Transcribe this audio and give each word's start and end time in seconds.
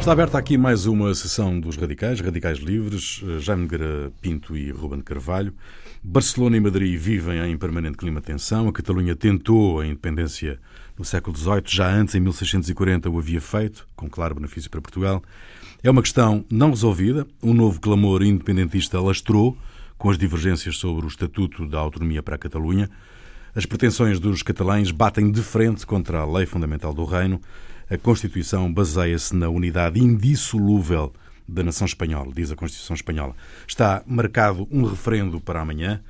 Está 0.00 0.12
aberta 0.12 0.38
aqui 0.38 0.56
mais 0.56 0.86
uma 0.86 1.14
sessão 1.14 1.60
dos 1.60 1.76
Radicais, 1.76 2.20
Radicais 2.20 2.58
Livres, 2.58 3.22
eh, 3.22 3.38
Jaime 3.38 3.64
Nogueira 3.64 4.10
Pinto 4.22 4.56
e 4.56 4.70
Ruben 4.70 5.02
Carvalho. 5.02 5.52
Barcelona 6.02 6.56
e 6.56 6.60
Madrid 6.60 6.98
vivem 6.98 7.38
em 7.52 7.56
permanente 7.58 7.98
clima 7.98 8.18
de 8.18 8.26
tensão. 8.26 8.66
A 8.66 8.72
Catalunha 8.72 9.14
tentou 9.14 9.78
a 9.78 9.86
independência 9.86 10.58
no 10.98 11.04
século 11.04 11.36
XVIII, 11.36 11.62
já 11.66 11.92
antes, 11.92 12.14
em 12.14 12.20
1640, 12.20 13.10
o 13.10 13.18
havia 13.18 13.42
feito, 13.42 13.86
com 13.94 14.08
claro 14.08 14.36
benefício 14.36 14.70
para 14.70 14.80
Portugal. 14.80 15.22
É 15.82 15.90
uma 15.90 16.00
questão 16.00 16.46
não 16.50 16.70
resolvida. 16.70 17.26
Um 17.42 17.52
novo 17.52 17.78
clamor 17.78 18.22
independentista 18.22 18.98
lastrou, 18.98 19.54
com 19.98 20.08
as 20.08 20.16
divergências 20.16 20.78
sobre 20.78 21.04
o 21.04 21.08
Estatuto 21.08 21.68
da 21.68 21.78
Autonomia 21.78 22.22
para 22.22 22.36
a 22.36 22.38
Catalunha. 22.38 22.88
As 23.54 23.66
pretensões 23.66 24.18
dos 24.18 24.42
catalães 24.42 24.90
batem 24.92 25.30
de 25.30 25.42
frente 25.42 25.84
contra 25.84 26.20
a 26.20 26.24
lei 26.24 26.46
fundamental 26.46 26.94
do 26.94 27.04
Reino. 27.04 27.38
A 27.90 27.98
Constituição 27.98 28.72
baseia-se 28.72 29.34
na 29.34 29.48
unidade 29.48 29.98
indissolúvel 29.98 31.12
da 31.48 31.64
nação 31.64 31.84
espanhola, 31.84 32.32
diz 32.32 32.52
a 32.52 32.54
Constituição 32.54 32.94
espanhola. 32.94 33.34
Está 33.66 34.04
marcado 34.06 34.68
um 34.70 34.84
referendo 34.84 35.40
para 35.40 35.60
amanhã. 35.60 36.00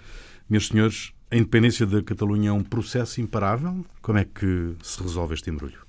Meus 0.47 0.69
senhores, 0.69 1.15
a 1.31 1.37
independência 1.37 1.87
da 1.87 2.03
Catalunha 2.03 2.51
é 2.51 2.53
um 2.53 2.63
processo 2.63 3.23
imparável? 3.23 3.83
Como 4.03 4.19
é 4.19 4.27
que 4.27 4.77
se 4.83 5.03
resolve 5.03 5.33
este 5.33 5.49
embrulho? 5.49 5.81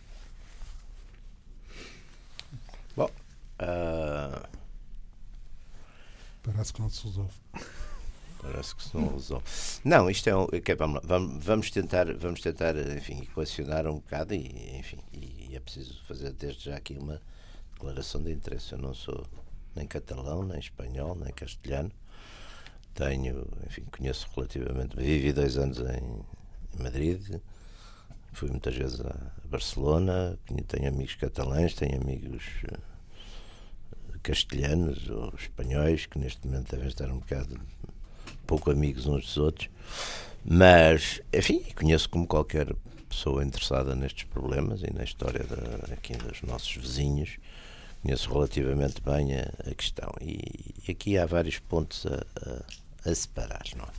Bom, 2.96 3.12
uh... 3.60 4.48
parece 6.41 6.71
que 6.71 6.82
não 6.82 6.90
se 6.90 7.05
resolve. 7.05 7.34
Parece 8.41 8.76
que 8.76 8.84
se 8.84 8.96
não 8.96 9.13
resolve. 9.13 9.44
Não, 9.84 10.10
isto 10.10 10.30
é, 10.30 10.35
um, 10.35 10.44
okay, 10.44 10.73
vamos, 10.73 11.02
vamos, 11.41 11.70
tentar, 11.70 12.12
vamos 12.13 12.40
tentar, 12.40 12.77
enfim, 12.77 13.24
equacionar 13.24 13.85
um 13.87 13.96
bocado 13.96 14.34
e, 14.34 14.77
enfim, 14.80 14.98
e 15.13 15.30
preciso 15.62 16.01
fazer 16.04 16.31
desde 16.34 16.65
já 16.65 16.77
aqui 16.77 16.98
uma 16.98 17.21
declaração 17.73 18.21
de 18.21 18.31
interesse. 18.31 18.73
Eu 18.73 18.79
não 18.79 18.93
sou 18.93 19.26
nem 19.76 19.87
catalão, 19.87 20.43
nem 20.43 20.59
espanhol, 20.59 21.15
nem 21.15 21.31
castelhano. 21.34 21.91
Tenho, 22.93 23.48
enfim, 23.65 23.84
conheço 23.91 24.27
relativamente. 24.35 24.95
Vivi 24.95 25.31
dois 25.31 25.57
anos 25.57 25.79
em 25.79 26.81
Madrid, 26.81 27.40
fui 28.34 28.49
muitas 28.49 28.76
vezes 28.76 29.01
a 29.01 29.31
Barcelona, 29.45 30.37
tenho 30.68 30.87
amigos 30.87 31.15
catalães, 31.15 31.73
tenho 31.73 32.01
amigos 32.01 32.43
eh, 32.65 32.77
castelhanos 34.23 35.09
ou 35.09 35.34
espanhóis 35.35 36.05
que 36.05 36.20
neste 36.20 36.46
momento 36.48 36.71
devem 36.71 36.87
estar 36.87 37.09
um 37.09 37.20
bocado 37.20 37.59
pouco 38.46 38.71
amigos 38.71 39.05
uns 39.05 39.25
dos 39.25 39.37
outros, 39.37 39.70
mas 40.43 41.21
enfim, 41.34 41.63
conheço 41.75 42.09
como 42.09 42.27
qualquer 42.27 42.75
pessoa 43.12 43.43
interessada 43.43 43.93
nestes 43.93 44.23
problemas 44.23 44.81
e 44.81 44.93
na 44.93 45.04
história 45.04 45.45
aqui 45.91 46.15
dos 46.15 46.41
nossos 46.43 46.73
vizinhos 46.73 47.37
conheço 48.01 48.31
relativamente 48.31 49.01
bem 49.01 49.35
a, 49.35 49.51
a 49.70 49.76
questão. 49.76 50.12
E, 50.21 50.40
e, 50.87 50.91
aqui 50.91 51.18
há 51.18 51.26
vários 51.26 51.59
pontos 51.59 52.05
a, 52.05 52.26
a, 53.05 53.12
a, 53.12 53.15
separar, 53.15 53.63
não 53.76 53.85
é? 53.85 53.90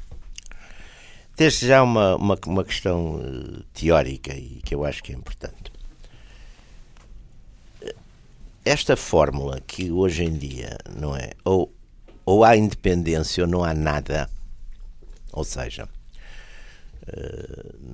Desde 1.36 1.66
já 1.66 1.82
uma, 1.82 2.16
uma, 2.16 2.38
uma 2.46 2.64
questão 2.64 3.16
uh, 3.16 3.62
teórica 3.72 4.34
e 4.34 4.60
que 4.64 4.74
eu 4.74 4.84
acho 4.84 5.02
que 5.02 5.12
é 5.12 5.14
importante. 5.14 5.72
Esta 8.64 8.96
fórmula 8.96 9.60
que 9.60 9.90
hoje 9.90 10.24
em 10.24 10.36
dia, 10.36 10.76
não 10.94 11.16
é? 11.16 11.32
Ou, 11.44 11.72
ou 12.24 12.44
há 12.44 12.56
independência 12.56 13.44
ou 13.44 13.50
não 13.50 13.64
há 13.64 13.74
nada. 13.74 14.28
Ou 15.32 15.44
seja, 15.44 15.88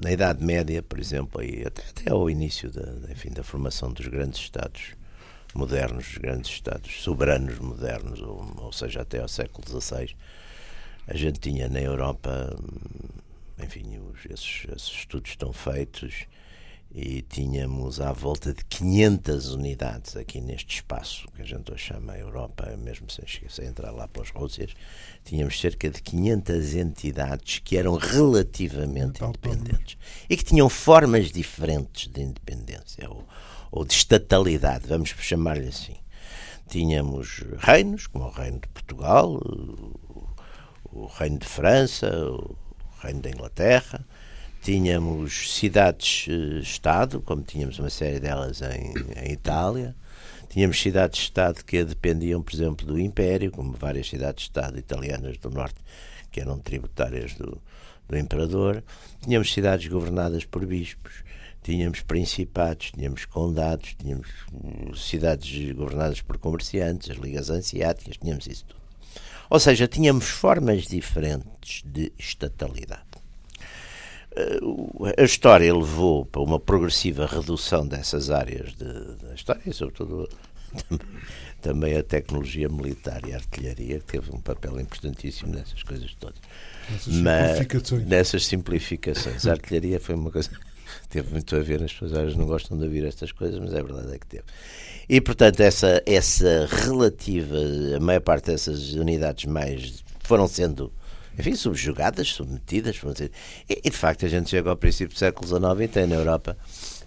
na 0.03 0.13
Idade 0.13 0.45
Média, 0.45 0.83
por 0.83 0.99
exemplo, 0.99 1.43
e 1.43 1.67
até, 1.67 1.83
até 1.83 2.11
ao 2.11 2.29
início 2.29 2.71
da, 2.71 3.11
enfim, 3.11 3.31
da 3.31 3.43
formação 3.43 3.93
dos 3.93 4.07
grandes 4.07 4.41
Estados, 4.41 4.95
modernos, 5.55 6.19
grandes 6.19 6.51
Estados 6.51 7.03
soberanos 7.03 7.59
modernos, 7.59 8.21
ou, 8.21 8.47
ou 8.59 8.73
seja, 8.73 9.03
até 9.03 9.21
ao 9.21 9.29
século 9.29 9.67
XVI, 9.67 10.15
a 11.07 11.17
gente 11.17 11.41
tinha 11.41 11.69
na 11.69 11.81
Europa, 11.81 12.55
enfim, 13.59 13.99
os, 13.99 14.27
esses, 14.27 14.67
esses 14.77 14.91
estudos 14.91 15.31
estão 15.31 15.53
feitos 15.53 16.27
e 16.91 17.23
tínhamos 17.23 18.01
à 18.01 18.13
volta 18.13 18.53
de 18.53 18.65
500 18.65 19.55
unidades 19.55 20.17
aqui 20.17 20.41
neste 20.41 20.77
espaço 20.77 21.29
que 21.37 21.43
a 21.43 21.45
gente 21.45 21.71
hoje 21.71 21.85
chama 21.85 22.17
Europa, 22.17 22.75
mesmo 22.79 23.11
sem, 23.11 23.25
sem 23.49 23.67
entrar 23.67 23.91
lá 23.91 24.09
pelas 24.09 24.31
Rússias, 24.31 24.75
tínhamos 25.25 25.61
cerca 25.61 25.91
de 25.91 26.01
500 26.01 26.75
entidades 26.75 27.59
que 27.59 27.77
eram 27.77 27.97
relativamente 27.97 29.23
independentes 29.23 29.99
e 30.29 30.37
que 30.37 30.45
tinham 30.45 30.69
formas 30.69 31.31
diferentes 31.31 32.09
de 32.09 32.23
independência. 32.23 33.09
O, 33.11 33.25
ou 33.71 33.85
de 33.85 33.93
estatalidade, 33.93 34.87
vamos 34.87 35.11
chamar-lhe 35.11 35.69
assim. 35.69 35.97
Tínhamos 36.69 37.45
reinos, 37.59 38.07
como 38.07 38.25
o 38.25 38.31
Reino 38.31 38.61
de 38.61 38.69
Portugal, 38.69 39.41
o 40.85 41.07
Reino 41.07 41.39
de 41.39 41.47
França, 41.47 42.09
o 42.31 42.57
Reino 43.01 43.21
da 43.21 43.31
Inglaterra, 43.31 44.07
tínhamos 44.63 45.55
cidades-estado, 45.55 47.21
como 47.21 47.43
tínhamos 47.43 47.79
uma 47.79 47.91
série 47.91 48.21
delas 48.21 48.61
em, 48.63 48.93
em 49.25 49.33
Itália, 49.33 49.95
tínhamos 50.49 50.81
cidades-estado 50.81 51.65
que 51.65 51.85
dependiam, 51.85 52.43
por 52.43 52.55
exemplo, 52.55 52.87
do 52.87 52.99
Império, 52.99 53.51
como 53.51 53.73
várias 53.73 54.09
cidades-estado 54.09 54.79
italianas 54.79 55.39
do 55.39 55.51
Norte 55.51 55.81
que 56.31 56.41
eram 56.41 56.59
tributárias 56.59 57.35
do, 57.35 57.61
do 58.09 58.17
Imperador, 58.17 58.83
tínhamos 59.23 59.53
cidades 59.53 59.89
governadas 59.89 60.45
por 60.45 60.65
bispos, 60.67 61.25
tínhamos 61.63 62.01
principados, 62.01 62.91
tínhamos 62.93 63.25
condados, 63.25 63.95
tínhamos 63.99 64.29
hum, 64.53 64.95
cidades 64.95 65.73
governadas 65.73 66.21
por 66.21 66.39
comerciantes, 66.39 67.11
as 67.11 67.17
ligas 67.17 67.51
ansiáticas, 67.51 68.17
tínhamos 68.17 68.47
isso 68.47 68.65
tudo. 68.67 68.79
Ou 69.51 69.59
seja, 69.59 69.89
tínhamos 69.89 70.27
formas 70.27 70.87
diferentes 70.87 71.83
de 71.85 72.13
estatalidade. 72.19 73.08
Uh, 74.63 75.13
a 75.17 75.23
história 75.23 75.75
levou 75.75 76.25
para 76.25 76.41
uma 76.41 76.61
progressiva 76.61 77.27
redução 77.27 77.87
dessas 77.87 78.31
áreas 78.31 78.75
da 78.75 79.35
história 79.35 79.63
e, 79.67 79.73
sobretudo, 79.73 80.29
também 81.61 81.97
a 81.97 82.03
tecnologia 82.03 82.69
militar 82.69 83.21
e 83.27 83.33
a 83.33 83.37
artilharia, 83.37 83.99
que 83.99 84.05
teve 84.05 84.31
um 84.31 84.41
papel 84.41 84.81
importantíssimo 84.81 85.55
nessas 85.55 85.83
coisas 85.83 86.15
todas. 86.15 86.41
Nessas 86.89 87.15
simplificações. 87.15 88.03
Mas, 88.03 88.11
nessas 88.11 88.47
simplificações. 88.47 89.47
A 89.47 89.53
artilharia 89.53 89.99
foi 89.99 90.15
uma 90.15 90.31
coisa 90.31 90.51
teve 91.09 91.31
muito 91.33 91.55
a 91.57 91.61
ver, 91.61 91.83
as 91.83 91.93
pessoas 91.93 92.37
não 92.37 92.47
gostam 92.47 92.77
de 92.77 92.85
ouvir 92.85 93.05
estas 93.05 93.33
coisas, 93.33 93.59
mas 93.59 93.73
é 93.73 93.83
verdade 93.83 94.15
é 94.15 94.19
que 94.19 94.27
teve. 94.27 94.45
E 95.09 95.21
portanto, 95.21 95.61
essa, 95.61 96.03
essa 96.07 96.67
relativa, 96.71 97.57
a 97.97 98.01
maior 98.01 98.21
parte 98.21 98.47
dessas 98.47 98.93
unidades 98.93 99.47
mais 99.47 100.05
foram 100.21 100.47
sendo 100.47 100.93
enfim, 101.39 101.55
subjugadas, 101.55 102.29
submetidas. 102.29 102.97
Dizer, 102.97 103.31
e, 103.69 103.81
e, 103.85 103.91
de 103.91 103.97
facto, 103.97 104.27
a 104.27 104.29
gente 104.29 104.51
chega 104.51 104.71
ao 104.71 104.77
princípio 104.77 105.15
do 105.15 105.19
século 105.19 105.47
XIX 105.47 105.85
e 105.85 105.89
tem 105.89 106.07
na 106.07 106.17
Europa 106.17 106.57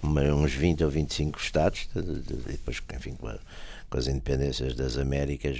uns 0.04 0.54
20 0.54 0.84
ou 0.84 0.90
25 0.90 1.40
Estados, 1.40 1.90
e 1.96 2.52
depois, 2.52 2.82
enfim, 2.96 3.14
com, 3.14 3.28
a, 3.28 3.38
com, 3.90 3.98
as 3.98 4.08
independências 4.08 4.74
das 4.76 4.98
Américas, 4.98 5.60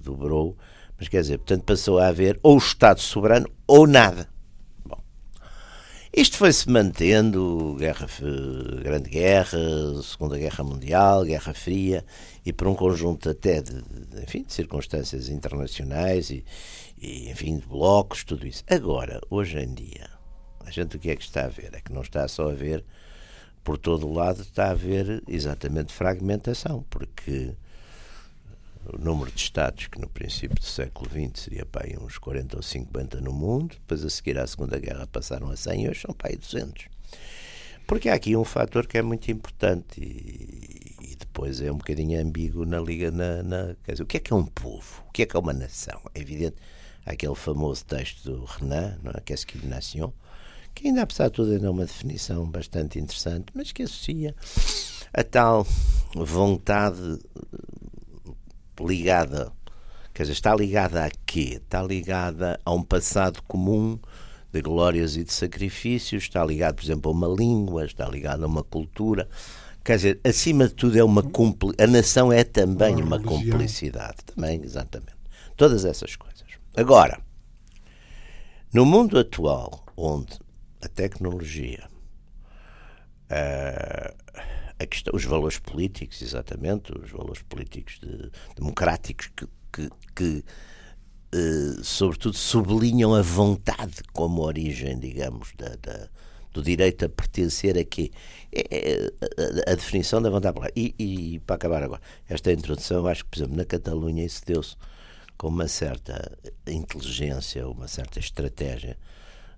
dobrou. 0.00 0.56
Mas 0.98 1.08
quer 1.08 1.22
dizer, 1.22 1.38
portanto, 1.38 1.64
passou 1.64 1.98
a 1.98 2.06
haver 2.06 2.38
ou 2.42 2.56
Estado 2.56 3.00
soberano 3.00 3.48
ou 3.66 3.86
nada. 3.86 4.28
Isto 6.14 6.36
foi-se 6.36 6.68
mantendo, 6.68 7.74
guerra, 7.78 8.06
Grande 8.82 9.08
Guerra, 9.08 9.58
Segunda 10.02 10.36
Guerra 10.36 10.62
Mundial, 10.62 11.24
Guerra 11.24 11.54
Fria, 11.54 12.04
e 12.44 12.52
por 12.52 12.68
um 12.68 12.74
conjunto 12.74 13.30
até 13.30 13.62
de 13.62 13.82
enfim, 14.22 14.42
de 14.42 14.52
circunstâncias 14.52 15.30
internacionais 15.30 16.28
e, 16.28 16.44
e, 17.02 17.28
enfim, 17.28 17.58
de 17.58 17.66
blocos, 17.66 18.22
tudo 18.22 18.46
isso. 18.46 18.62
Agora, 18.70 19.20
hoje 19.28 19.58
em 19.58 19.74
dia, 19.74 20.08
a 20.60 20.70
gente 20.70 20.96
o 20.96 21.00
que 21.00 21.10
é 21.10 21.16
que 21.16 21.24
está 21.24 21.46
a 21.46 21.48
ver? 21.48 21.70
É 21.74 21.80
que 21.80 21.92
não 21.92 22.02
está 22.02 22.26
só 22.28 22.48
a 22.48 22.54
ver 22.54 22.84
por 23.64 23.76
todo 23.76 24.06
o 24.06 24.12
lado, 24.12 24.42
está 24.42 24.66
a 24.66 24.70
haver 24.70 25.22
exatamente 25.26 25.92
fragmentação, 25.92 26.84
porque 26.88 27.54
o 28.86 28.98
número 28.98 29.32
de 29.32 29.40
Estados, 29.40 29.88
que 29.88 30.00
no 30.00 30.08
princípio 30.08 30.56
do 30.56 30.64
século 30.64 31.10
XX 31.10 31.44
seria 31.44 31.66
para 31.66 31.88
uns 32.00 32.18
40 32.18 32.56
ou 32.56 32.62
50 32.62 33.20
no 33.20 33.32
mundo, 33.32 33.74
depois 33.74 34.04
a 34.04 34.10
seguir 34.10 34.38
à 34.38 34.46
Segunda 34.46 34.78
Guerra 34.78 35.06
passaram 35.06 35.50
a 35.50 35.56
100 35.56 35.84
e 35.84 35.88
hoje 35.88 36.00
são 36.02 36.14
para 36.14 36.30
aí 36.30 36.36
200. 36.36 36.86
Porque 37.84 38.08
há 38.08 38.14
aqui 38.14 38.36
um 38.36 38.44
fator 38.44 38.86
que 38.86 38.96
é 38.96 39.02
muito 39.02 39.30
importante 39.30 40.00
e, 40.00 41.12
e 41.12 41.16
depois 41.16 41.60
é 41.60 41.70
um 41.70 41.76
bocadinho 41.76 42.20
ambíguo 42.20 42.64
na 42.64 42.80
liga. 42.80 43.10
Na, 43.10 43.42
na, 43.42 43.76
dizer, 43.86 44.02
o 44.02 44.06
que 44.06 44.16
é 44.16 44.20
que 44.20 44.32
é 44.32 44.36
um 44.36 44.46
povo? 44.46 45.04
O 45.08 45.12
que 45.12 45.22
é 45.22 45.26
que 45.26 45.36
é 45.36 45.40
uma 45.40 45.52
nação? 45.52 46.00
É 46.14 46.20
evidente, 46.20 46.56
aquele 47.04 47.34
famoso 47.34 47.84
texto 47.84 48.30
do 48.30 48.44
Renan, 48.44 48.96
não 49.02 49.12
é? 49.12 49.20
que 49.20 49.32
é 49.32 49.36
nation, 49.66 50.12
que 50.74 50.88
ainda 50.88 51.02
apesar 51.02 51.28
de 51.28 51.34
tudo 51.34 51.52
ainda 51.52 51.66
é 51.66 51.70
uma 51.70 51.84
definição 51.84 52.48
bastante 52.48 52.98
interessante, 52.98 53.46
mas 53.54 53.72
que 53.72 53.82
associa 53.82 54.34
a 55.12 55.22
tal 55.22 55.66
vontade 56.14 57.18
ligada, 58.80 59.52
quer 60.14 60.22
dizer, 60.22 60.32
está 60.32 60.54
ligada 60.54 61.04
a 61.04 61.10
quê? 61.26 61.60
Está 61.62 61.82
ligada 61.82 62.58
a 62.64 62.72
um 62.72 62.82
passado 62.82 63.42
comum 63.42 63.98
de 64.52 64.60
glórias 64.60 65.16
e 65.16 65.24
de 65.24 65.32
sacrifícios, 65.32 66.24
está 66.24 66.44
ligada, 66.44 66.74
por 66.74 66.84
exemplo, 66.84 67.10
a 67.10 67.14
uma 67.14 67.28
língua, 67.28 67.84
está 67.84 68.08
ligada 68.08 68.44
a 68.44 68.48
uma 68.48 68.62
cultura, 68.62 69.28
Quer 69.84 69.96
dizer, 69.96 70.20
acima 70.22 70.68
de 70.68 70.74
tudo 70.74 70.96
é 70.96 71.02
uma 71.02 71.24
a 71.78 71.86
nação 71.88 72.32
é 72.32 72.44
também 72.44 72.94
uma, 72.96 73.16
uma 73.16 73.20
cumplicidade, 73.20 74.18
também, 74.24 74.62
exatamente. 74.62 75.16
Todas 75.56 75.84
essas 75.84 76.14
coisas. 76.14 76.31
Agora, 76.74 77.20
no 78.72 78.86
mundo 78.86 79.18
atual, 79.18 79.84
onde 79.94 80.38
a 80.82 80.88
tecnologia, 80.88 81.86
uh, 83.30 84.14
a 84.78 84.86
questão, 84.86 85.14
os 85.14 85.24
valores 85.24 85.58
políticos, 85.58 86.22
exatamente, 86.22 86.90
os 86.98 87.10
valores 87.10 87.42
políticos 87.42 88.00
de, 88.00 88.30
democráticos 88.56 89.30
que, 89.36 89.46
que, 89.70 89.90
que 90.16 90.44
uh, 91.34 91.84
sobretudo, 91.84 92.36
sublinham 92.36 93.14
a 93.14 93.20
vontade 93.20 94.02
como 94.12 94.42
origem, 94.42 94.98
digamos, 94.98 95.52
da, 95.58 95.76
da 95.76 96.08
do 96.52 96.62
direito 96.62 97.04
a 97.04 97.08
pertencer 97.08 97.78
a 97.78 97.84
quê? 97.84 98.10
É, 98.52 99.08
é 99.66 99.70
a, 99.70 99.74
definição 99.74 100.20
da 100.20 100.28
vontade. 100.28 100.58
E, 100.76 100.94
e, 100.98 101.38
para 101.40 101.56
acabar 101.56 101.82
agora, 101.82 102.00
esta 102.28 102.52
introdução, 102.52 103.06
acho 103.06 103.24
que, 103.24 103.30
por 103.30 103.38
exemplo, 103.38 103.56
na 103.56 103.64
Catalunha 103.64 104.24
isso 104.24 104.42
deu-se 104.46 104.76
com 105.42 105.48
uma 105.48 105.66
certa 105.66 106.38
inteligência, 106.68 107.66
uma 107.66 107.88
certa 107.88 108.20
estratégia 108.20 108.96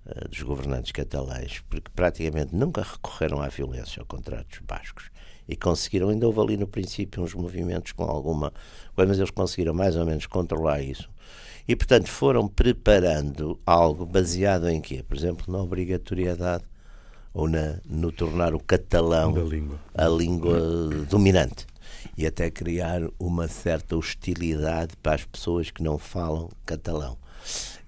uh, 0.03 0.27
dos 0.27 0.41
governantes 0.41 0.91
catalães, 0.91 1.61
porque 1.69 1.91
praticamente 1.95 2.55
nunca 2.55 2.81
recorreram 2.81 3.39
à 3.39 3.49
violência 3.49 3.99
ao 3.99 4.05
contrário 4.07 4.47
dos 4.49 4.57
bascos 4.61 5.11
e 5.47 5.55
conseguiram, 5.55 6.09
ainda 6.09 6.25
houve 6.25 6.39
ali 6.39 6.57
no 6.57 6.65
princípio 6.65 7.21
uns 7.21 7.35
movimentos 7.35 7.91
com 7.91 8.03
alguma 8.03 8.51
coisa, 8.95 9.09
mas 9.09 9.19
eles 9.19 9.29
conseguiram 9.29 9.75
mais 9.75 9.95
ou 9.95 10.07
menos 10.07 10.25
controlar 10.25 10.81
isso. 10.81 11.07
E, 11.67 11.75
portanto, 11.75 12.09
foram 12.09 12.47
preparando 12.47 13.59
algo 13.63 14.07
baseado 14.07 14.67
em 14.67 14.81
quê? 14.81 15.05
Por 15.07 15.15
exemplo, 15.15 15.45
na 15.53 15.61
obrigatoriedade 15.61 16.63
ou 17.31 17.47
na, 17.47 17.75
no 17.85 18.11
tornar 18.11 18.55
o 18.55 18.59
catalão 18.59 19.35
a 19.93 20.07
língua 20.07 20.59
dominante 21.07 21.67
e 22.17 22.25
até 22.25 22.49
criar 22.49 23.01
uma 23.19 23.47
certa 23.47 23.95
hostilidade 23.95 24.95
para 25.01 25.15
as 25.15 25.25
pessoas 25.25 25.71
que 25.71 25.83
não 25.83 25.97
falam 25.97 26.49
catalão. 26.65 27.17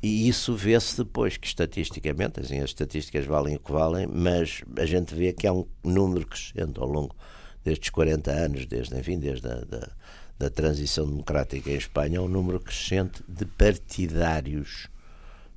E 0.02 0.28
isso 0.28 0.56
vê-se 0.56 0.98
depois, 0.98 1.38
que 1.38 1.48
estatisticamente, 1.48 2.40
assim, 2.40 2.60
as 2.60 2.70
estatísticas 2.70 3.26
valem 3.26 3.56
o 3.56 3.60
que 3.60 3.72
valem, 3.72 4.08
mas 4.08 4.62
a 4.78 4.86
gente 4.86 5.16
vê 5.16 5.34
que 5.34 5.48
há 5.48 5.54
um 5.54 5.66
número 5.84 6.26
crescente 6.28 6.80
ao 6.80 6.88
longo 6.88 7.16
destes 7.64 7.90
40 7.90 8.32
anos, 8.32 8.66
desde, 8.66 8.98
enfim, 8.98 9.20
desde 9.20 9.48
a 9.48 9.56
da, 9.62 9.90
da 10.38 10.50
transição 10.50 11.08
democrática 11.08 11.72
em 11.72 11.76
Espanha, 11.76 12.22
um 12.22 12.28
número 12.28 12.60
crescente 12.60 13.24
de 13.28 13.46
partidários 13.46 14.88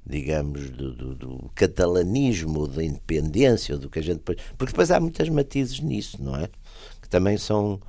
digamos, 0.05 0.71
do, 0.71 0.93
do, 0.93 1.15
do, 1.15 1.51
catalanismo, 1.55 2.67
da 2.67 2.83
independência, 2.83 3.77
do 3.77 3.89
que 3.89 3.99
a 3.99 4.03
gente. 4.03 4.21
Porque 4.21 4.73
depois 4.73 4.91
há 4.91 4.99
muitas 4.99 5.29
matizes 5.29 5.81
nisso, 5.81 6.23
não 6.23 6.37
é? 6.37 6.49
Que 7.01 7.09
também 7.09 7.37
são, 7.37 7.81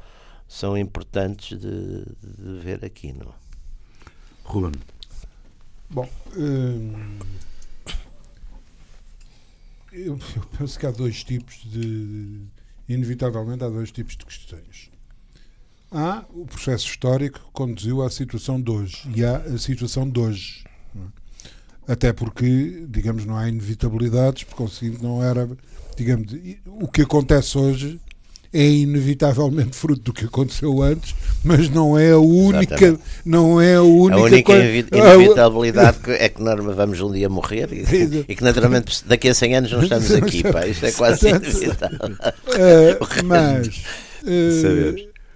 são 0.51 0.77
importantes 0.77 1.57
de, 1.57 2.03
de 2.21 2.59
ver 2.59 2.83
aqui, 2.83 3.13
não 3.13 3.29
é? 3.29 3.33
Ruben. 4.43 4.73
Bom, 5.89 6.09
hum, 6.35 7.19
eu, 9.93 10.19
eu, 10.35 10.41
penso 10.57 10.77
que 10.77 10.85
há 10.85 10.91
dois 10.91 11.23
tipos 11.23 11.55
de. 11.63 12.41
Inevitavelmente 12.89 13.63
há 13.63 13.69
dois 13.69 13.91
tipos 13.91 14.17
de 14.17 14.25
questões. 14.25 14.91
Há 15.89 16.25
o 16.29 16.45
processo 16.45 16.85
histórico 16.85 17.39
que 17.39 17.51
conduziu 17.53 18.01
à 18.01 18.09
situação 18.09 18.61
de 18.61 18.71
hoje 18.71 19.09
e 19.15 19.23
há 19.23 19.37
a 19.37 19.57
situação 19.57 20.09
de 20.09 20.19
hoje. 20.19 20.65
Até 21.87 22.11
porque, 22.11 22.85
digamos, 22.89 23.25
não 23.25 23.37
há 23.37 23.47
inevitabilidades, 23.47 24.43
por 24.43 24.55
conseguinte, 24.55 25.01
não 25.01 25.23
era. 25.23 25.49
Digamos, 25.95 26.33
o 26.65 26.89
que 26.89 27.03
acontece 27.03 27.57
hoje 27.57 28.01
é 28.53 28.65
inevitavelmente 28.65 29.75
fruto 29.75 30.01
do 30.01 30.13
que 30.13 30.25
aconteceu 30.25 30.81
antes, 30.81 31.15
mas 31.43 31.69
não 31.69 31.97
é 31.97 32.11
a 32.11 32.17
única, 32.17 32.99
não 33.23 33.61
é 33.61 33.75
a 33.75 33.81
única, 33.81 34.19
a 34.19 34.23
única 34.23 34.53
inevitabilidade 34.53 35.99
é 36.07 36.27
que 36.27 36.41
nós 36.41 36.75
vamos 36.75 36.99
um 36.99 37.11
dia 37.11 37.29
morrer 37.29 37.69
e, 37.71 38.25
e, 38.27 38.35
que 38.35 38.43
naturalmente 38.43 39.03
daqui 39.05 39.29
a 39.29 39.33
100 39.33 39.55
anos 39.55 39.71
não 39.71 39.83
estamos 39.83 40.11
aqui, 40.11 40.43
pá, 40.51 40.67
isto 40.67 40.85
é 40.85 40.91
quase 40.91 41.29
inevitável. 41.29 41.97
Uh, 42.01 43.23
mas 43.25 43.83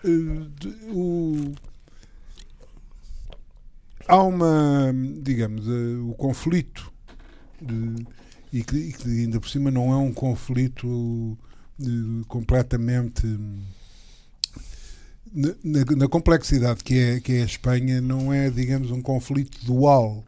uh, 0.03 0.09
uh, 0.09 0.93
o 0.93 1.55
há 4.07 4.21
uma, 4.21 4.93
digamos, 5.21 5.67
uh, 5.67 6.09
o 6.09 6.13
conflito, 6.15 6.91
de, 7.61 8.05
e, 8.53 8.63
que, 8.63 8.75
e, 8.75 8.93
que, 8.93 9.07
ainda 9.07 9.39
por 9.39 9.49
cima 9.49 9.71
não 9.71 9.91
é 9.91 9.97
um 9.97 10.13
conflito 10.13 11.37
completamente. 12.27 13.25
Na, 15.33 15.49
na, 15.63 15.85
na, 15.97 16.07
complexidade 16.07 16.81
que 16.81 16.97
é, 16.97 17.19
que 17.19 17.33
é 17.33 17.41
a 17.41 17.45
Espanha, 17.45 17.99
não 17.99 18.31
é, 18.31 18.49
digamos, 18.49 18.91
um 18.91 19.01
conflito 19.01 19.65
dual. 19.65 20.23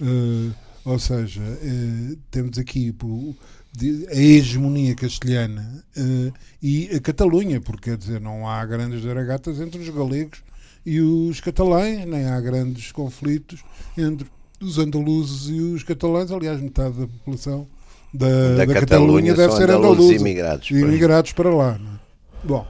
Uh, 0.00 0.52
ou 0.84 0.98
seja, 0.98 1.42
uh, 1.42 2.16
temos 2.30 2.58
aqui 2.58 2.94
a 4.10 4.16
hegemonia 4.16 4.94
castelhana 4.94 5.84
e 6.60 6.88
a 6.94 7.00
Catalunha, 7.00 7.60
porque 7.60 7.90
quer 7.90 7.96
dizer, 7.96 8.20
não 8.20 8.48
há 8.48 8.64
grandes 8.64 9.02
zaragatas 9.02 9.60
entre 9.60 9.80
os 9.80 9.88
galegos 9.88 10.42
e 10.84 11.00
os 11.00 11.40
catalães, 11.40 12.06
nem 12.06 12.24
há 12.24 12.40
grandes 12.40 12.90
conflitos 12.90 13.62
entre 13.96 14.26
os 14.60 14.78
andaluzes 14.78 15.48
e 15.48 15.60
os 15.60 15.82
catalães. 15.82 16.30
Aliás, 16.30 16.60
metade 16.60 16.98
da 16.98 17.06
população 17.06 17.68
da, 18.12 18.56
da, 18.56 18.64
da 18.64 18.74
Catalunha, 18.74 19.34
deve 19.34 19.54
ser 19.54 19.70
andaluza. 19.70 20.14
Imigrados, 20.14 20.70
imigrados 20.70 21.32
para 21.32 21.54
lá. 21.54 21.74
É? 21.74 21.98
Bom, 22.44 22.66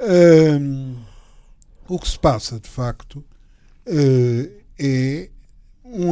um, 0.00 0.96
o 1.88 1.98
que 1.98 2.08
se 2.08 2.18
passa, 2.18 2.58
de 2.58 2.68
facto, 2.68 3.24
uh, 3.86 4.62
é 4.78 5.28
um. 5.84 6.10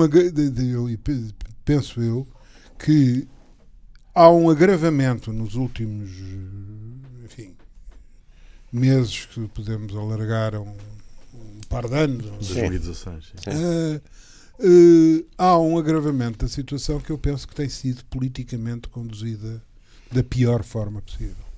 Penso 1.65 2.01
eu 2.01 2.27
que 2.79 3.27
há 4.15 4.31
um 4.31 4.51
agravamento 4.51 5.33
nos 5.33 5.55
últimos 5.55 6.11
enfim, 7.25 7.55
meses 8.73 9.27
que 9.27 9.47
podemos 9.49 9.95
alargar 9.95 10.55
a 10.55 10.61
um 10.61 10.75
par 11.69 11.89
de 11.89 11.95
anos. 11.97 12.27
2016. 12.27 13.33
Uh, 13.47 14.01
uh, 14.61 15.27
há 15.37 15.59
um 15.59 15.79
agravamento 15.79 16.45
da 16.45 16.49
situação 16.49 17.01
que 17.01 17.11
eu 17.11 17.19
penso 17.19 17.47
que 17.49 17.55
tem 17.55 17.69
sido 17.69 18.05
politicamente 18.07 18.89
conduzida 18.89 19.63
da 20.13 20.23
pior 20.23 20.63
forma 20.63 21.01
possível. 21.01 21.51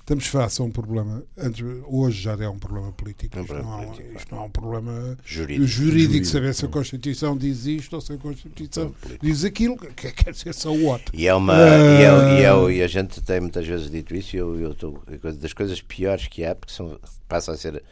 Estamos 0.00 0.28
face 0.28 0.62
a 0.62 0.64
um 0.64 0.70
problema, 0.70 1.24
antes, 1.36 1.64
hoje 1.84 2.22
já 2.22 2.32
é 2.34 2.48
um 2.48 2.60
problema 2.60 2.92
político, 2.92 3.40
isto, 3.40 3.54
não, 3.54 3.74
há, 3.74 3.84
isto 4.14 4.32
não 4.32 4.42
é 4.42 4.46
um 4.46 4.50
problema 4.50 5.18
jurídico, 5.24 5.66
jurídico, 5.66 6.24
saber 6.26 6.54
se 6.54 6.64
a 6.64 6.68
Constituição 6.68 7.36
diz 7.36 7.66
isto 7.66 7.92
ou 7.94 8.00
se 8.00 8.12
a 8.12 8.16
Constituição 8.16 8.94
diz 9.20 9.44
aquilo, 9.44 9.76
que 9.76 10.12
quer 10.12 10.30
dizer 10.30 10.54
só 10.54 10.72
o 10.72 10.84
outro. 10.84 11.06
E, 11.12 11.26
é 11.26 11.34
uma, 11.34 11.54
uh, 11.54 11.58
e, 11.58 12.04
é, 12.04 12.40
e, 12.40 12.44
é, 12.44 12.78
e, 12.78 12.82
a 12.84 12.86
gente 12.86 13.20
tem 13.20 13.40
muitas 13.40 13.66
vezes 13.66 13.90
dito 13.90 14.14
isso, 14.14 14.36
e 14.36 14.38
eu, 14.38 14.60
eu 14.60 14.74
tô, 14.76 15.02
das 15.40 15.52
coisas 15.52 15.82
piores 15.82 16.28
que 16.28 16.44
há, 16.44 16.54
porque 16.54 16.72
são, 16.72 17.00
passam 17.26 17.52
a 17.52 17.56
ser 17.56 17.82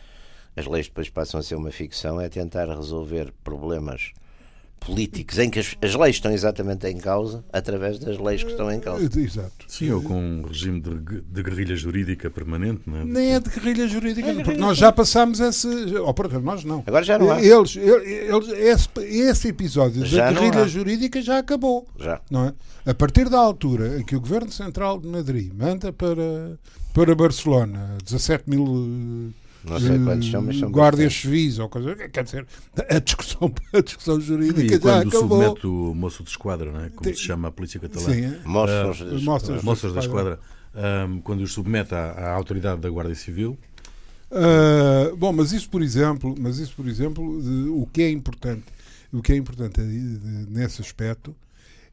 as 0.56 0.66
leis 0.66 0.86
depois 0.86 1.08
passam 1.08 1.40
a 1.40 1.42
ser 1.42 1.56
uma 1.56 1.72
ficção, 1.72 2.20
é 2.20 2.28
tentar 2.28 2.68
resolver 2.68 3.32
problemas 3.42 4.12
políticos 4.84 5.38
em 5.38 5.50
que 5.50 5.58
as, 5.58 5.76
as, 5.82 5.94
leis 5.94 6.16
estão 6.16 6.32
exatamente 6.32 6.86
em 6.86 6.98
causa 6.98 7.44
através 7.52 7.98
das 7.98 8.18
leis 8.18 8.42
que 8.42 8.50
estão 8.50 8.70
em 8.70 8.80
causa. 8.80 9.04
Exato. 9.18 9.64
Sim, 9.66 9.90
ou 9.90 10.02
com 10.02 10.14
um 10.14 10.42
regime 10.42 10.80
de, 10.80 11.20
de 11.22 11.42
guerrilha 11.42 11.76
jurídica 11.76 12.30
permanente, 12.30 12.82
não 12.86 12.98
é? 12.98 13.04
Nem 13.04 13.34
é 13.34 13.40
de 13.40 13.50
guerrilha 13.50 13.88
jurídica, 13.88 14.30
é 14.30 14.34
porque 14.42 14.58
nós 14.58 14.78
já 14.78 14.92
passámos 14.92 15.40
esse. 15.40 15.66
Ou 15.96 16.12
por 16.12 16.30
nós 16.42 16.64
não. 16.64 16.82
Agora 16.86 17.04
já 17.04 17.18
não 17.18 17.30
há. 17.30 17.42
Eles, 17.42 17.76
eles, 17.76 18.48
esse, 18.48 18.88
esse 19.00 19.48
episódio 19.48 20.04
já 20.04 20.30
da 20.30 20.32
guerrilha 20.32 20.68
jurídica 20.68 21.20
já 21.22 21.38
acabou. 21.38 21.86
Já. 21.98 22.20
Não 22.30 22.46
é? 22.46 22.54
A 22.86 22.94
partir 22.94 23.28
da 23.28 23.38
altura 23.38 23.98
em 23.98 24.04
que 24.04 24.14
o 24.14 24.20
Governo 24.20 24.52
Central 24.52 25.00
de 25.00 25.08
Madrid 25.08 25.52
manda 25.54 25.92
para, 25.92 26.58
para 26.92 27.14
Barcelona 27.14 27.96
17 28.04 28.48
mil 28.48 29.32
não 29.66 29.80
sei 29.80 29.98
quantos 29.98 30.30
são, 30.30 30.42
mas 30.42 30.58
são 30.58 30.70
guardas 30.70 31.12
civis 31.14 31.58
ou 31.58 31.68
coisa. 31.68 31.94
Quer 31.94 32.24
dizer, 32.24 32.46
a 32.88 32.98
discussão, 32.98 33.52
a 33.72 33.80
discussão 33.80 34.20
jurídica 34.20 34.74
e 34.74 34.80
já 34.80 35.00
acabou. 35.00 35.20
submete 35.20 35.66
o 35.66 35.94
moço 35.94 36.22
de 36.22 36.30
esquadra, 36.30 36.70
não 36.70 36.80
é? 36.80 36.90
como 36.90 37.02
Tem... 37.02 37.14
se 37.14 37.20
chama 37.20 37.48
a 37.48 37.50
polícia 37.50 37.80
catalã. 37.80 38.04
Sim, 38.04 38.24
é. 38.24 38.40
moços, 38.44 39.00
uh, 39.00 39.20
moços, 39.22 39.62
moços 39.62 39.94
da 39.94 40.00
esquadra. 40.00 40.38
Um, 40.74 41.20
quando 41.20 41.40
os 41.42 41.52
submete 41.52 41.94
à, 41.94 42.10
à, 42.10 42.32
autoridade 42.32 42.80
da 42.80 42.90
Guarda 42.90 43.14
Civil. 43.14 43.56
Uh, 44.30 45.16
bom, 45.16 45.32
mas 45.32 45.52
isso 45.52 45.68
por 45.70 45.80
exemplo, 45.80 46.34
mas 46.38 46.58
isso 46.58 46.74
por 46.74 46.88
exemplo, 46.88 47.40
de, 47.40 47.68
o 47.68 47.88
que 47.92 48.02
é 48.02 48.10
importante, 48.10 48.64
o 49.12 49.22
que 49.22 49.32
é 49.32 49.36
importante 49.36 49.80
nesse 49.80 50.82
aspecto 50.82 51.34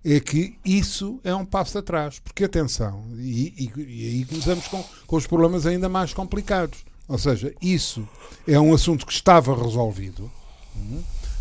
é 0.03 0.19
que 0.19 0.57
isso 0.65 1.19
é 1.23 1.35
um 1.35 1.45
passo 1.45 1.77
atrás, 1.77 2.17
porque 2.17 2.43
atenção, 2.43 3.05
e, 3.19 3.53
e, 3.55 3.81
e 3.81 4.07
aí 4.07 4.25
começamos 4.25 4.67
com, 4.67 4.83
com 5.05 5.15
os 5.15 5.27
problemas 5.27 5.67
ainda 5.67 5.87
mais 5.87 6.11
complicados. 6.11 6.83
Ou 7.11 7.17
seja, 7.17 7.53
isso 7.61 8.07
é 8.47 8.57
um 8.57 8.73
assunto 8.73 9.05
que 9.05 9.11
estava 9.11 9.53
resolvido. 9.53 10.31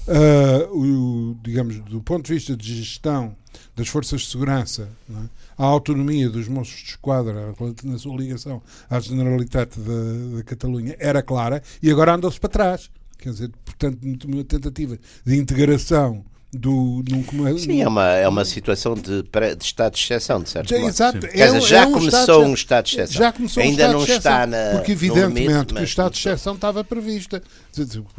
uh, 0.09 0.77
o, 0.77 1.37
digamos, 1.45 1.79
do 1.85 2.03
ponto 2.03 2.27
de 2.27 2.35
vista 2.35 2.57
de 2.57 2.75
gestão 2.75 3.37
das 3.77 3.87
forças 3.87 4.23
de 4.23 4.27
segurança, 4.27 4.89
é? 5.09 5.29
a 5.57 5.65
autonomia 5.65 6.29
dos 6.29 6.49
moços 6.49 6.75
de 6.81 6.91
esquadra 6.91 7.55
na 7.85 7.99
sua 7.99 8.17
ligação 8.17 8.61
à 8.89 8.99
Generalitat 8.99 9.79
da, 9.79 10.39
da 10.39 10.43
Catalunha 10.43 10.97
era 10.99 11.23
clara 11.23 11.63
e 11.81 11.89
agora 11.89 12.15
andou-se 12.15 12.41
para 12.41 12.51
trás. 12.51 12.91
Quer 13.17 13.31
dizer, 13.31 13.53
portanto, 13.65 14.25
uma 14.25 14.43
tentativa 14.43 14.99
de 15.25 15.37
integração 15.37 16.25
do, 16.53 17.05
num, 17.09 17.59
Sim, 17.59 17.81
é 17.81 17.87
uma, 17.87 18.09
é 18.09 18.29
uma 18.29 18.45
situação 18.45 18.95
de, 18.95 19.23
de 19.23 19.65
estado 19.65 19.95
de 19.95 20.01
exceção, 20.01 20.43
de 20.43 20.51
certo 20.51 20.75
modo. 20.75 20.89
Exato. 20.89 21.21
Quer 21.21 21.47
dizer, 21.47 21.61
já 21.61 21.83
é 21.83 21.87
um 21.87 21.93
começou 21.93 22.21
estado, 22.21 22.41
um 22.41 22.55
estado 22.55 22.85
de 22.87 22.91
exceção. 22.97 23.19
Já 23.19 23.33
começou 23.33 23.63
Ainda 23.63 23.89
um 23.89 23.93
não 23.93 24.05
está 24.05 24.47
na. 24.49 24.71
Porque, 24.73 24.93
evidentemente, 24.93 25.49
limite, 25.49 25.75
que 25.75 25.81
o 25.81 25.85
estado 25.85 26.13
de 26.13 26.19
exceção 26.19 26.55
estava 26.55 26.83
previsto, 26.83 27.41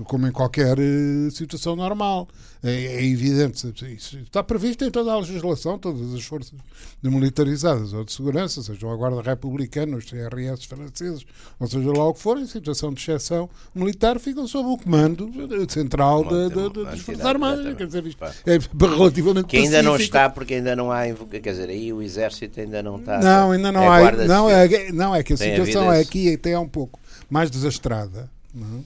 como 0.06 0.28
em 0.28 0.32
qualquer 0.32 0.78
uh, 0.80 1.32
situação 1.32 1.76
normal. 1.76 2.28
É, 2.64 2.72
é, 2.72 3.06
evidente. 3.06 3.68
Isso 3.96 4.18
está 4.20 4.44
previsto 4.44 4.86
em 4.86 4.92
toda 4.92 5.12
a 5.12 5.18
legislação, 5.18 5.80
todas 5.80 6.14
as 6.14 6.24
forças 6.24 6.54
militarizadas 7.02 7.92
ou 7.92 8.04
de 8.04 8.12
segurança, 8.14 8.62
sejam 8.62 8.92
a 8.92 8.96
Guarda 8.96 9.20
Republicana, 9.22 9.98
os 9.98 10.06
CRS 10.06 10.66
franceses, 10.66 11.26
ou 11.60 11.68
seja 11.68 11.92
lá 11.92 12.08
o 12.08 12.14
que 12.14 12.20
for, 12.20 12.38
em 12.38 12.46
situação 12.46 12.94
de 12.94 13.02
exceção 13.02 13.50
militar, 13.74 14.20
ficam 14.20 14.48
sob 14.48 14.70
o 14.70 14.78
comando 14.78 15.32
central 15.70 16.24
da, 16.24 16.50
da, 16.50 16.70
das 16.70 17.00
Forças 17.00 17.26
Armadas. 17.26 17.76
Quer 17.76 17.88
dizer, 17.88 18.06
isto 18.06 18.24
é 18.24 18.60
relativamente 18.80 19.48
Que 19.48 19.58
ainda 19.58 19.70
pacífico. 19.70 19.92
não 19.92 19.96
está, 19.96 20.30
porque 20.30 20.54
ainda 20.56 20.76
não 20.76 20.92
há. 20.92 21.02
Quer 21.32 21.40
dizer, 21.40 21.70
aí 21.70 21.92
o 21.92 22.00
Exército 22.00 22.60
ainda 22.60 22.84
não 22.84 22.98
está. 22.98 23.20
Não, 23.20 23.52
ainda 23.52 23.72
não 23.72 23.82
é 23.82 23.88
há. 23.88 24.12
Não 24.28 24.50
é, 24.50 24.92
não, 24.92 25.16
é 25.16 25.24
que 25.24 25.34
a 25.34 25.38
Tem 25.38 25.52
situação 25.52 25.90
a 25.90 25.98
é 25.98 26.02
aqui 26.02 26.32
até 26.32 26.52
é 26.52 26.60
um 26.60 26.70
pouco 26.70 27.00
mais 27.28 27.50
desastrada? 27.50 28.30
É? 28.56 28.82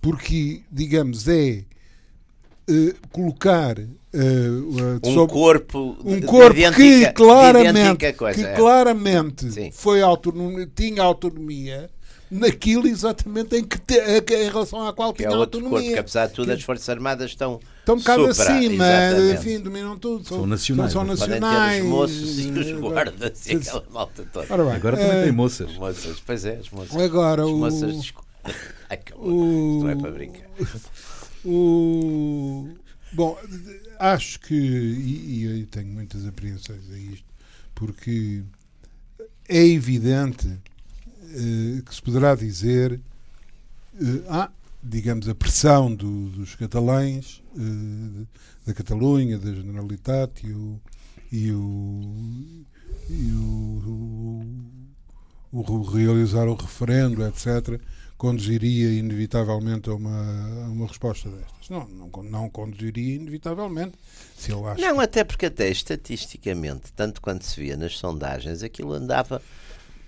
porque, 0.00 0.62
digamos, 0.72 1.28
é 1.28 1.64
uh, 2.68 3.08
colocar 3.10 3.78
uh, 3.78 5.00
um 5.02 5.14
sobre, 5.14 5.32
corpo 5.32 5.96
um 6.04 6.20
corpo 6.20 6.58
idêntica, 6.58 6.76
que 6.76 7.12
claramente, 7.12 8.12
coisa, 8.14 8.42
que 8.42 8.46
é. 8.46 8.54
claramente 8.54 9.70
foi 9.72 10.02
autonomia, 10.02 10.70
tinha 10.74 11.02
autonomia 11.02 11.90
naquilo 12.30 12.86
exatamente 12.86 13.56
em, 13.56 13.64
que 13.64 13.78
te, 13.78 13.94
em 13.98 14.48
relação 14.48 14.86
à 14.86 14.92
qual 14.92 15.12
que 15.12 15.18
tinha 15.24 15.34
é 15.34 15.36
outro 15.36 15.58
autonomia. 15.58 15.80
Corpo, 15.80 15.94
que 15.94 15.98
apesar 15.98 16.26
de 16.28 16.34
tudo 16.34 16.46
que, 16.46 16.52
as 16.52 16.62
Forças 16.62 16.88
Armadas 16.88 17.30
estão 17.30 17.60
estão 17.80 17.96
um 17.96 17.98
bocado 17.98 18.34
supra, 18.34 18.54
acima, 18.54 18.84
exatamente. 18.86 19.40
enfim, 19.40 19.60
dominam 19.60 19.98
tudo. 19.98 20.28
São, 20.28 20.38
são 20.38 20.46
nacionais. 20.46 20.92
São, 20.92 21.04
nacionais. 21.04 21.82
os 21.82 21.88
moços 21.88 22.38
e 22.38 22.50
os 22.50 22.72
guardas 22.80 23.46
e 23.46 23.56
aquela 23.56 23.84
malta 23.90 24.24
toda. 24.32 24.56
Bem, 24.56 24.72
agora 24.72 24.96
também 24.96 25.18
é, 25.18 25.22
tem 25.24 25.32
moças. 25.32 25.74
moças. 25.74 26.22
Pois 26.24 26.44
é, 26.44 26.56
as 26.56 26.70
moças. 26.70 26.96
Agora, 26.96 27.42
as 27.42 27.48
o... 27.48 27.56
moças... 27.56 28.12
Ai, 28.88 29.00
o... 29.16 29.74
Isto 29.74 29.84
não 29.84 29.90
é 29.90 29.96
para 29.96 30.10
brincar. 30.12 30.46
O... 31.44 32.68
Bom, 33.12 33.36
acho 33.98 34.38
que, 34.40 34.54
e, 34.54 35.40
e 35.40 35.60
eu 35.60 35.66
tenho 35.66 35.88
muitas 35.88 36.24
apreensões 36.26 36.90
a 36.90 36.98
isto, 36.98 37.26
porque 37.74 38.42
é 39.48 39.66
evidente 39.66 40.46
uh, 40.46 41.82
que 41.82 41.94
se 41.94 42.00
poderá 42.00 42.36
dizer, 42.36 43.00
uh, 43.94 44.24
ah, 44.28 44.50
digamos, 44.82 45.28
a 45.28 45.34
pressão 45.34 45.92
do, 45.92 46.28
dos 46.30 46.54
catalães, 46.54 47.42
uh, 47.56 48.26
da 48.64 48.72
Catalunha, 48.72 49.38
da 49.38 49.52
Generalitat 49.52 50.46
e 50.46 50.52
o, 50.52 50.80
e 51.32 51.52
o, 51.52 52.64
e 53.08 53.32
o, 53.32 54.44
o, 55.52 55.60
o 55.60 55.82
realizar 55.82 56.46
o 56.46 56.54
referendo, 56.54 57.26
etc., 57.26 57.80
conduziria 58.20 58.92
inevitavelmente 58.92 59.88
a 59.88 59.94
uma, 59.94 60.66
a 60.66 60.68
uma 60.68 60.86
resposta 60.86 61.30
destas. 61.30 61.70
Não, 61.70 61.88
não, 61.88 62.22
não 62.22 62.50
conduziria 62.50 63.14
inevitavelmente. 63.14 63.92
Se 64.36 64.50
eu 64.50 64.68
acho 64.68 64.78
não, 64.78 65.00
até 65.00 65.24
porque 65.24 65.46
até 65.46 65.70
estatisticamente, 65.70 66.92
tanto 66.94 67.22
quanto 67.22 67.46
se 67.46 67.58
via 67.58 67.78
nas 67.78 67.96
sondagens, 67.96 68.62
aquilo 68.62 68.92
andava 68.92 69.40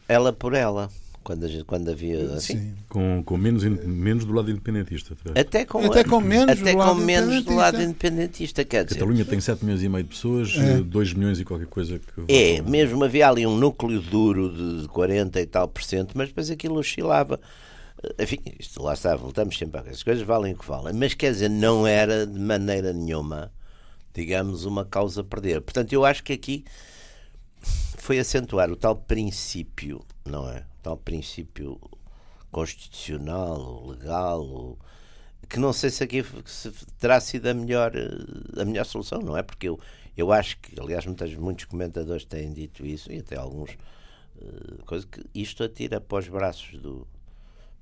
ela 0.07 0.31
por 0.31 0.53
ela. 0.53 0.91
Quando, 1.25 1.49
gente, 1.49 1.65
quando 1.65 1.89
havia 1.89 2.35
assim. 2.35 2.75
Com, 2.87 3.23
com 3.25 3.39
menos, 3.39 3.65
menos 3.65 4.27
do 4.27 4.35
lado 4.35 4.51
independentista. 4.51 5.17
Até 5.35 5.65
com, 5.65 5.79
até 5.87 6.05
com 6.05 6.21
menos, 6.21 6.61
até 6.61 6.73
do, 6.73 6.77
com 6.77 6.85
lado 6.85 6.97
menos 6.97 7.45
do 7.45 7.55
lado 7.55 7.81
independentista. 7.81 8.63
Quer 8.63 8.85
dizer, 8.85 8.99
Catalunha 8.99 9.25
tem 9.25 9.41
7 9.41 9.65
milhões 9.65 9.83
e 9.83 9.89
meio 9.89 10.05
de 10.05 10.11
pessoas, 10.11 10.55
é. 10.59 10.81
2 10.81 11.15
milhões 11.15 11.41
e 11.41 11.45
qualquer 11.47 11.69
coisa 11.69 11.99
que. 11.99 12.31
É, 12.31 12.61
mesmo 12.61 13.03
havia 13.05 13.27
ali 13.27 13.47
um 13.47 13.57
núcleo 13.57 14.03
duro 14.03 14.83
de 14.83 14.89
40 14.89 15.41
e 15.41 15.47
tal 15.47 15.67
por 15.67 15.83
cento, 15.83 16.13
mas 16.15 16.29
depois 16.29 16.51
aquilo 16.51 16.79
oscilava. 16.79 17.41
Enfim, 18.19 18.39
isto 18.59 18.83
lá 18.83 18.95
está, 18.95 19.15
voltamos 19.15 19.57
sempre 19.57 19.79
a 19.79 19.83
as 19.83 20.03
coisas 20.03 20.25
valem 20.25 20.55
o 20.55 20.59
que 20.59 20.67
valem, 20.67 20.93
mas 20.93 21.15
quer 21.15 21.33
dizer, 21.33 21.49
não 21.49 21.87
era 21.87 22.27
de 22.27 22.39
maneira 22.39 22.93
nenhuma, 22.93 23.53
digamos, 24.13 24.65
uma 24.65 24.85
causa 24.85 25.21
a 25.21 25.25
perder. 25.25 25.61
Portanto, 25.61 25.93
eu 25.93 26.05
acho 26.05 26.23
que 26.25 26.33
aqui 26.33 26.65
foi 27.99 28.19
acentuar 28.19 28.71
o 28.71 28.77
tal 28.77 28.97
princípio, 28.97 30.05
não 30.25 30.49
é? 30.49 30.59
O 30.59 30.83
tal 30.83 30.97
princípio 30.97 31.81
constitucional, 32.51 33.87
legal, 33.87 34.77
que 35.49 35.61
não 35.61 35.73
sei 35.73 35.91
se 35.91 36.03
aqui 36.03 36.25
se 36.45 36.73
terá 36.99 37.21
sido 37.21 37.47
a 37.47 37.55
melhor, 37.55 37.93
a 38.57 38.65
melhor 38.65 38.85
solução, 38.85 39.21
não 39.21 39.37
é? 39.37 39.43
Porque 39.45 39.69
eu, 39.69 39.79
eu 40.17 40.33
acho 40.33 40.59
que, 40.59 40.79
aliás, 40.81 41.07
muitos, 41.07 41.35
muitos 41.37 41.65
comentadores 41.67 42.25
têm 42.25 42.53
dito 42.53 42.85
isso, 42.85 43.13
e 43.13 43.19
até 43.19 43.37
alguns, 43.37 43.71
uh, 43.71 44.85
coisa 44.85 45.07
que 45.07 45.23
isto 45.33 45.63
atira 45.63 46.01
para 46.01 46.19
os 46.19 46.29
braços 46.29 46.81
do, 46.81 47.07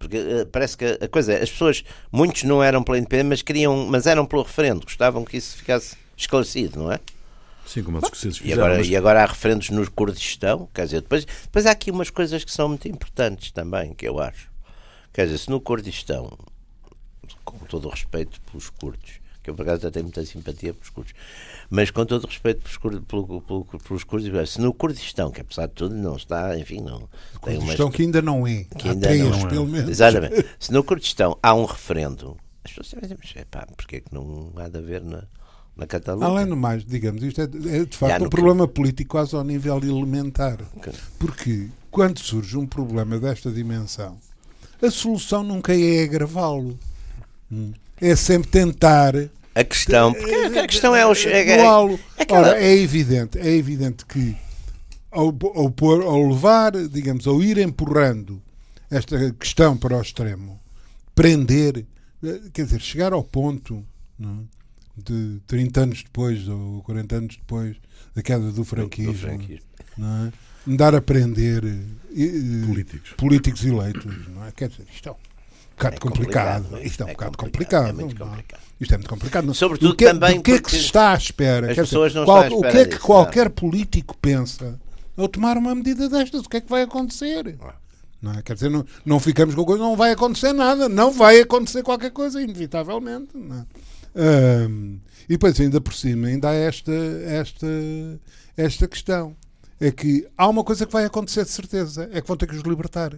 porque 0.01 0.17
uh, 0.17 0.47
parece 0.47 0.79
que 0.79 0.87
a 0.87 1.07
coisa 1.07 1.35
é, 1.35 1.43
as 1.43 1.51
pessoas, 1.51 1.85
muitos 2.11 2.43
não 2.45 2.65
eram 2.65 2.83
pela 2.83 2.99
independência, 2.99 3.29
mas 3.29 3.43
queriam, 3.43 3.87
mas 3.87 4.07
eram 4.07 4.25
pelo 4.25 4.43
referendo, 4.43 4.81
gostavam 4.85 5.25
que 5.27 5.37
isso 5.37 5.59
ficasse 5.59 5.95
esclarecido, 6.17 6.81
não 6.81 6.91
é? 6.91 6.99
Sim, 7.67 7.83
como 7.83 7.99
os 7.99 8.05
escoceses 8.05 8.39
fizeram. 8.39 8.57
E 8.57 8.61
agora, 8.61 8.79
mas... 8.79 8.89
e 8.89 8.97
agora 8.97 9.23
há 9.23 9.27
referendos 9.27 9.69
no 9.69 9.89
Kurdistão, 9.91 10.69
quer 10.75 10.87
dizer, 10.87 11.03
depois, 11.03 11.25
depois 11.25 11.67
há 11.67 11.71
aqui 11.71 11.91
umas 11.91 12.09
coisas 12.09 12.43
que 12.43 12.51
são 12.51 12.69
muito 12.71 12.89
importantes 12.89 13.53
também, 13.53 13.93
que 13.93 14.09
eu 14.09 14.19
acho. 14.19 14.51
Quer 15.13 15.27
dizer, 15.27 15.39
se 15.39 15.51
no 15.51 15.61
Kurdistão, 15.61 16.37
com 17.45 17.59
todo 17.67 17.87
o 17.87 17.91
respeito 17.91 18.41
pelos 18.41 18.71
curdos, 18.71 19.20
que 19.43 19.51
eu 19.51 19.55
por 19.55 19.63
acaso 19.63 19.91
tenho 19.91 20.05
muita 20.05 20.25
simpatia 20.25 20.75
pelos 20.75 20.91
curdos, 20.91 21.13
mas 21.69 21.91
com 21.91 22.05
todo 22.05 22.27
respeito 22.27 22.61
pelos, 22.61 22.77
curdos, 22.77 23.05
pelo, 23.07 23.41
pelo, 23.43 23.65
pelos 23.65 24.05
curdos, 24.05 24.51
se 24.51 24.61
no 24.61 24.75
Kurdistão, 24.75 25.31
que 25.31 25.41
apesar 25.41 25.67
de 25.67 25.75
tudo 25.75 25.95
não 25.95 26.17
está, 26.17 26.59
enfim, 26.59 26.81
não. 26.81 27.09
O 27.35 27.41
Kurdistão 27.41 27.87
umas, 27.87 27.97
que 27.97 28.03
ainda 28.03 28.23
não 28.23 28.47
é. 28.47 28.65
Que 28.65 28.89
ainda 28.89 29.09
três, 29.09 29.23
não, 29.23 29.39
é. 29.39 29.49
pelo 29.49 29.67
menos. 29.67 29.91
Exatamente. 29.91 30.47
Se 30.59 30.73
no 30.73 30.85
Kurdistão 30.85 31.39
há 31.43 31.55
um 31.55 31.65
referendo, 31.65 32.37
as 32.65 32.73
pessoas 32.73 33.03
dizem, 33.03 33.17
mas 33.19 33.45
pá, 33.51 33.67
porque 33.77 33.97
é 33.97 34.01
que 34.01 34.13
não 34.15 34.53
há 34.57 34.69
de 34.69 34.79
haver 34.79 35.03
na, 35.03 35.25
na 35.77 35.87
Catalunha? 35.87 36.27
Além 36.27 36.47
do 36.47 36.57
mais, 36.57 36.85
digamos, 36.85 37.23
isto 37.23 37.41
é, 37.41 37.45
é 37.45 37.85
de 37.85 37.97
facto 37.97 38.25
um 38.25 38.29
problema 38.29 38.69
que... 38.69 38.75
político 38.75 39.11
quase 39.13 39.35
ao 39.35 39.43
nível 39.43 39.79
elementar. 39.79 40.59
Porque 41.19 41.69
quando 41.91 42.19
surge 42.19 42.59
um 42.59 42.67
problema 42.67 43.19
desta 43.19 43.51
dimensão, 43.51 44.19
a 44.83 44.91
solução 44.91 45.43
nunca 45.43 45.75
é 45.75 46.05
agravá-lo. 46.05 46.79
Hum. 47.51 47.73
É 48.01 48.17
sempre 48.17 48.51
tentar 48.51 49.15
a 49.55 49.65
questão, 49.65 50.15
porque 50.15 50.59
a 50.59 50.67
questão 50.67 50.95
é, 50.95 51.07
os, 51.07 51.27
é, 51.27 51.41
é, 51.41 51.59
é, 51.59 51.65
Ora, 51.65 52.57
é 52.63 52.77
evidente, 52.77 53.39
é 53.39 53.51
evidente 53.51 54.07
que 54.07 54.37
ao, 55.11 55.27
ao, 55.55 55.71
pôr, 55.71 56.03
ao 56.03 56.29
levar, 56.29 56.73
digamos, 56.89 57.27
ao 57.27 57.43
ir 57.43 57.59
empurrando 57.59 58.41
esta 58.91 59.33
questão 59.33 59.77
para 59.77 59.99
o 59.99 60.01
extremo, 60.01 60.61
prender, 61.15 61.85
eh, 62.23 62.41
quer 62.53 62.65
dizer, 62.65 62.81
chegar 62.81 63.13
ao 63.13 63.25
ponto 63.25 63.85
não, 64.19 64.49
é, 64.99 65.03
de 65.03 65.41
30 65.47 65.81
anos 65.81 66.03
depois 66.03 66.49
ou 66.49 66.83
40 66.83 67.17
anos 67.17 67.37
depois 67.37 67.77
da 68.15 68.23
queda 68.23 68.51
do 68.53 68.65
franquismo, 68.65 69.13
do, 69.13 69.19
do 69.19 69.27
franquismo. 69.27 69.67
Não 69.99 70.27
é? 70.27 70.33
dar 70.67 70.95
a 70.95 71.01
prender 71.01 71.65
eh, 71.65 72.67
políticos. 72.67 73.13
políticos 73.17 73.65
eleitos, 73.65 74.29
não 74.29 74.47
é? 74.47 74.53
Quer 74.53 74.69
dizer, 74.69 74.87
isto 74.93 75.09
é 75.09 75.13
bocado 75.81 75.97
é 75.97 75.99
complicado. 75.99 76.63
complicado. 76.65 76.87
Isto 76.87 77.03
é 77.03 77.07
um 77.07 77.09
é 77.09 77.13
bocado 77.13 77.39
complicado. 77.39 77.87
complicado. 77.87 77.89
É 77.89 77.93
muito 77.93 78.21
complicado. 78.21 78.61
Isto 78.81 78.95
é 78.95 78.97
muito 78.97 79.11
complicado. 79.11 79.55
Sobretudo 79.55 79.97
que, 79.97 80.05
também 80.05 80.37
do 80.37 80.43
que 80.43 80.53
é 80.53 80.61
que 80.61 80.71
se 80.71 80.77
está 80.77 81.13
à 81.13 81.15
espera? 81.15 81.71
As 81.71 81.77
pessoas 81.77 82.15
não 82.15 82.25
qual, 82.25 82.43
estão 82.43 82.59
à 82.59 82.61
espera 82.61 82.69
O 82.69 82.73
que 82.73 82.79
é 82.79 82.85
que 82.85 82.91
disso, 82.91 83.07
qualquer 83.07 83.45
não. 83.47 83.53
político 83.53 84.17
pensa 84.21 84.79
ao 85.17 85.29
tomar 85.29 85.57
uma 85.57 85.75
medida 85.75 86.09
destas? 86.09 86.43
O 86.43 86.49
que 86.49 86.59
é 86.59 86.61
que 86.61 86.69
vai 86.69 86.83
acontecer? 86.83 87.57
Não 88.21 88.33
é? 88.33 88.43
Quer 88.43 88.55
dizer, 88.55 88.69
não, 88.69 88.85
não 89.05 89.19
ficamos 89.19 89.55
com 89.55 89.65
coisa, 89.65 89.83
não 89.83 89.97
vai 89.97 90.13
acontecer 90.13 90.53
nada, 90.53 90.89
não 90.89 91.11
vai 91.11 91.41
acontecer 91.41 91.83
qualquer 91.83 92.11
coisa, 92.11 92.41
inevitavelmente. 92.41 93.31
Não 93.35 93.61
é? 93.61 93.67
e 95.29 95.33
depois, 95.35 95.59
ainda 95.61 95.81
por 95.81 95.95
cima, 95.95 96.27
ainda 96.27 96.51
há 96.51 96.55
esta, 96.55 96.93
esta, 96.93 97.67
esta 98.57 98.89
questão. 98.89 99.37
É 99.83 99.91
que 99.91 100.29
há 100.37 100.47
uma 100.47 100.63
coisa 100.63 100.85
que 100.85 100.93
vai 100.93 101.07
acontecer 101.07 101.43
de 101.45 101.51
certeza, 101.51 102.11
é 102.13 102.21
que 102.21 102.29
vão 102.29 102.37
ter 102.37 102.47
que 102.47 102.55
os 102.55 102.63
libertar. 102.63 103.15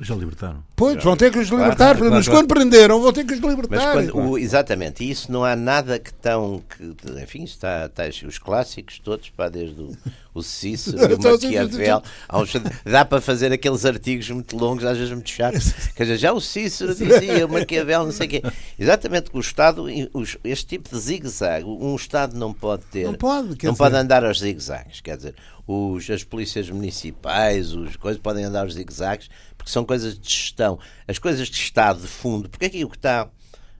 Já 0.00 0.12
libertaram. 0.16 0.64
Pois, 0.74 1.02
vão 1.04 1.16
ter 1.16 1.30
que 1.30 1.38
os 1.38 1.48
Claro, 1.48 1.62
libertar, 1.62 1.96
claro, 1.96 2.12
mas 2.12 2.26
claro. 2.26 2.40
quando 2.40 2.48
prenderam, 2.52 3.00
vão 3.00 3.12
ter 3.12 3.24
que 3.24 3.32
os 3.32 3.38
Mas 3.38 3.54
libertar. 3.54 3.92
quando, 3.92 4.16
o- 4.16 4.36
exatamente, 4.36 5.04
e 5.04 5.10
isso 5.10 5.30
não 5.30 5.44
há 5.44 5.54
nada 5.54 6.00
que 6.00 6.12
tão. 6.14 6.60
Que, 6.68 7.22
enfim, 7.22 7.44
está, 7.44 7.86
está 7.86 8.02
os 8.26 8.36
clássicos 8.38 8.98
todos, 8.98 9.30
pá, 9.30 9.48
desde 9.48 9.80
o, 9.80 9.96
o 10.34 10.42
Cícero, 10.42 10.98
o 10.98 11.12
Então, 11.12 11.30
Maquiavel. 11.34 12.02
uns- 12.32 12.52
dá 12.84 13.04
para 13.04 13.20
fazer 13.20 13.52
aqueles 13.52 13.84
artigos 13.84 14.28
muito 14.30 14.56
longos, 14.56 14.84
às 14.84 14.98
vezes 14.98 15.12
muito 15.12 15.30
chatos. 15.30 15.70
Quer 15.94 16.02
dizer, 16.02 16.16
já 16.18 16.32
o 16.32 16.40
Cícero 16.40 16.92
dizia, 16.92 17.46
o 17.46 17.52
Maquiavel, 17.52 18.02
não 18.04 18.10
sei 18.12 18.26
o 18.26 18.30
quê. 18.30 18.42
Exatamente, 18.76 19.30
que 19.30 19.36
o 19.36 19.40
Estado, 19.40 19.84
os- 20.12 20.36
este 20.42 20.66
tipo 20.66 20.88
de 20.90 20.98
zigue-zague, 20.98 21.66
um 21.66 21.94
Estado 21.94 22.36
não 22.36 22.52
pode 22.52 22.82
ter. 22.86 23.04
Não 23.04 23.14
pode, 23.14 23.54
quer 23.54 23.68
não 23.68 23.74
dizer- 23.74 23.84
pode 23.84 23.94
andar 23.94 24.24
aos 24.24 24.40
zigue-zagues. 24.40 25.00
Quer 25.00 25.16
dizer, 25.18 25.36
os, 25.68 26.10
as 26.10 26.24
polícias 26.24 26.68
municipais, 26.68 27.72
os 27.72 27.94
coisas 27.94 28.20
podem 28.20 28.44
andar 28.44 28.62
aos 28.62 28.74
zigue-zagues 28.74 29.30
porque 29.64 29.72
são 29.72 29.84
coisas 29.84 30.18
de 30.18 30.28
gestão. 30.28 30.78
As 31.08 31.18
coisas 31.18 31.48
de 31.48 31.56
Estado, 31.56 32.02
de 32.02 32.06
fundo, 32.06 32.50
porque 32.50 32.66
aqui 32.66 32.84
o 32.84 32.90
que 32.90 32.96
está, 32.96 33.30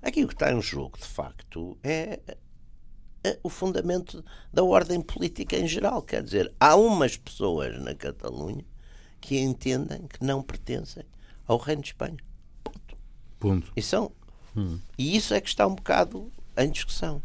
aqui 0.00 0.24
o 0.24 0.26
que 0.26 0.32
está 0.32 0.50
em 0.50 0.60
jogo, 0.62 0.98
de 0.98 1.04
facto, 1.04 1.76
é, 1.82 2.20
é 3.22 3.38
o 3.42 3.50
fundamento 3.50 4.24
da 4.50 4.64
ordem 4.64 5.02
política 5.02 5.58
em 5.58 5.68
geral. 5.68 6.00
Quer 6.00 6.22
dizer, 6.22 6.52
há 6.58 6.74
umas 6.74 7.18
pessoas 7.18 7.78
na 7.82 7.94
Catalunha 7.94 8.64
que 9.20 9.38
entendem 9.38 10.06
que 10.06 10.24
não 10.24 10.42
pertencem 10.42 11.04
ao 11.46 11.58
Reino 11.58 11.82
de 11.82 11.88
Espanha. 11.88 12.16
Ponto. 12.62 12.96
E, 13.76 13.82
são, 13.82 14.10
e 14.96 15.14
isso 15.14 15.34
é 15.34 15.40
que 15.40 15.48
está 15.48 15.66
um 15.66 15.74
bocado 15.74 16.32
em 16.56 16.70
discussão. 16.70 17.22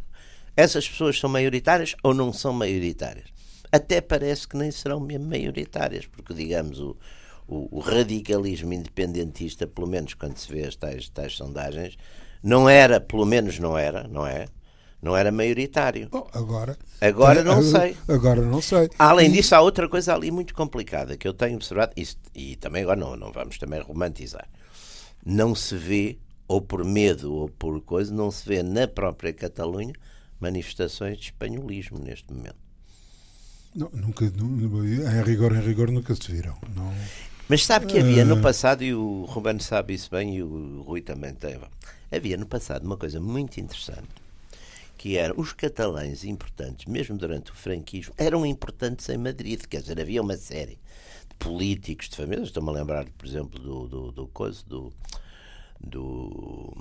Essas 0.55 0.87
pessoas 0.87 1.17
são 1.17 1.29
maioritárias 1.29 1.95
ou 2.03 2.13
não 2.13 2.33
são 2.33 2.51
maioritárias? 2.51 3.29
Até 3.71 4.01
parece 4.01 4.45
que 4.45 4.57
nem 4.57 4.69
serão 4.69 4.99
mesmo 4.99 5.27
maioritárias, 5.27 6.05
porque, 6.07 6.33
digamos, 6.33 6.79
o, 6.79 6.97
o, 7.49 7.77
o 7.77 7.79
radicalismo 7.79 8.73
independentista, 8.73 9.65
pelo 9.67 9.87
menos 9.87 10.13
quando 10.13 10.37
se 10.37 10.51
vê 10.51 10.65
as 10.65 10.75
tais, 10.75 11.09
tais 11.09 11.35
sondagens, 11.35 11.97
não 12.43 12.69
era, 12.69 13.01
pelo 13.01 13.25
menos 13.25 13.59
não 13.59 13.77
era, 13.77 14.07
não 14.07 14.25
é? 14.25 14.45
Não 15.01 15.15
era 15.15 15.31
maioritário. 15.31 16.09
Bom, 16.09 16.29
agora, 16.33 16.77
Agora 16.99 17.43
não 17.43 17.61
sei. 17.63 17.95
Agora 18.07 18.41
não 18.41 18.61
sei. 18.61 18.89
Além 18.99 19.31
disso, 19.31 19.55
há 19.55 19.61
outra 19.61 19.87
coisa 19.87 20.13
ali 20.13 20.29
muito 20.29 20.53
complicada 20.53 21.15
que 21.17 21.27
eu 21.27 21.33
tenho 21.33 21.55
observado, 21.55 21.93
isso- 21.95 22.17
e 22.35 22.55
também 22.57 22.83
agora 22.83 22.99
não, 22.99 23.15
não 23.15 23.31
vamos 23.31 23.57
também 23.57 23.81
romantizar. 23.81 24.47
Não 25.25 25.55
se 25.55 25.75
vê, 25.75 26.17
ou 26.47 26.61
por 26.61 26.83
medo 26.83 27.33
ou 27.33 27.49
por 27.49 27.81
coisa, 27.81 28.13
não 28.13 28.29
se 28.29 28.47
vê 28.47 28.61
na 28.61 28.87
própria 28.87 29.33
Catalunha 29.33 29.93
manifestações 30.39 31.17
de 31.17 31.25
espanholismo 31.25 31.97
neste 31.99 32.31
momento. 32.33 32.55
Não, 33.75 33.89
nunca, 33.93 34.25
nu- 34.31 34.83
em 34.85 35.23
rigor, 35.23 35.55
em 35.55 35.61
rigor, 35.61 35.91
nunca 35.91 36.15
se 36.15 36.31
viram. 36.31 36.57
Não, 36.75 36.91
Mas 37.49 37.65
sabe 37.65 37.87
que 37.87 37.97
havia 37.99 38.21
Ah. 38.21 38.25
no 38.25 38.41
passado, 38.41 38.83
e 38.83 38.93
o 38.93 39.25
Ruben 39.25 39.59
sabe 39.59 39.93
isso 39.95 40.09
bem, 40.11 40.35
e 40.35 40.43
o 40.43 40.83
Rui 40.83 41.01
também 41.01 41.33
teve, 41.33 41.65
havia 42.11 42.37
no 42.37 42.45
passado 42.45 42.85
uma 42.85 42.95
coisa 42.95 43.19
muito 43.19 43.59
interessante, 43.59 44.07
que 44.97 45.17
era 45.17 45.33
os 45.39 45.51
catalães 45.51 46.23
importantes, 46.23 46.85
mesmo 46.85 47.17
durante 47.17 47.51
o 47.51 47.55
franquismo, 47.55 48.13
eram 48.17 48.45
importantes 48.45 49.09
em 49.09 49.17
Madrid, 49.17 49.61
quer 49.67 49.81
dizer, 49.81 49.99
havia 49.99 50.21
uma 50.21 50.37
série 50.37 50.77
de 51.27 51.35
políticos, 51.39 52.07
de 52.09 52.17
famílias, 52.17 52.49
estou-me 52.49 52.69
a 52.69 52.73
lembrar, 52.73 53.05
por 53.17 53.27
exemplo, 53.27 53.59
do, 53.59 53.87
do, 53.87 54.11
do 54.11 54.27
coisa, 54.27 54.61
do... 54.67 54.93
do 55.79 56.71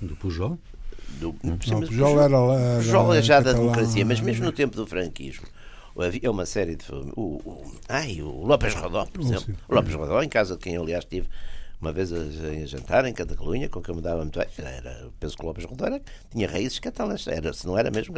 Do 0.00 0.16
Pujol? 0.16 0.58
do, 1.18 1.34
não, 1.42 1.58
mas 1.58 1.88
Pujol 1.88 2.20
era 2.20 2.38
lá. 2.38 2.76
Pujol 2.76 3.14
é 3.14 3.22
já 3.22 3.38
da 3.40 3.46
catalão, 3.46 3.64
democracia, 3.72 4.04
mas 4.04 4.20
mesmo 4.20 4.44
no 4.44 4.52
tempo 4.52 4.76
do 4.76 4.86
franquismo 4.86 5.46
havia 6.00 6.30
uma 6.30 6.46
série 6.46 6.76
de 6.76 6.90
o, 6.90 7.36
o, 7.44 7.72
ai, 7.88 8.22
o 8.22 8.46
López 8.46 8.74
Rodó, 8.74 9.04
por 9.06 9.20
exemplo. 9.20 9.56
O 9.68 9.74
López 9.74 9.94
Rodó, 9.94 10.22
em 10.22 10.28
casa 10.28 10.56
de 10.56 10.62
quem 10.62 10.74
eu 10.74 10.82
aliás 10.82 11.04
estive 11.04 11.28
uma 11.82 11.92
vez 11.92 12.12
a, 12.12 12.16
a 12.16 12.66
jantar 12.66 13.04
em 13.06 13.12
Catalunha, 13.12 13.68
com 13.68 13.82
quem 13.82 13.92
eu 13.92 13.96
me 13.96 14.02
dava 14.02 14.22
muito 14.22 14.38
bem, 14.38 14.48
era, 14.56 15.10
penso 15.18 15.36
que 15.36 15.42
o 15.42 15.46
López 15.46 15.66
Rodó 15.66 15.86
era, 15.86 16.00
tinha 16.30 16.48
raízes 16.48 16.78
catalãs, 16.78 17.26
era, 17.26 17.52
se 17.52 17.66
não 17.66 17.76
era 17.76 17.90
mesmo. 17.90 18.14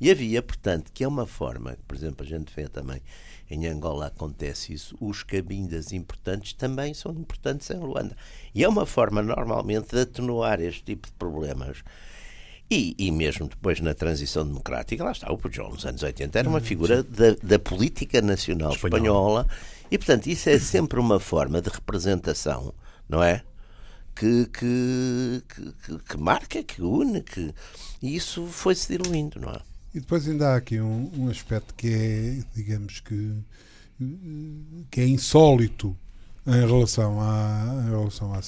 E 0.00 0.08
havia, 0.08 0.40
portanto, 0.40 0.92
que 0.94 1.02
é 1.02 1.08
uma 1.08 1.26
forma, 1.26 1.76
por 1.86 1.96
exemplo, 1.96 2.24
a 2.24 2.28
gente 2.28 2.54
vê 2.54 2.68
também 2.68 3.02
em 3.50 3.66
Angola 3.66 4.06
acontece 4.06 4.72
isso, 4.72 4.96
os 5.00 5.22
cabindas 5.22 5.92
importantes 5.92 6.52
também 6.52 6.92
são 6.94 7.12
importantes 7.12 7.68
em 7.70 7.78
Luanda. 7.78 8.16
E 8.54 8.62
é 8.62 8.68
uma 8.68 8.86
forma, 8.86 9.22
normalmente, 9.22 9.94
de 9.94 10.02
atenuar 10.02 10.60
este 10.60 10.84
tipo 10.84 11.08
de 11.08 11.14
problemas. 11.14 11.82
E, 12.70 12.94
e 12.98 13.10
mesmo 13.10 13.48
depois 13.48 13.80
na 13.80 13.94
transição 13.94 14.46
democrática, 14.46 15.02
lá 15.02 15.12
está, 15.12 15.32
o 15.32 15.38
Pujol 15.38 15.70
nos 15.70 15.86
anos 15.86 16.02
80 16.02 16.38
era 16.38 16.48
uma 16.48 16.60
figura 16.60 17.02
da, 17.02 17.34
da 17.42 17.58
política 17.58 18.20
nacional 18.20 18.72
Espanhola. 18.72 19.40
espanhola. 19.42 19.48
e 19.90 19.96
portanto 19.96 20.26
isso 20.26 20.50
é 20.50 20.58
sempre 20.58 21.00
uma 21.00 21.18
forma 21.18 21.62
de 21.62 21.70
representação, 21.70 22.74
não 23.08 23.22
é? 23.22 23.42
Que, 24.14 24.46
que, 24.46 25.42
que, 25.48 25.98
que- 26.00 26.16
marca, 26.18 26.62
que 26.62 26.82
une, 26.82 27.22
que, 27.22 27.54
e 28.02 28.14
isso 28.16 28.46
foi-se 28.48 28.98
diluindo, 28.98 29.40
não 29.40 29.50
é? 29.50 29.60
E 29.94 30.00
depois 30.00 30.28
ainda 30.28 30.48
há 30.50 30.56
aqui 30.56 30.78
um, 30.80 31.10
um 31.16 31.30
aspecto 31.30 31.72
que 31.74 31.88
é, 31.88 32.42
digamos 32.54 33.00
que, 33.00 33.32
que 34.90 35.00
é 35.00 35.06
insólito 35.06 35.96
em 36.46 36.66
relação, 36.66 37.20
à, 37.20 37.82
em 37.86 37.90
relação 37.90 38.32
à, 38.34 38.40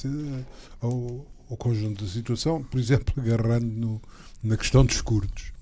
ao, 0.81 1.27
ao 1.51 1.57
conjunto 1.57 2.05
da 2.05 2.11
situação, 2.11 2.63
por 2.63 2.79
exemplo, 2.79 3.13
agarrando 3.19 3.67
no- 3.67 4.01
na 4.43 4.57
questão 4.57 4.85
dos 4.85 5.01
curdos. 5.01 5.53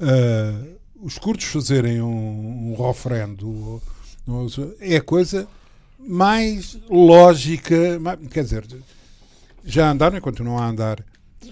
Ah, 0.00 0.62
os 1.00 1.18
curdos 1.18 1.44
fazerem 1.46 2.00
um, 2.00 2.72
um 2.72 2.86
referendo 2.86 3.82
é 4.80 4.96
a 4.96 5.02
coisa 5.02 5.48
mais 5.98 6.78
lógica, 6.88 7.98
mais- 7.98 8.18
quer 8.28 8.44
dizer, 8.44 8.64
já 9.64 9.90
andaram 9.90 10.16
e 10.16 10.20
continuam 10.20 10.58
a 10.58 10.68
andar 10.68 11.04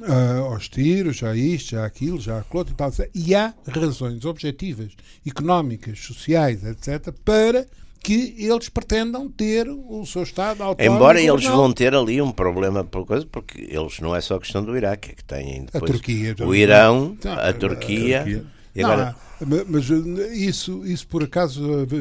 ah, 0.03 0.38
aos 0.38 0.68
tiros, 0.68 1.16
já 1.16 1.35
isto, 1.35 1.70
já 1.72 1.85
aquilo, 1.85 2.20
já 2.20 2.38
aquilo 2.38 2.66
e 2.70 2.74
tal. 2.74 2.92
E 3.12 3.35
há 3.35 3.53
razões 3.66 4.24
objetivas, 4.24 4.92
económicas, 5.26 5.98
sociais, 5.98 6.64
etc., 6.64 7.12
para 7.24 7.66
que 8.03 8.35
eles 8.39 8.69
pretendam 8.69 9.29
ter 9.31 9.69
o 9.69 10.05
seu 10.07 10.23
Estado 10.23 10.63
autónomo. 10.63 10.97
Embora 10.97 11.21
eles 11.21 11.45
vão 11.45 11.73
ter 11.73 11.95
ali 11.95 12.21
um 12.23 12.33
problema 12.33 12.83
por 12.83 13.05
coisa, 13.07 13.27
porque 13.27 13.61
eles 13.71 14.01
não 14.01 14.17
é 14.17 14.21
só 14.21 14.37
a 14.37 14.41
questão 14.41 14.65
do 14.65 14.77
Iraque, 14.77 15.11
é 15.11 15.15
que 15.15 15.25
têm 15.25 15.61
A 15.63 15.73
depois 15.73 15.93
Turquia. 15.93 16.35
o 16.45 16.55
Irão, 16.55 17.17
Não, 17.23 17.33
a 17.33 17.53
Turquia, 17.53 18.23
Turquia. 18.23 18.45
e 18.75 18.83
agora 18.83 19.17
ma- 19.47 19.65
mas 19.69 19.91
eh, 19.91 20.35
isso, 20.35 20.85
isso 20.87 21.07
por 21.09 21.23
acaso 21.23 21.63
eh, 21.83 21.95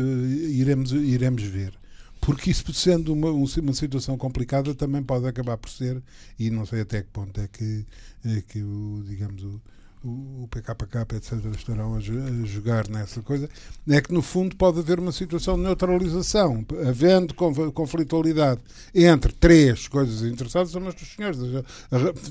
iremos, 0.52 0.92
iremos 0.94 1.44
ver. 1.44 1.74
Porque 2.22 2.52
isso 2.52 2.72
sendo 2.74 3.14
uma, 3.14 3.30
um- 3.32 3.46
uma 3.62 3.74
situação 3.74 4.18
complicada 4.18 4.74
também 4.76 5.02
pode 5.02 5.26
acabar 5.28 5.58
por 5.58 5.70
ser, 5.70 6.02
e 6.38 6.50
não 6.50 6.66
sei 6.66 6.82
até 6.82 7.02
que 7.02 7.08
ponto 7.12 7.40
é 7.40 7.48
que, 7.48 7.86
é 8.26 8.42
que 8.48 8.62
o, 8.62 9.04
digamos, 9.08 9.42
o, 9.44 9.62
o 10.04 10.48
PKK, 10.50 11.16
etc., 11.18 11.34
estarão 11.58 11.96
a, 11.96 12.00
jo- 12.00 12.14
a 12.22 12.46
jogar 12.46 12.88
nessa 12.88 13.22
coisa, 13.22 13.50
é 13.88 14.02
que 14.02 14.14
no 14.14 14.22
fundo 14.22 14.56
pode 14.56 14.80
haver 14.80 15.00
uma 15.00 15.12
situação 15.12 15.56
de 15.58 15.64
neutralização, 15.64 16.66
havendo 16.88 17.34
conf- 17.34 17.72
conflitualidade 17.74 18.62
entre 18.96 19.34
três 19.34 19.88
coisas 19.88 20.22
interessadas, 20.24 20.72
são 20.72 20.86
os 20.88 20.96
senhores. 20.96 21.38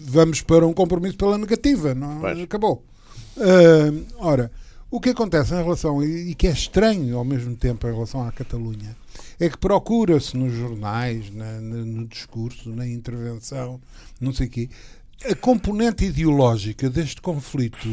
Vamos 0.02 0.40
para 0.42 0.66
um 0.66 0.72
compromisso 0.72 1.16
pela 1.16 1.36
negativa, 1.36 1.94
não 1.94 2.20
Pois. 2.20 2.40
acabou. 2.40 2.82
Ah, 3.36 3.92
ora, 4.18 4.50
o 4.90 4.98
que 5.00 5.10
acontece 5.10 5.52
em 5.52 5.62
relação, 5.62 6.02
e 6.02 6.30
e 6.30 6.34
que 6.34 6.46
é 6.46 6.50
estranho 6.52 7.18
ao 7.18 7.24
mesmo 7.24 7.54
tempo 7.54 7.86
em 7.86 7.92
relação 7.92 8.26
à 8.26 8.32
Catalunha, 8.32 8.96
é 9.38 9.48
que 9.48 9.58
procura-se 9.58 10.36
nos 10.36 10.52
jornais, 10.54 11.30
na- 11.34 11.60
na- 11.60 11.84
no 11.84 12.06
discurso, 12.08 12.70
na 12.70 12.88
intervenção, 12.88 13.78
não 14.20 14.32
sei 14.32 14.46
o 14.46 14.50
quê, 14.50 14.68
a 15.24 15.34
componente 15.34 16.04
ideológica 16.04 16.88
deste 16.88 17.20
conflito 17.20 17.88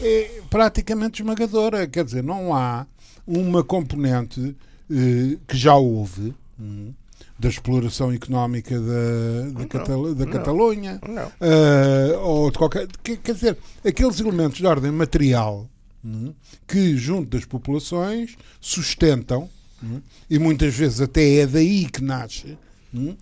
é 0.00 0.40
praticamente 0.48 1.22
esmagadora. 1.22 1.86
Quer 1.86 2.04
dizer, 2.04 2.22
não 2.22 2.54
há 2.54 2.86
uma 3.26 3.64
componente 3.64 4.56
eh, 4.90 5.36
que 5.46 5.56
já 5.56 5.74
houve 5.74 6.34
hum, 6.58 6.92
da 7.38 7.48
exploração 7.48 8.12
económica 8.12 8.78
da, 8.80 9.50
da, 9.60 9.66
Catal- 9.66 10.14
da 10.14 10.24
não. 10.24 10.32
Catalunha, 10.32 11.00
Não. 11.06 11.30
ah, 11.40 12.18
ou 12.22 12.50
de 12.50 12.58
qualquer. 12.58 12.86
Quer, 13.02 13.34
dizer, 13.34 13.56
aqueles 13.84 14.18
elementos 14.20 14.58
de 14.58 14.66
ordem 14.66 14.90
material 14.90 15.68
hum, 16.04 16.32
que, 16.66 16.96
junto 16.96 17.30
das 17.36 17.44
populações, 17.44 18.36
sustentam, 18.60 19.48
hum, 19.82 20.00
e 20.30 20.38
muitas 20.38 20.74
vezes 20.74 21.00
até 21.00 21.36
é 21.36 21.46
daí 21.46 21.86
que 21.86 22.02
nasce, 22.02 22.56
hum, 22.94 23.14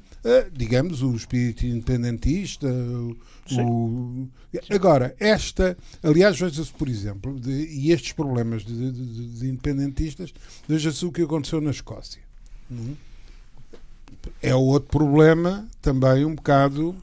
digamos, 0.52 1.02
o 1.02 1.14
espírito 1.14 1.64
independentista. 1.66 2.66
o- 2.68 4.28
Agora, 4.70 5.14
esta, 5.20 5.76
aliás, 6.02 6.38
veja-se, 6.40 6.72
por 6.72 6.88
exemplo, 6.88 7.38
de- 7.38 7.66
e 7.68 7.92
estes 7.92 8.12
problemas 8.12 8.64
de, 8.64 8.90
de- 8.90 9.26
de 9.38 9.46
independentistas, 9.48 10.32
veja-se 10.68 11.04
o 11.06 11.12
que 11.12 11.22
aconteceu 11.22 11.60
na 11.60 11.70
Escócia. 11.70 12.20
hum. 12.70 12.94
É 14.42 14.54
outro 14.54 14.88
problema 14.90 15.68
também 15.80 16.24
um 16.24 16.34
bocado 16.34 16.96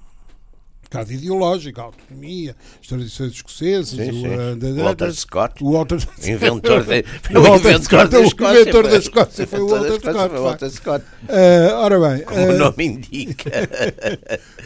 causa 0.94 1.14
ideológica, 1.14 1.82
a 1.82 1.86
autonomia, 1.86 2.56
as 2.82 2.88
tradições 2.88 3.32
escocesas, 3.34 3.90
Sim, 3.90 4.12
sim. 4.12 4.28
o, 4.28 4.80
O 4.82 4.84
Walter 4.84 5.12
Scott. 5.14 5.64
o 5.64 5.72
Walter 5.74 6.08
Inventor, 6.26 6.84
de, 6.84 7.06
O 7.38 7.42
Walter 7.42 7.70
inventor 7.72 7.84
Scott, 7.84 8.08
da 8.12 8.20
o 8.20 8.24
Escócia. 8.24 8.62
inventor 8.62 8.84
da 8.84 8.90
foi- 8.90 8.98
Escócia 9.00 9.48
foi 9.48 9.60
o 9.60 9.68
Walter 9.68 9.86
Escócia 9.94 10.12
Scott, 10.14 10.30
foi 10.30 10.40
o 10.40 10.44
Walter 10.44 10.70
Scott. 10.70 11.06
Ah, 11.30 11.80
ora 11.80 12.00
bem, 12.00 12.24
Como 12.26 12.40
o 12.46 12.50
ah, 12.52 12.54
nome 12.58 12.86
indica. 12.86 13.52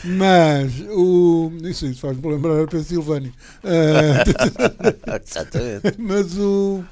mas 0.03 0.79
o, 0.89 1.51
isso, 1.63 1.85
isso 1.87 2.01
faz-me 2.01 2.27
lembrar 2.29 2.61
a 2.63 2.67
Pensilvânia. 2.67 3.31
Ah, 3.63 5.19
Exatamente. 5.23 5.95
mas 5.97 6.37
o, 6.37 6.83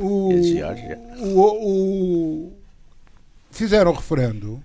o, 0.00 0.30
Geórgia? 0.42 0.98
o, 1.20 1.40
o- 2.48 2.52
fizeram 3.50 3.90
o 3.92 3.94
referendo, 3.94 4.62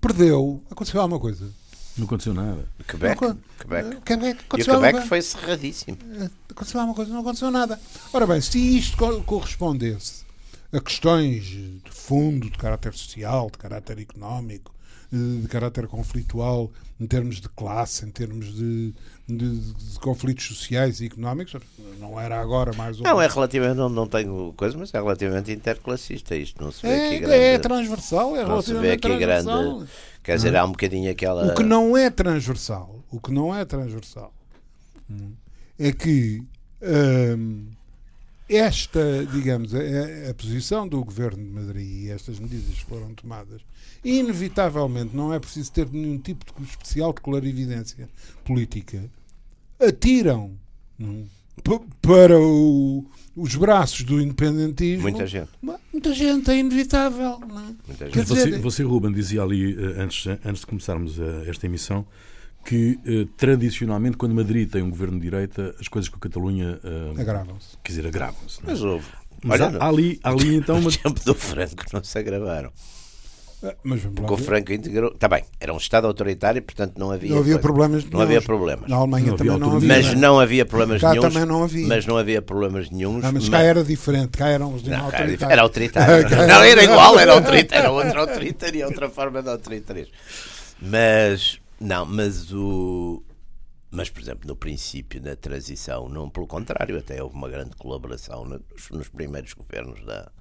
perdeu, 0.00 0.60
aconteceu 0.70 1.00
alguma 1.00 1.18
coisa. 1.20 1.46
Não 1.96 2.06
aconteceu 2.06 2.34
nada. 2.34 2.68
Quebec. 2.88 3.22
Não, 3.22 3.38
Quebec. 3.58 3.96
Ah, 3.96 4.00
Quebec, 4.04 4.44
E 4.58 4.62
o 4.62 4.64
Quebec 4.64 5.08
foi 5.08 5.22
cerradíssimo. 5.22 5.96
aconteceu 6.50 6.80
alguma 6.80 6.94
coisa, 6.96 7.12
não 7.12 7.20
aconteceu 7.20 7.50
nada. 7.50 7.80
Ora 8.12 8.26
bem, 8.26 8.40
se 8.40 8.58
isto 8.78 8.96
co- 8.96 9.22
correspondesse 9.22 10.24
a 10.72 10.80
questões 10.80 11.44
de 11.44 11.80
fundo, 11.90 12.50
de 12.50 12.58
caráter 12.58 12.92
social, 12.94 13.48
de 13.50 13.58
caráter 13.58 13.98
económico, 14.00 14.72
eh, 14.72 14.83
de 15.12 15.46
caráter 15.48 15.86
conflitual, 15.86 16.70
em 17.00 17.06
termos 17.06 17.40
de 17.40 17.48
classe, 17.48 18.04
em 18.04 18.10
termos 18.10 18.54
de, 18.54 18.92
de- 19.28 19.60
de 19.72 19.98
conflitos 20.00 20.44
sociais 20.46 21.00
e 21.00 21.06
económicos, 21.06 21.54
não 22.00 22.20
era 22.20 22.40
agora 22.40 22.72
mais 22.74 22.98
um. 23.00 23.02
Não, 23.02 23.20
é 23.20 23.26
relativamente, 23.26 23.76
não, 23.76 23.88
não 23.88 24.06
tenho 24.06 24.52
coisa, 24.56 24.76
mas 24.78 24.92
é 24.94 24.98
relativamente 25.00 25.52
interclassista. 25.52 26.34
Isto 26.36 26.62
não 26.62 26.70
se 26.72 26.82
vê 26.82 26.94
aqui 26.94 27.14
é, 27.14 27.18
grande. 27.18 27.34
é 27.36 27.58
transversal, 27.58 28.36
é 28.36 28.44
não 28.44 28.60
se 28.62 28.74
vê 28.74 28.92
aqui 28.92 29.08
grande. 29.08 29.20
transversal. 29.44 29.86
Quer 30.22 30.36
dizer, 30.36 30.56
há 30.56 30.64
um 30.64 30.70
bocadinho 30.70 31.10
aquela. 31.10 31.52
O 31.52 31.54
que 31.54 31.62
não 31.62 31.96
é 31.96 32.08
transversal, 32.10 33.04
o 33.10 33.20
que 33.20 33.30
não 33.32 33.54
é 33.54 33.64
transversal, 33.64 34.32
hum, 35.10 35.32
é 35.78 35.92
que 35.92 36.42
hum, 36.82 37.66
esta, 38.48 39.24
digamos, 39.32 39.74
a, 39.74 39.78
a- 39.78 40.30
a 40.30 40.34
posição 40.34 40.86
do 40.86 41.02
governo 41.04 41.42
de 41.42 41.50
Madrid 41.50 42.04
e 42.04 42.10
estas 42.10 42.38
medidas 42.38 42.74
que 42.74 42.84
foram 42.84 43.14
tomadas, 43.14 43.60
inevitavelmente 44.04 45.16
não 45.16 45.32
é 45.32 45.38
preciso 45.38 45.72
ter 45.72 45.88
nenhum 45.90 46.18
tipo 46.18 46.44
de 46.60 46.68
especial 46.68 47.12
de 47.12 47.20
clarividência 47.20 48.08
política, 48.44 49.02
atiram 49.80 50.52
hum, 51.00 51.24
para 52.02 52.38
o- 52.38 53.04
os 53.36 53.54
braços 53.56 54.02
do 54.04 54.20
independentismo. 54.20 55.02
Muita 55.02 55.26
gente. 55.26 55.50
Muita 55.92 56.12
gente, 56.12 56.50
é 56.50 56.58
inevitável. 56.58 57.40
Não 57.40 57.58
é? 57.60 57.62
Muita 57.86 58.06
Quer 58.10 58.24
gente. 58.26 58.26
dizer, 58.34 58.50
Você, 58.50 58.58
você, 58.58 58.82
Ruben, 58.82 59.12
dizia 59.12 59.42
ali, 59.42 59.72
eh, 59.74 60.00
antes, 60.02 60.26
antes 60.44 60.60
de 60.60 60.66
começarmos 60.66 61.18
eh, 61.18 61.44
esta 61.48 61.66
emissão, 61.66 62.06
que 62.64 62.98
eh, 63.06 63.26
tradicionalmente, 63.36 64.16
quando 64.16 64.34
Madrid 64.34 64.70
tem 64.70 64.82
um 64.82 64.90
governo 64.90 65.18
de 65.18 65.22
direita, 65.24 65.74
as 65.80 65.88
coisas 65.88 66.08
com 66.08 66.16
a 66.16 66.20
Catalunha, 66.20 66.78
eh, 66.82 67.20
agravam-se. 67.20 67.76
quer 67.82 67.92
dizer, 67.92 68.06
agravam-se. 68.06 68.62
não 68.62 68.70
é? 68.70 68.72
Mas 68.72 68.82
houve. 68.82 69.06
Mas 69.42 69.60
Olha, 69.60 69.76
há, 69.78 69.84
há 69.84 69.88
ali, 69.88 70.18
há 70.22 70.30
ali 70.30 70.54
então 70.56 70.76
no 70.80 70.88
uma. 70.88 70.90
tempo 70.90 71.20
do 71.24 71.34
Franco 71.34 71.84
não 71.92 72.02
se 72.02 72.18
agravaram. 72.18 72.72
Ah, 73.62 73.74
Mas 73.82 74.00
vamos 74.02 74.20
lá 74.20 74.26
Porque 74.26 74.42
o. 74.42 74.44
Franco 74.46 74.72
integrou. 74.72 75.12
Está 75.12 75.26
bem, 75.28 75.42
era 75.60 75.72
um 75.72 75.76
Estado 75.78 76.06
autoritário, 76.06 76.62
portanto 76.62 76.98
não 76.98 77.10
havia. 77.10 77.30
Não 77.30 77.38
havia 77.38 77.58
problemas 77.58 78.04
Não 78.04 78.20
havia 78.20 78.28
nenhuns. 78.32 78.44
problemas. 78.44 78.88
Na 78.90 78.96
Alemanha 78.96 79.26
Não 79.26 79.34
havia 79.34 79.38
também 79.46 79.58
não 79.60 79.66
autonomia. 79.66 79.94
havia. 79.96 80.10
Mas 80.12 80.20
não 80.20 80.40
havia 80.40 80.66
problemas 80.66 81.00
Cá 81.00 81.10
nenhuns. 81.12 81.32
também 81.32 81.48
não 81.48 81.62
havia. 81.64 81.86
Mas 81.86 82.06
não 82.06 82.16
havia 82.18 82.42
problemas 82.42 82.90
nenhuns. 82.90 83.24
Ah, 83.24 83.32
mas 83.32 83.48
cá 83.48 83.60
era 83.62 83.82
diferente, 83.84 84.36
cá 84.36 84.48
era 84.48 84.66
um 84.66 84.72
regime 84.74 84.90
Não, 84.96 85.04
autoritário. 85.06 85.52
era 85.52 85.62
autoritário. 85.62 86.28
Não, 86.48 86.62
era 86.62 86.84
igual, 86.84 87.18
era 87.18 87.32
autoritário. 87.32 87.84
Era 87.84 87.90
outra 87.90 88.20
autoritaria, 88.20 88.86
outra 88.86 89.08
forma 89.08 89.42
de 89.42 89.48
autoritarismo. 89.48 90.12
Mas, 90.80 91.58
não, 91.80 92.06
mas 92.06 92.52
o. 92.52 93.22
Mas, 93.90 94.10
por 94.10 94.22
exemplo, 94.22 94.48
no 94.48 94.56
princípio, 94.56 95.22
na 95.22 95.36
transição, 95.36 96.08
não, 96.08 96.28
pelo 96.28 96.48
contrário, 96.48 96.98
até 96.98 97.22
houve 97.22 97.36
uma 97.36 97.48
grande 97.48 97.76
colaboração 97.76 98.44
nos, 98.44 98.60
nos 98.90 99.08
primeiros 99.08 99.52
governos 99.52 100.04
da, 100.04 100.32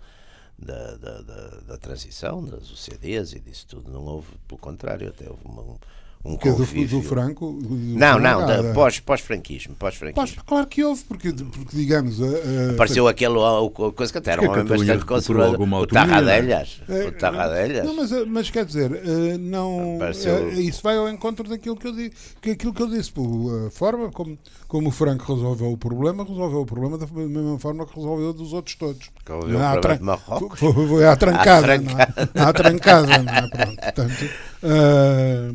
da, 0.57 0.95
da, 0.97 1.21
da, 1.21 1.47
da 1.61 1.77
transição, 1.77 2.43
das 2.43 2.71
UCDs 2.71 3.33
e 3.33 3.39
disso 3.39 3.67
tudo. 3.67 3.91
Não 3.91 4.03
houve, 4.05 4.35
pelo 4.47 4.59
contrário, 4.59 5.07
até 5.07 5.29
houve 5.29 5.45
uma, 5.45 5.77
um, 6.25 6.37
Que 6.37 6.47
é 6.47 6.51
do, 6.51 6.57
convívio. 6.59 7.01
do 7.01 7.07
Franco. 7.07 7.51
do- 7.61 7.75
Não, 7.75 8.17
não, 8.17 8.41
ah, 8.41 8.73
pós- 8.73 8.99
pós-franquismo. 9.01 9.75
Pós- 9.75 9.97
Pós-franquismo. 9.99 10.43
claro 10.45 10.67
que 10.67 10.83
houve, 10.83 11.03
porque, 11.03 11.33
porque 11.33 11.75
digamos. 11.75 12.21
a- 12.21 12.25
a- 12.25 12.71
Apareceu 12.73 13.07
aquele 13.07 13.35
o- 13.37 13.65
o- 13.65 13.91
coisa 13.91 14.11
que 14.11 14.17
até 14.17 14.31
era 14.31 14.41
um 14.41 14.49
homem 14.49 14.63
bastante 14.63 15.05
conservador. 15.05 15.51
alguma 15.53 15.77
O 15.77 15.79
autonomia, 15.81 16.09
Tarradellas. 16.15 16.81
É, 16.87 17.07
O 17.07 17.11
Tarradellas. 17.11 17.85
Não, 17.85 17.95
mas, 17.95 18.27
mas 18.27 18.49
quer 18.49 18.65
dizer, 18.65 18.91
eh, 18.93 19.37
não, 19.37 19.97
Pareceu- 19.99 20.49
eh, 20.49 20.53
isso 20.61 20.81
vai 20.81 20.95
ao 20.97 21.09
encontro 21.09 21.47
daquilo 21.49 21.75
que 21.75 21.87
eu 21.87 21.91
disse. 21.91 22.11
Que 22.41 22.51
aquilo 22.51 22.73
que 22.73 22.81
eu 22.81 22.87
disse, 22.89 23.11
a 23.67 23.69
forma 23.69 24.09
como, 24.09 24.37
como 24.67 24.87
o 24.87 24.91
Franco 24.91 25.33
resolveu 25.35 25.71
o 25.73 25.77
problema, 25.77 26.23
resolveu 26.23 26.61
o 26.61 26.65
problema 26.65 26.97
da 26.97 27.05
mesma 27.07 27.59
forma 27.59 27.85
que 27.85 27.95
resolveu 27.95 28.31
dos 28.33 28.53
outros 28.53 28.75
todos. 28.75 29.09
Resolveu 29.25 29.57
o 29.57 29.61
é? 29.61 29.71
Problema 29.71 29.81
tran- 29.81 29.97
de 29.97 30.03
Marrocos. 30.03 30.59
Foi, 30.89 31.05
à 31.05 31.15
trancada. 31.17 31.73
À 31.73 31.77
não 31.77 31.99
é? 31.99 32.07
À 32.47 32.53
trancada, 32.53 33.17
não 33.21 33.33
é? 33.33 33.49
Pronto, 33.49 33.75
portanto, 33.81 34.29
ah, 34.63 35.51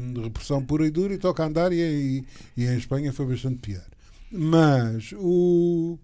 repressão 0.58 0.64
pura 0.64 0.86
e 0.86 0.90
dura 0.90 1.14
e 1.14 1.18
toca 1.18 1.44
andar 1.44 1.72
e, 1.72 1.80
e, 1.80 2.24
e 2.56 2.66
em 2.66 2.76
Espanha 2.76 3.12
foi 3.12 3.26
bastante 3.26 3.58
pior. 3.58 3.86
Mas 4.30 5.12
o 5.16 5.98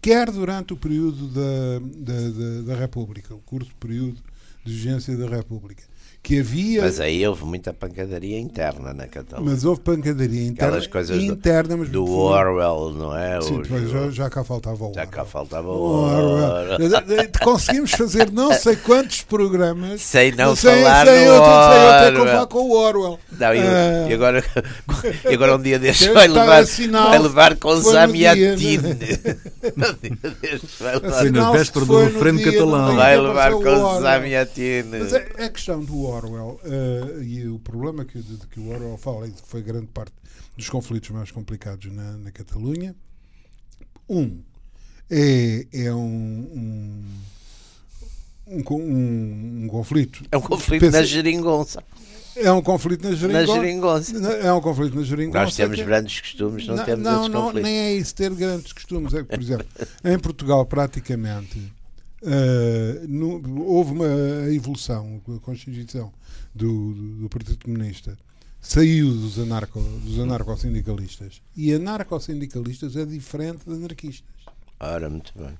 quer 0.00 0.30
durante 0.30 0.72
o 0.72 0.76
período 0.76 1.28
da, 1.28 1.78
da, 1.80 2.30
da, 2.30 2.62
da 2.62 2.74
República, 2.76 3.34
o 3.34 3.40
curto 3.40 3.74
período 3.76 4.20
de 4.64 4.72
vigência 4.72 5.16
da 5.16 5.28
República, 5.28 5.82
que 6.22 6.40
havia. 6.40 6.82
Mas 6.82 7.00
aí 7.00 7.26
houve 7.26 7.44
muita 7.44 7.72
pancadaria 7.72 8.38
interna 8.38 8.92
na 8.92 9.06
Catalunha. 9.06 9.50
Mas 9.50 9.64
houve 9.64 9.80
pancadaria 9.80 10.46
interna, 10.46 10.72
Aquelas 10.76 10.86
coisas 10.86 11.16
do- 11.16 11.22
interna 11.24 11.76
mas 11.76 11.88
Do 11.88 12.04
foi- 12.06 12.14
Orwell, 12.16 12.92
não 12.94 13.16
é? 13.16 13.40
Sim, 13.40 13.54
O- 13.58 13.62
depois 13.62 13.90
já, 13.90 14.10
já 14.10 14.28
cá 14.30 14.44
faltava 14.44 14.84
o 14.84 14.92
já 14.94 15.06
cá 15.06 15.20
Orwell. 15.22 15.26
faltava 15.32 15.68
o 15.68 15.72
O 15.72 16.04
Orwell. 16.04 16.74
Orwell. 16.74 17.28
Conseguimos 17.42 17.92
fazer 17.92 18.30
não 18.30 18.52
sei 18.52 18.76
quantos 18.76 19.22
programas 19.22 20.02
Sem 20.02 20.32
não 20.32 20.54
sem, 20.54 20.82
falar 20.82 21.06
sem 21.06 21.14
do 21.24 21.30
sem 21.30 21.38
ter 21.38 22.12
que 22.12 22.18
Orwell. 22.18 22.26
falar 22.34 22.46
com 22.46 22.58
o 22.58 22.72
Orwell. 22.72 23.18
Não, 23.38 23.54
e, 23.54 23.58
Ah, 23.60 24.06
e 24.10 24.12
agora, 24.12 24.44
e 25.30 25.34
agora 25.34 25.56
um 25.56 25.62
dia 25.62 25.78
destes 25.80 26.08
Deve 26.08 26.14
vai 26.18 26.28
levar, 26.28 26.62
assinal- 26.62 27.08
vai 27.10 27.18
levar 27.20 27.56
com 27.56 27.68
foi 27.70 27.76
no 27.78 27.92
Zamiatine. 27.92 28.56
dia, 28.56 28.80
Um 29.78 29.80
dia 30.02 30.32
destes 30.42 30.78
vai 30.80 30.98
Foi 31.00 31.08
levar, 31.08 31.30
na 31.30 31.50
véspera 31.52 31.84
do 31.86 31.98
referendo 32.04 32.42
catalão. 32.42 32.96
vai 32.96 33.18
levar 33.20 33.52
com 33.52 33.58
o. 33.58 34.00
Zamiatine. 34.00 34.98
Mas 34.98 35.12
é, 35.12 35.28
é 35.38 35.44
a 35.44 35.48
questão 35.50 35.80
do 35.80 35.98
Orwell 36.04 36.07
eh, 36.64 37.22
e 37.24 37.46
o 37.48 37.58
problema 37.58 38.04
que, 38.04 38.20
de, 38.20 38.36
que 38.46 38.60
o 38.60 38.68
Orwell 38.70 38.96
fala 38.98 39.28
e 39.28 39.32
que 39.32 39.42
foi 39.46 39.62
grande 39.62 39.86
parte 39.88 40.12
dos 40.56 40.68
conflitos 40.68 41.10
mais 41.10 41.30
complicados 41.30 41.92
na, 41.92 42.12
na 42.18 42.30
Catalunha. 42.30 42.94
Um 44.08 44.40
é, 45.10 45.66
é 45.72 45.92
um, 45.94 45.98
um, 45.98 47.04
um, 48.46 48.62
um- 48.74 49.64
um 49.64 49.68
conflito. 49.68 50.24
É 50.30 50.36
um 50.36 50.40
conflito 50.40 50.80
Pensa- 50.80 50.98
na 51.00 51.04
geringonça. 51.04 51.82
É 52.36 52.52
um 52.52 52.62
conflito 52.62 53.02
na 53.02 53.10
Na 53.10 53.16
geringonça. 53.16 53.54
geringonça. 53.60 54.16
É 54.36 54.52
um 54.52 54.60
conflito 54.60 54.94
na 54.96 55.02
geringonça. 55.02 55.44
Nós 55.44 55.56
temos 55.56 55.80
grandes 55.80 56.20
costumes, 56.20 56.66
não, 56.68 56.76
não, 56.76 56.84
temos 56.84 57.04
não, 57.04 57.20
esses 57.22 57.32
não, 57.32 57.42
conflitos. 57.42 57.68
nem 57.68 57.78
é 57.80 57.94
isso 57.94 58.14
ter 58.14 58.32
grandes 58.32 58.72
costumes. 58.72 59.12
É 59.14 59.18
que, 59.22 59.28
por 59.28 59.40
exemplo, 59.40 59.66
em 60.04 60.18
Portugal, 60.18 60.64
praticamente, 60.64 61.60
eh, 62.22 63.04
no- 63.08 63.62
houve 63.64 63.92
uma 63.92 64.06
evolução, 64.52 65.20
a 65.36 65.40
Constituição 65.40 66.12
do, 66.54 66.92
do, 66.94 67.14
do 67.22 67.28
Partido 67.28 67.58
Comunista 67.64 68.18
saiu 68.60 69.10
dos, 69.12 69.38
anarco, 69.38 69.80
dos 69.80 70.18
anarcossindicalistas. 70.18 71.40
E 71.56 71.72
anarcossindicalistas 71.72 72.96
é 72.96 73.04
diferente 73.04 73.60
de 73.66 73.72
anarquistas. 73.74 74.28
Ora, 74.80 75.08
muito 75.08 75.32
bem. 75.36 75.56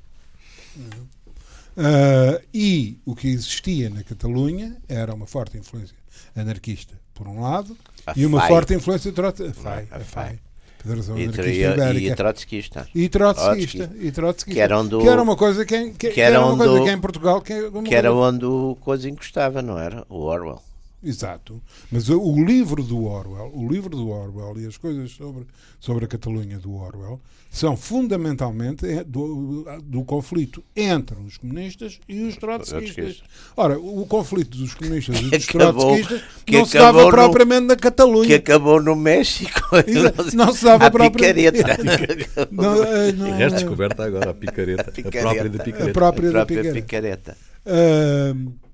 Ah, 1.76 2.40
e 2.52 2.98
o 3.04 3.14
que 3.14 3.28
existia 3.28 3.88
na 3.88 4.02
Catalunha 4.02 4.76
era 4.88 5.14
uma 5.14 5.26
forte 5.26 5.56
influência 5.56 5.96
anarquista, 6.34 6.94
por 7.14 7.26
um 7.28 7.40
lado, 7.40 7.76
A 8.06 8.14
e 8.16 8.26
uma 8.26 8.40
FAI. 8.40 8.48
forte 8.48 8.74
influência 8.74 9.12
trotskista. 9.12 9.54
FAI, 9.62 9.88
A 9.90 9.96
a 9.96 10.00
FAI. 10.00 10.40
Federação 10.88 11.18
E, 11.18 11.22
Anarquista 11.24 11.50
e, 11.50 11.60
e 11.60 11.72
Ibérica. 11.72 12.16
trotskista. 12.16 12.88
E 12.94 13.08
trotskista, 13.08 13.90
e 14.00 14.10
trotskista. 14.10 14.52
Que 14.54 14.60
eram 14.60 14.86
do- 14.86 15.00
que 15.00 15.08
era 15.08 15.22
uma 15.22 15.36
coisa 15.36 15.64
que, 15.64 15.90
que, 15.90 16.08
que 16.10 16.20
era 16.20 16.44
uma 16.44 16.56
coisa 16.56 16.78
do- 16.78 16.84
que 16.84 16.90
em 16.90 17.00
Portugal 17.00 17.40
que, 17.40 17.52
é 17.52 17.70
Que 17.84 17.94
era 17.94 18.10
coisa- 18.10 18.26
onde 18.28 18.44
o 18.46 18.76
coisa 18.80 19.08
encostava, 19.08 19.60
não 19.62 19.78
era? 19.78 20.04
O 20.08 20.22
Orwell. 20.24 20.60
Exato. 21.02 21.62
Mas 21.92 22.08
o, 22.08 22.20
o 22.20 22.44
livro 22.44 22.82
do 22.82 23.04
Orwell, 23.04 23.52
o 23.54 23.68
livro 23.68 23.90
do 23.90 24.08
Orwell 24.08 24.58
e 24.58 24.66
as 24.66 24.76
coisas 24.76 25.12
sobre, 25.12 25.46
sobre 25.78 26.04
a 26.04 26.08
Catalunha 26.08 26.58
do 26.58 26.74
Orwell 26.74 27.20
são 27.50 27.76
fundamentalmente 27.76 28.84
é, 28.86 29.02
do, 29.04 29.64
do 29.84 30.04
conflito 30.04 30.62
entre 30.76 31.16
os 31.20 31.38
comunistas 31.38 31.98
e 32.08 32.22
os 32.24 32.36
trotskistas. 32.36 33.22
Ora, 33.56 33.78
o 33.78 34.04
conflito 34.06 34.58
dos 34.58 34.74
comunistas 34.74 35.16
e 35.20 35.30
Que 35.30 35.38
dos 35.38 35.48
acabou- 35.48 35.94
trotskistas 35.96 36.22
que 36.44 36.58
não 36.58 36.64
se 36.66 36.76
dava 36.78 37.04
no- 37.04 37.10
propriamente 37.10 37.66
na 37.68 37.76
Que 37.76 37.82
Catalunha. 37.82 38.36
acabou 38.36 38.82
no 38.82 38.94
México. 38.96 39.60
Exato. 39.86 40.36
Não 40.36 40.52
se 40.52 40.64
dava 40.64 40.86
a 40.86 40.90
propriamente- 40.90 41.58
picareta. 41.62 42.48
Não, 42.50 42.74
não- 43.14 43.28
E 43.28 43.30
resta 43.30 43.58
descoberta 43.60 44.04
agora 44.04 44.30
a 44.30 44.34
picareta. 44.34 44.82
A, 44.82 44.92
picareta. 44.92 45.20
própria 45.22 45.48
da 45.48 45.62
a 45.62 45.64
picareta. 45.64 45.92
própria 45.92 46.28
A 46.28 46.32
da 46.32 46.38
própria 46.46 46.56
picareta. 46.72 46.82
picareta. 46.82 47.36
Ahm, 47.64 48.34
proble- 48.44 48.67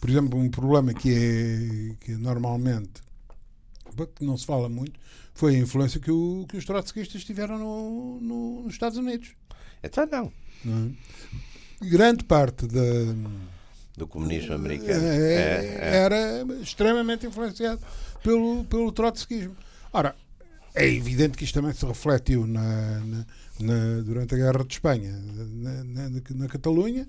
por 0.00 0.10
exemplo, 0.10 0.38
um 0.38 0.48
problema 0.48 0.92
que 0.94 1.10
é, 1.12 1.94
que 2.04 2.12
é 2.12 2.16
normalmente 2.16 3.04
que 4.16 4.24
não 4.24 4.36
se 4.36 4.44
fala 4.44 4.68
muito, 4.68 4.98
foi 5.32 5.56
a 5.56 5.58
influência 5.58 6.00
que, 6.00 6.10
o, 6.10 6.46
que 6.48 6.56
os 6.56 6.64
trotskistas 6.64 7.24
tiveram 7.24 7.58
no, 7.58 8.20
no, 8.20 8.62
nos 8.62 8.72
Estados 8.74 8.98
Unidos. 8.98 9.34
Então 9.82 10.06
não. 10.06 10.32
não 10.64 10.94
é? 11.82 11.86
Grande 11.86 12.24
parte 12.24 12.66
da, 12.66 12.80
do 13.96 14.06
comunismo 14.06 14.54
americano 14.54 15.04
é, 15.04 15.78
é, 15.80 15.96
era 15.96 16.42
extremamente 16.62 17.26
influenciado 17.26 17.80
pelo, 18.22 18.64
pelo 18.64 18.90
trotskismo. 18.92 19.56
Ora, 19.92 20.16
é 20.74 20.86
evidente 20.88 21.36
que 21.36 21.44
isto 21.44 21.54
também 21.54 21.72
se 21.72 21.84
refletiu 21.84 22.46
na, 22.46 23.00
na, 23.00 23.26
na 23.60 24.00
durante 24.02 24.34
a 24.34 24.38
Guerra 24.38 24.64
de 24.64 24.74
Espanha, 24.74 25.12
na, 25.12 26.10
na 26.10 26.48
Catalunha, 26.48 27.06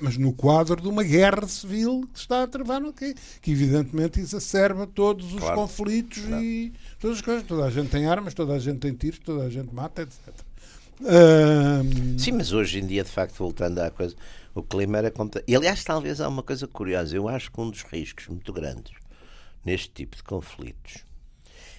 mas 0.00 0.16
no 0.16 0.32
quadro 0.32 0.80
de 0.80 0.88
uma 0.88 1.04
guerra 1.04 1.46
civil 1.46 2.08
que 2.12 2.18
está 2.18 2.42
a 2.42 2.46
travar 2.46 2.82
quê? 2.92 3.14
Que 3.40 3.52
evidentemente 3.52 4.18
exacerba 4.18 4.86
todos 4.86 5.32
os 5.32 5.40
claro. 5.40 5.56
conflitos 5.56 6.24
claro. 6.24 6.42
e 6.42 6.72
todas 6.98 7.18
as 7.18 7.22
coisas. 7.22 7.44
Toda 7.44 7.64
a 7.64 7.70
gente 7.70 7.88
tem 7.88 8.06
armas, 8.06 8.34
toda 8.34 8.54
a 8.54 8.58
gente 8.58 8.78
tem 8.78 8.92
tiros, 8.92 9.20
toda 9.20 9.44
a 9.44 9.50
gente 9.50 9.72
mata, 9.72 10.02
etc. 10.02 10.18
Um... 11.00 12.18
Sim, 12.18 12.32
mas 12.32 12.52
hoje 12.52 12.80
em 12.80 12.86
dia, 12.86 13.04
de 13.04 13.10
facto, 13.10 13.36
voltando 13.36 13.78
à 13.78 13.90
coisa, 13.90 14.16
o 14.54 14.62
clima 14.62 14.98
era 14.98 15.10
como. 15.10 15.30
E 15.46 15.54
aliás, 15.54 15.84
talvez 15.84 16.20
há 16.20 16.28
uma 16.28 16.42
coisa 16.42 16.66
curiosa. 16.66 17.16
Eu 17.16 17.28
acho 17.28 17.50
que 17.52 17.60
um 17.60 17.70
dos 17.70 17.82
riscos 17.82 18.26
muito 18.26 18.52
grandes 18.52 18.94
neste 19.64 19.90
tipo 19.90 20.16
de 20.16 20.22
conflitos 20.22 21.04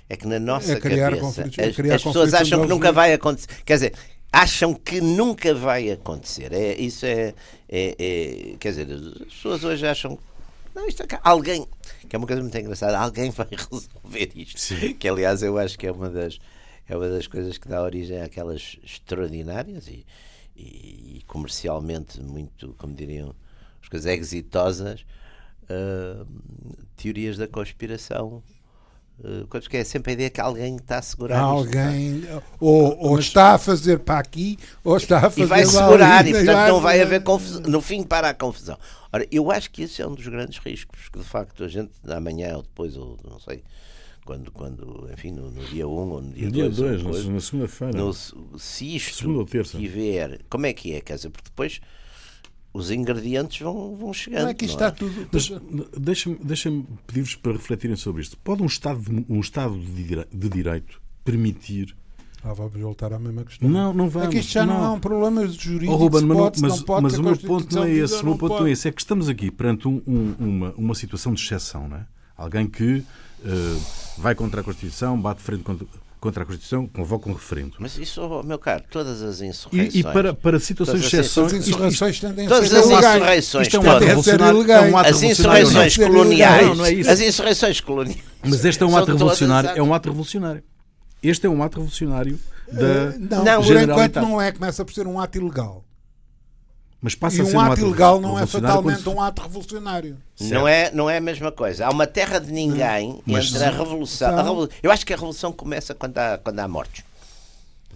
é 0.08 0.16
que 0.16 0.28
na 0.28 0.40
nossa 0.40 0.74
é 0.74 0.80
cabeça 0.80 1.44
as, 1.44 1.80
as 1.96 2.04
pessoas 2.04 2.34
acham 2.34 2.62
que 2.62 2.68
nunca 2.68 2.92
vai 2.92 3.14
acontecer. 3.14 3.48
Quer 3.64 3.74
dizer, 3.76 3.94
acham 4.32 4.74
que 4.74 5.02
nunca 5.02 5.54
vai 5.54 5.92
acontecer. 5.92 6.54
É, 6.54 6.76
isso 6.76 7.06
é, 7.06 7.34
é, 7.68 7.96
é, 7.98 8.56
Quer 8.60 8.70
dizer, 8.70 8.92
as 8.92 9.34
pessoas 9.34 9.64
hoje 9.64 9.88
acham. 9.88 10.18
Não, 10.74 10.88
isto 10.88 11.04
é, 11.04 11.08
alguém. 11.24 11.68
Que 12.08 12.16
é 12.16 12.18
uma 12.18 12.28
coisa 12.28 12.42
muito 12.42 12.58
engraçada. 12.58 12.98
Alguém 12.98 13.32
vai 13.32 13.48
resolver 13.52 14.32
isto. 14.36 14.60
Sim. 14.60 14.94
Que 14.94 15.08
aliás 15.08 15.42
eu 15.42 15.58
acho 15.58 15.78
que 15.78 15.88
é 15.88 15.92
uma 15.92 16.10
das. 16.10 16.40
É 16.88 16.98
uma 16.98 17.08
das 17.08 17.28
coisas 17.28 17.58
que 17.60 17.68
dá 17.68 17.84
origem 17.84 18.20
àquelas 18.20 18.78
extraordinárias 18.84 19.88
e, 19.88 20.04
e, 20.56 21.18
e 21.18 21.24
comercialmente 21.28 22.20
muito, 22.20 22.74
como 22.80 22.96
diriam, 22.96 23.36
as 23.80 23.88
coisas 23.88 24.12
exitosas, 24.12 25.06
uh, 25.66 26.26
teorias 26.96 27.38
da 27.38 27.48
conspiração 27.48 28.42
Uh, 29.22 29.70
que 29.70 29.76
é 29.76 29.84
sempre 29.84 30.12
a 30.12 30.14
ideia 30.14 30.30
que 30.30 30.40
alguém 30.40 30.78
está 30.78 31.00
a 31.00 31.02
segurar 31.02 31.40
alguém 31.40 32.20
isto, 32.20 32.44
ou, 32.58 32.98
ou 32.98 33.16
Mas, 33.18 33.26
está 33.26 33.54
a 33.54 33.58
fazer 33.58 34.00
para 34.00 34.18
aqui 34.18 34.58
ou 34.82 34.96
está 34.96 35.18
a 35.18 35.30
fazer 35.30 35.42
e 35.42 35.46
vai 35.46 35.66
segurar 35.66 36.20
ali, 36.20 36.30
e 36.30 36.34
portanto 36.34 36.56
vai 36.56 36.70
não 36.70 36.80
vai 36.80 37.02
haver 37.02 37.24
confusão 37.24 37.62
no 37.64 37.82
fim 37.82 38.02
para 38.02 38.30
a 38.30 38.34
confusão 38.34 38.78
ora 39.12 39.28
eu 39.30 39.52
acho 39.52 39.72
que 39.72 39.84
esse 39.84 40.02
é 40.02 40.08
um 40.08 40.16
dos 40.16 40.26
grandes 40.26 40.58
riscos 40.60 41.10
que 41.10 41.20
de 41.20 41.26
facto 41.26 41.66
a 41.66 41.68
gente 41.68 41.92
amanhã 42.08 42.56
ou 42.56 42.62
depois 42.62 42.96
ou 42.96 43.18
não 43.30 43.42
sei 43.42 43.62
quando, 44.30 44.52
quando 44.52 45.10
enfim, 45.12 45.32
no, 45.32 45.50
no 45.50 45.66
dia 45.66 45.88
1 45.88 45.92
um, 45.92 46.12
ou 46.12 46.22
no 46.22 46.32
dia 46.32 46.52
2, 46.52 46.76
dia 46.76 46.98
2 46.98 47.26
na 47.26 47.40
segunda-feira. 47.40 48.00
Se 48.60 48.96
isto 48.96 49.46
tiver, 49.76 50.42
como 50.48 50.68
é 50.68 50.74
que 50.74 50.94
é? 50.94 51.02
Quer 51.02 51.16
dizer, 51.16 51.32
porque 51.32 51.50
depois 51.50 51.82
os 52.74 52.92
ingredientes 52.92 53.60
vão, 53.60 53.96
vão 53.96 54.14
chegando. 54.14 54.44
Não 54.44 54.50
é 54.50 54.54
que 54.54 54.66
está 54.66 54.88
é? 54.88 54.92
tudo. 54.92 55.28
Mas 55.32 55.52
deixa-me 55.98 56.36
deixa 56.44 56.72
pedir-vos 57.08 57.36
para 57.36 57.54
refletirem 57.54 57.96
sobre 57.96 58.22
isto. 58.22 58.38
Pode 58.38 58.62
um 58.62 58.68
Estado, 58.68 59.26
um 59.28 59.40
estado 59.40 59.80
de 59.80 60.50
Direito 60.50 61.02
permitir. 61.24 61.96
Ah, 62.44 62.54
vamos 62.54 62.74
voltar 62.74 63.12
à 63.12 63.20
mesma 63.20 63.44
questão. 63.44 63.68
Não, 63.68 63.94
não 63.94 64.08
vamos. 64.08 64.30
É 64.30 64.32
que 64.32 64.38
isto 64.40 64.54
já 64.54 64.66
não, 64.66 64.80
não 64.80 64.86
é 64.86 64.90
um 64.92 65.00
problema 65.00 65.46
jurídico. 65.48 65.92
Oh, 65.92 65.98
Ruben, 65.98 66.22
mas, 66.22 66.38
pode, 66.38 66.62
mas, 66.62 66.82
pode, 66.82 67.04
mas 67.04 67.18
o 67.18 67.24
meu 67.24 67.38
ponto 67.38 67.76
não 67.76 67.84
é 67.84 67.92
esse. 67.92 68.22
O 68.22 68.26
meu 68.26 68.38
ponto 68.38 68.50
pode. 68.50 68.62
não 68.62 68.68
é 68.68 68.72
esse. 68.72 68.88
É 68.88 68.92
que 68.92 69.02
estamos 69.02 69.28
aqui 69.28 69.52
perante 69.52 69.88
um, 69.88 70.02
um, 70.08 70.36
uma, 70.40 70.74
uma 70.78 70.96
situação 70.96 71.34
de 71.34 71.42
exceção. 71.42 71.90
Não 71.90 71.98
é? 71.98 72.06
Alguém 72.38 72.68
que 72.68 73.00
uh, 73.00 73.82
vai 74.18 74.36
contra 74.36 74.62
a 74.62 74.64
Constituição, 74.64 75.20
bate 75.20 75.42
frente 75.42 75.64
contra 75.64 75.86
contra 76.20 76.44
a 76.44 76.46
Constituição, 76.46 76.86
convoca 76.88 77.30
um 77.30 77.34
referendo. 77.34 77.76
Mas 77.80 77.98
isso, 77.98 78.22
oh, 78.22 78.44
meu 78.44 78.60
caro, 78.60 78.84
todas 78.90 79.22
as 79.22 79.42
insurreições. 79.42 79.96
E, 79.96 80.00
e 80.00 80.04
para, 80.04 80.34
para 80.34 80.60
situações 80.60 81.02
de 81.02 81.08
exceções. 81.08 81.54
As 81.54 81.68
insurreições 81.68 82.20
tendem 82.20 82.46
a 82.46 82.50
ser 82.50 82.56
Todas 82.56 82.74
as 82.74 82.86
insurreições. 82.86 83.68
Isto 83.68 83.78
é 83.78 83.80
um 83.80 83.92
ato 83.92 84.06
revolucionário. 84.06 84.72
É 84.72 84.82
um 84.82 84.98
ato 84.98 85.10
as 85.10 85.24
insurreições 85.24 85.98
coloniais. 85.98 86.68
Não, 86.68 86.76
não 86.76 86.86
é 86.86 86.94
isso. 86.94 87.10
As 87.10 87.22
insurreições 87.22 87.82
coloniais. 87.82 88.24
Mas 88.44 88.66
este 88.66 88.84
é 88.84 88.86
um 88.86 88.98
ato 88.98 89.12
revolucionário. 89.12 89.70
É 89.76 89.82
um 89.82 89.94
ato 89.94 90.10
revolucionário. 90.10 90.64
Este 91.24 91.48
é 91.48 91.50
um 91.50 91.64
ato 91.64 91.78
revolucionário 91.78 92.40
da. 92.72 93.18
Não, 93.18 93.44
não 93.44 93.64
por 93.64 93.78
enquanto 93.78 94.16
não 94.18 94.42
é. 94.42 94.52
Começa 94.52 94.84
por 94.84 94.94
ser 94.94 95.08
um 95.08 95.20
ato 95.20 95.38
ilegal. 95.38 95.86
Mas 97.02 97.16
passa 97.16 97.38
e 97.38 97.42
um, 97.42 97.56
um 97.56 97.60
ato 97.62 97.80
ilegal 97.80 98.20
não 98.20 98.38
é 98.38 98.46
fatalmente 98.46 99.08
um 99.08 99.22
ato 99.22 99.42
revolucionário. 99.42 100.18
Não 100.42 100.68
é, 100.68 100.92
não 100.92 101.10
é 101.10 101.18
a 101.18 101.22
mesma 101.22 101.52
coisa. 101.52 101.86
Há 101.86 101.90
uma 101.90 102.06
terra 102.06 102.40
de 102.40 102.52
ninguém 102.52 103.22
Mas, 103.26 103.54
entre 103.54 103.64
a 103.64 103.72
revolução, 103.72 104.38
a 104.38 104.42
revolução. 104.42 104.78
Eu 104.84 104.92
acho 104.92 105.06
que 105.06 105.14
a 105.14 105.16
revolução 105.16 105.52
começa 105.52 105.96
quando 105.96 106.18
há, 106.18 106.38
quando 106.38 106.60
há 106.60 106.68
mortes. 106.68 107.04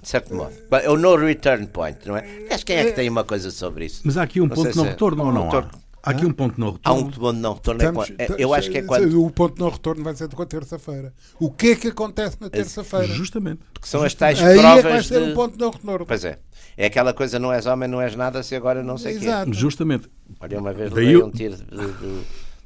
De 0.02 0.08
certo 0.08 0.34
modo. 0.34 0.54
É 0.82 0.90
o 0.90 0.98
no 0.98 1.16
return 1.16 1.66
point, 1.68 2.00
não 2.06 2.18
é? 2.18 2.26
Acho 2.50 2.66
quem 2.66 2.78
é 2.78 2.86
que 2.86 2.92
tem 2.94 3.10
uma 3.10 3.24
coisa 3.24 3.52
sobre 3.52 3.86
isso. 3.86 4.02
Mas 4.04 4.18
há 4.18 4.24
aqui 4.24 4.40
um 4.40 4.48
não 4.48 4.56
ponto 4.56 4.72
de 4.72 4.78
não 4.78 4.86
é 4.86 4.90
retorno 4.90 5.26
ou 5.26 5.32
não 5.32 5.50
há? 5.50 5.83
Há 6.06 6.12
aqui 6.12 6.26
um 6.26 6.34
ponto 6.34 6.56
de 6.56 6.60
não 6.60 6.74
retorno. 6.74 7.00
Há 7.00 7.02
um 7.02 7.10
ponto 7.10 7.34
de 7.34 7.40
não 7.40 7.54
retorno. 7.54 7.82
É 7.82 7.86
Estamos, 7.86 8.12
é, 8.18 8.36
eu 8.38 8.54
acho 8.54 8.70
que 8.70 8.78
é 8.78 8.82
quando. 8.82 9.26
O 9.26 9.32
ponto 9.32 9.56
de 9.56 9.62
não 9.62 9.70
retorno 9.70 10.04
vai 10.04 10.14
ser 10.14 10.28
com 10.28 10.42
a 10.42 10.46
terça-feira. 10.46 11.14
O 11.40 11.50
que 11.50 11.68
é 11.68 11.76
que 11.78 11.88
acontece 11.88 12.36
na 12.42 12.50
terça-feira? 12.50 13.08
Justamente. 13.08 13.62
Porque 13.74 13.88
são 13.88 14.04
as 14.04 14.14
tais 14.14 14.42
Aí 14.44 14.60
provas. 14.60 14.80
É 14.80 14.82
que 14.82 14.90
vai 14.90 15.04
ser 15.04 15.24
de... 15.24 15.32
um 15.32 15.34
ponto 15.34 15.54
de 15.54 15.60
não 15.60 15.72
retorno. 15.72 16.06
Pois 16.06 16.26
é. 16.26 16.40
É 16.76 16.88
aquela 16.88 17.14
coisa, 17.14 17.40
não 17.40 17.54
és 17.54 17.66
homem, 17.66 17.88
não 17.88 18.02
és 18.02 18.16
nada, 18.18 18.44
se 18.44 18.54
agora 18.54 18.84
não 18.84 18.98
sei 18.98 19.16
o 19.16 19.20
quê. 19.22 19.28
Justamente. 19.54 20.10
Olha, 20.42 20.60
uma 20.60 20.74
vez 20.74 20.92
Daí 20.92 21.06
levei 21.06 21.22
eu... 21.22 21.26
um 21.26 21.32
tiro 21.32 21.56
de, 21.56 21.64
de, 21.64 22.22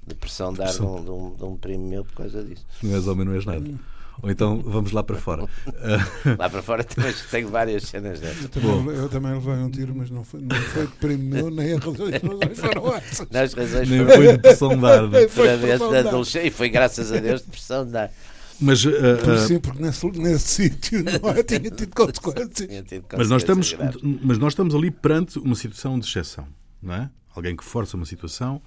de 0.07 0.15
pressão 0.15 0.51
de 0.51 0.63
ar 0.63 0.73
de 0.73 0.81
um, 0.81 1.03
de, 1.03 1.11
um, 1.11 1.35
de 1.35 1.43
um 1.43 1.57
primo 1.57 1.87
meu 1.87 2.03
por 2.03 2.15
causa 2.15 2.43
disso. 2.43 2.65
Se 2.79 2.87
não 2.87 2.95
és 2.95 3.07
homem, 3.07 3.23
não 3.23 3.35
és 3.35 3.45
nada. 3.45 3.63
Ou 4.21 4.31
então 4.31 4.61
vamos 4.65 4.91
lá 4.91 5.03
para 5.03 5.17
fora. 5.17 5.43
lá 6.37 6.49
para 6.49 6.61
fora 6.61 6.83
também 6.83 7.13
tenho 7.29 7.49
várias 7.49 7.83
cenas 7.83 8.19
dessas. 8.19 8.43
Eu 8.43 8.49
também, 8.49 8.95
eu 8.95 9.09
também 9.09 9.33
levei 9.33 9.53
um 9.53 9.69
tiro, 9.69 9.93
mas 9.95 10.09
não 10.09 10.23
foi, 10.23 10.41
não 10.41 10.55
foi 10.55 10.87
de 10.87 10.93
primo 10.93 11.23
meu, 11.23 11.49
nem 11.51 11.73
a 11.73 11.77
razões 11.77 12.57
foram 12.57 12.95
essas. 12.95 13.29
Nas 13.31 13.53
razões 13.53 13.89
nem 13.89 14.05
foi 14.05 14.33
de 14.33 14.39
pressão 14.39 14.77
de 14.77 14.85
ar. 14.85 15.03
E 16.43 16.49
foi 16.49 16.69
graças 16.69 17.11
a 17.11 17.19
Deus 17.19 17.41
de 17.41 17.47
pressão 17.47 17.85
de 17.85 17.97
ar. 17.97 18.11
Mas, 18.59 18.83
uh, 18.85 18.89
uh, 18.89 19.47
sim, 19.47 19.59
porque 19.59 19.81
nesse, 19.81 20.05
nesse 20.11 20.47
sítio 20.69 21.03
não 21.03 21.29
é, 21.29 21.43
tinha 21.43 21.59
tido 21.59 21.93
consequências. 21.93 23.03
mas, 23.15 23.29
nós 23.29 23.43
estamos, 23.43 23.75
mas 24.23 24.37
nós 24.39 24.53
estamos 24.53 24.73
ali 24.73 24.89
perante 24.89 25.37
uma 25.37 25.55
situação 25.55 25.99
de 25.99 26.07
exceção, 26.07 26.47
não 26.81 26.95
é? 26.95 27.09
Alguém 27.35 27.55
que 27.55 27.63
força 27.63 27.95
uma 27.95 28.05
situação. 28.05 28.61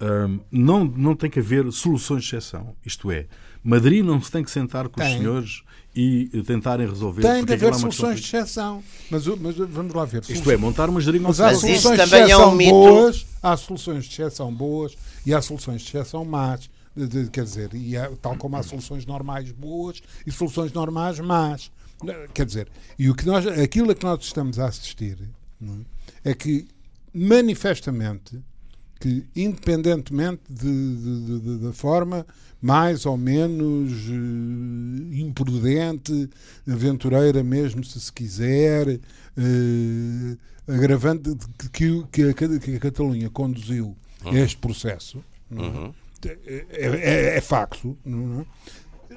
Uh, 0.00 0.40
não, 0.50 0.84
não 0.84 1.14
tem 1.14 1.28
que 1.28 1.38
haver 1.38 1.70
soluções 1.72 2.24
de 2.24 2.34
exceção. 2.34 2.74
Isto 2.84 3.12
é, 3.12 3.26
Madrid 3.64 4.04
não 4.04 4.20
se 4.20 4.30
tem 4.30 4.44
que 4.44 4.50
sentar 4.50 4.88
com 4.88 5.00
tem. 5.00 5.10
os 5.10 5.18
senhores 5.18 5.62
e 5.96 6.42
tentarem 6.46 6.86
resolver. 6.88 7.22
Tem 7.22 7.44
de 7.44 7.52
haver 7.52 7.74
soluções 7.74 8.20
de 8.20 8.26
exceção. 8.26 8.82
Mas, 9.10 9.26
mas, 9.26 9.56
vamos 9.56 9.94
lá 9.94 10.04
ver. 10.04 10.22
Isto 10.28 10.50
é, 10.50 10.56
montar 10.56 10.90
uma 10.90 11.00
geringonça. 11.00 11.44
Mas 11.44 11.54
há 11.54 11.60
soluções 11.60 11.96
de 11.96 12.02
exceção 12.02 12.42
é 12.42 12.46
um 12.46 12.70
boas, 12.70 13.26
há 13.42 13.56
soluções 13.56 14.04
de 14.04 14.10
exceção 14.10 14.54
boas 14.54 14.96
e 15.24 15.32
há 15.32 15.40
soluções 15.40 15.82
de 15.82 15.88
exceção 15.88 16.24
más. 16.24 16.68
De, 16.96 17.06
de, 17.06 17.30
quer 17.30 17.44
dizer, 17.44 17.74
e 17.74 17.96
há, 17.96 18.08
tal 18.22 18.36
como 18.36 18.56
há 18.56 18.62
soluções 18.62 19.04
normais 19.04 19.50
boas 19.50 20.00
e 20.26 20.30
soluções 20.30 20.72
normais 20.72 21.18
más. 21.20 21.70
Quer 22.32 22.46
dizer, 22.46 22.68
e 22.98 23.08
o 23.08 23.14
que 23.14 23.24
nós, 23.24 23.46
aquilo 23.46 23.90
a 23.90 23.94
que 23.94 24.04
nós 24.04 24.22
estamos 24.22 24.58
a 24.58 24.66
assistir 24.66 25.18
é? 26.24 26.30
é 26.30 26.34
que, 26.34 26.68
manifestamente, 27.12 28.40
que 29.00 29.24
independentemente 29.36 30.42
da 31.60 31.72
forma 31.72 32.26
mais 32.64 33.04
ou 33.04 33.18
menos 33.18 33.92
uh, 34.08 35.14
imprudente, 35.14 36.30
aventureira 36.66 37.44
mesmo, 37.44 37.84
se 37.84 38.00
se 38.00 38.10
quiser, 38.10 38.88
uh, 38.88 40.38
agravante 40.66 41.36
que, 41.70 42.02
que, 42.10 42.22
a, 42.22 42.32
que 42.32 42.76
a 42.76 42.80
Catalunha 42.80 43.28
conduziu 43.28 43.94
uhum. 44.24 44.36
este 44.36 44.56
processo. 44.56 45.22
É? 45.50 45.60
Uhum. 45.60 45.94
É, 46.24 46.64
é, 46.72 47.36
é, 47.36 47.40
facto, 47.42 47.98
não 48.02 48.40
é? 48.40 49.16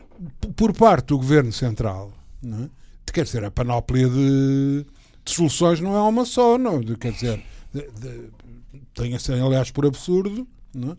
por 0.57 0.73
parte 0.73 1.07
do 1.07 1.17
governo 1.17 1.53
central, 1.53 2.11
é? 2.43 2.69
quer 3.13 3.23
dizer, 3.23 3.45
a 3.45 3.51
panóplia 3.51 4.09
de, 4.09 4.85
de 5.23 5.31
soluções 5.31 5.79
não 5.79 5.95
é 5.95 6.01
uma 6.01 6.25
só, 6.25 6.57
não, 6.57 6.83
quer 6.83 7.13
dizer, 7.13 7.41
tenha-se, 8.93 9.31
aliás, 9.31 9.71
por 9.71 9.85
absurdo, 9.85 10.47
é? 10.75 10.95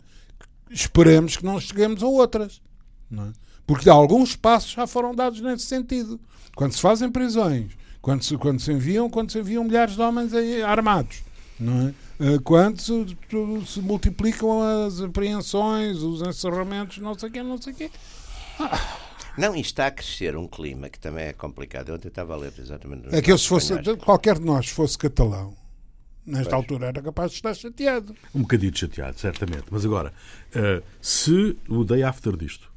esperemos 0.69 1.37
que 1.37 1.45
não 1.45 1.59
cheguemos 1.59 2.03
a 2.03 2.07
outras, 2.07 2.61
é? 3.11 3.31
porque 3.65 3.89
alguns 3.89 4.35
passos 4.35 4.71
já 4.71 4.87
foram 4.87 5.13
dados 5.13 5.41
nesse 5.41 5.65
sentido. 5.65 6.19
Quando 6.55 6.73
se 6.73 6.81
fazem 6.81 7.11
prisões, 7.11 7.71
quando 8.01 8.23
se, 8.23 8.37
quando 8.37 8.59
se 8.59 8.71
enviam, 8.71 9.09
quando 9.09 9.31
se 9.31 9.39
enviam 9.39 9.63
milhares 9.63 9.95
de 9.95 10.01
homens 10.01 10.31
armados, 10.65 11.23
é? 11.61 11.93
Eh, 12.21 12.39
quando 12.43 12.79
se, 12.79 13.17
se, 13.67 13.81
multiplicam 13.81 14.61
as 14.61 15.01
apreensões, 15.01 15.97
os 15.97 16.21
encerramentos, 16.21 16.99
não 16.99 17.17
sei 17.17 17.29
o 17.29 17.31
quê, 17.31 17.43
não 17.43 17.61
sei 17.61 17.73
o 17.73 17.75
quê. 17.75 17.91
Ah. 18.59 18.97
Não, 19.37 19.55
e 19.55 19.61
está 19.61 19.87
a 19.87 19.91
crescer 19.91 20.35
um 20.35 20.47
clima 20.47 20.89
que 20.89 20.99
também 20.99 21.27
é 21.27 21.33
complicado. 21.33 21.89
Eu 21.89 21.95
ontem 21.95 22.09
estava 22.09 22.33
a 22.33 22.37
ler 22.37 22.53
exatamente. 22.57 23.13
É 23.15 23.21
que 23.21 23.31
eu, 23.31 23.37
se 23.37 23.47
fosse, 23.47 23.73
qualquer 23.97 24.37
de 24.37 24.45
nós 24.45 24.67
fosse 24.67 24.97
catalão, 24.97 25.53
nesta 26.29 26.51
pois. 26.51 26.53
altura 26.53 26.87
era 26.87 27.01
capaz 27.01 27.31
de 27.31 27.37
estar 27.37 27.53
chateado. 27.53 28.15
Um 28.33 28.41
bocadinho 28.41 28.75
chateado, 28.75 29.19
certamente. 29.19 29.65
Mas 29.69 29.85
agora, 29.85 30.13
uh, 30.55 30.83
se 31.01 31.57
o 31.67 31.83
day 31.83 32.03
after 32.03 32.37
disto 32.37 32.71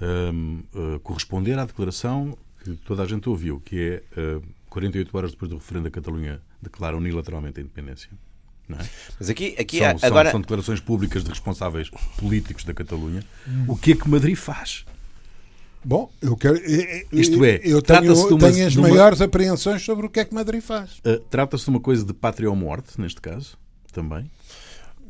um, 0.00 0.62
uh, 0.74 1.00
corresponder 1.00 1.58
à 1.58 1.64
declaração 1.64 2.36
que 2.62 2.76
toda 2.76 3.02
a 3.02 3.06
gente 3.06 3.28
ouviu, 3.28 3.60
que 3.60 4.02
é 4.14 4.20
uh, 4.38 4.42
48 4.70 5.16
horas 5.16 5.30
depois 5.32 5.50
do 5.50 5.56
referendo 5.56 5.84
da 5.84 5.90
Catalunha 5.90 6.40
declara 6.60 6.96
unilateralmente 6.96 7.58
a 7.58 7.62
independência. 7.62 8.08
É? 8.70 8.86
Mas 9.18 9.28
aqui, 9.28 9.54
aqui 9.58 9.78
são, 9.78 9.96
agora... 10.02 10.30
são, 10.30 10.40
declarações 10.40 10.80
públicas 10.80 11.22
de 11.22 11.28
responsáveis 11.28 11.90
políticos 12.16 12.64
da 12.64 12.72
Catalunha. 12.72 13.22
Hum. 13.46 13.64
O 13.68 13.76
que 13.76 13.92
é 13.92 13.96
que 13.96 14.08
Madrid 14.08 14.36
faz? 14.36 14.86
Bom, 15.84 16.10
eu 16.20 16.36
quero. 16.36 16.56
Isto 17.12 17.44
é, 17.44 17.60
eu 17.64 17.82
tenho, 17.82 18.14
uma, 18.14 18.50
tenho 18.50 18.66
as 18.66 18.76
uma, 18.76 18.88
maiores 18.88 19.20
apreensões 19.20 19.82
sobre 19.82 20.06
o 20.06 20.10
que 20.10 20.20
é 20.20 20.24
que 20.24 20.34
Madrid 20.34 20.62
faz. 20.62 20.98
Uh, 20.98 21.18
Trata-se 21.28 21.64
de 21.64 21.70
uma 21.70 21.80
coisa 21.80 22.04
de 22.04 22.12
pátria 22.12 22.48
ou 22.48 22.54
morte, 22.54 23.00
neste 23.00 23.20
caso, 23.20 23.58
também. 23.92 24.30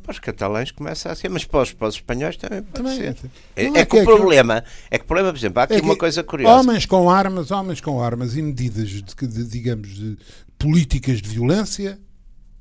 Para 0.01 0.11
os 0.11 0.19
catalães 0.19 0.71
começa 0.71 1.11
a 1.11 1.15
ser, 1.15 1.29
mas 1.29 1.45
para 1.45 1.61
os, 1.61 1.71
para 1.71 1.87
os 1.87 1.95
espanhóis 1.95 2.35
também 2.35 2.61
pode 2.61 2.73
também. 2.73 2.97
ser. 2.97 3.15
É, 3.55 3.65
é, 3.65 3.67
é, 3.79 3.85
que, 3.85 3.97
o 3.97 4.03
problema, 4.03 4.63
é 4.91 4.97
que 4.97 5.03
o 5.05 5.07
problema, 5.07 5.31
por 5.31 5.37
exemplo, 5.37 5.59
há 5.61 5.63
aqui 5.63 5.75
é 5.75 5.81
uma 5.81 5.95
coisa 5.95 6.23
curiosa. 6.23 6.59
Homens 6.59 6.85
com 6.85 7.09
armas, 7.09 7.51
homens 7.51 7.79
com 7.79 8.01
armas 8.01 8.35
e 8.35 8.41
medidas, 8.41 8.89
de, 8.89 9.01
de, 9.01 9.43
digamos, 9.45 9.95
de 9.95 10.17
políticas 10.57 11.21
de 11.21 11.29
violência, 11.29 11.99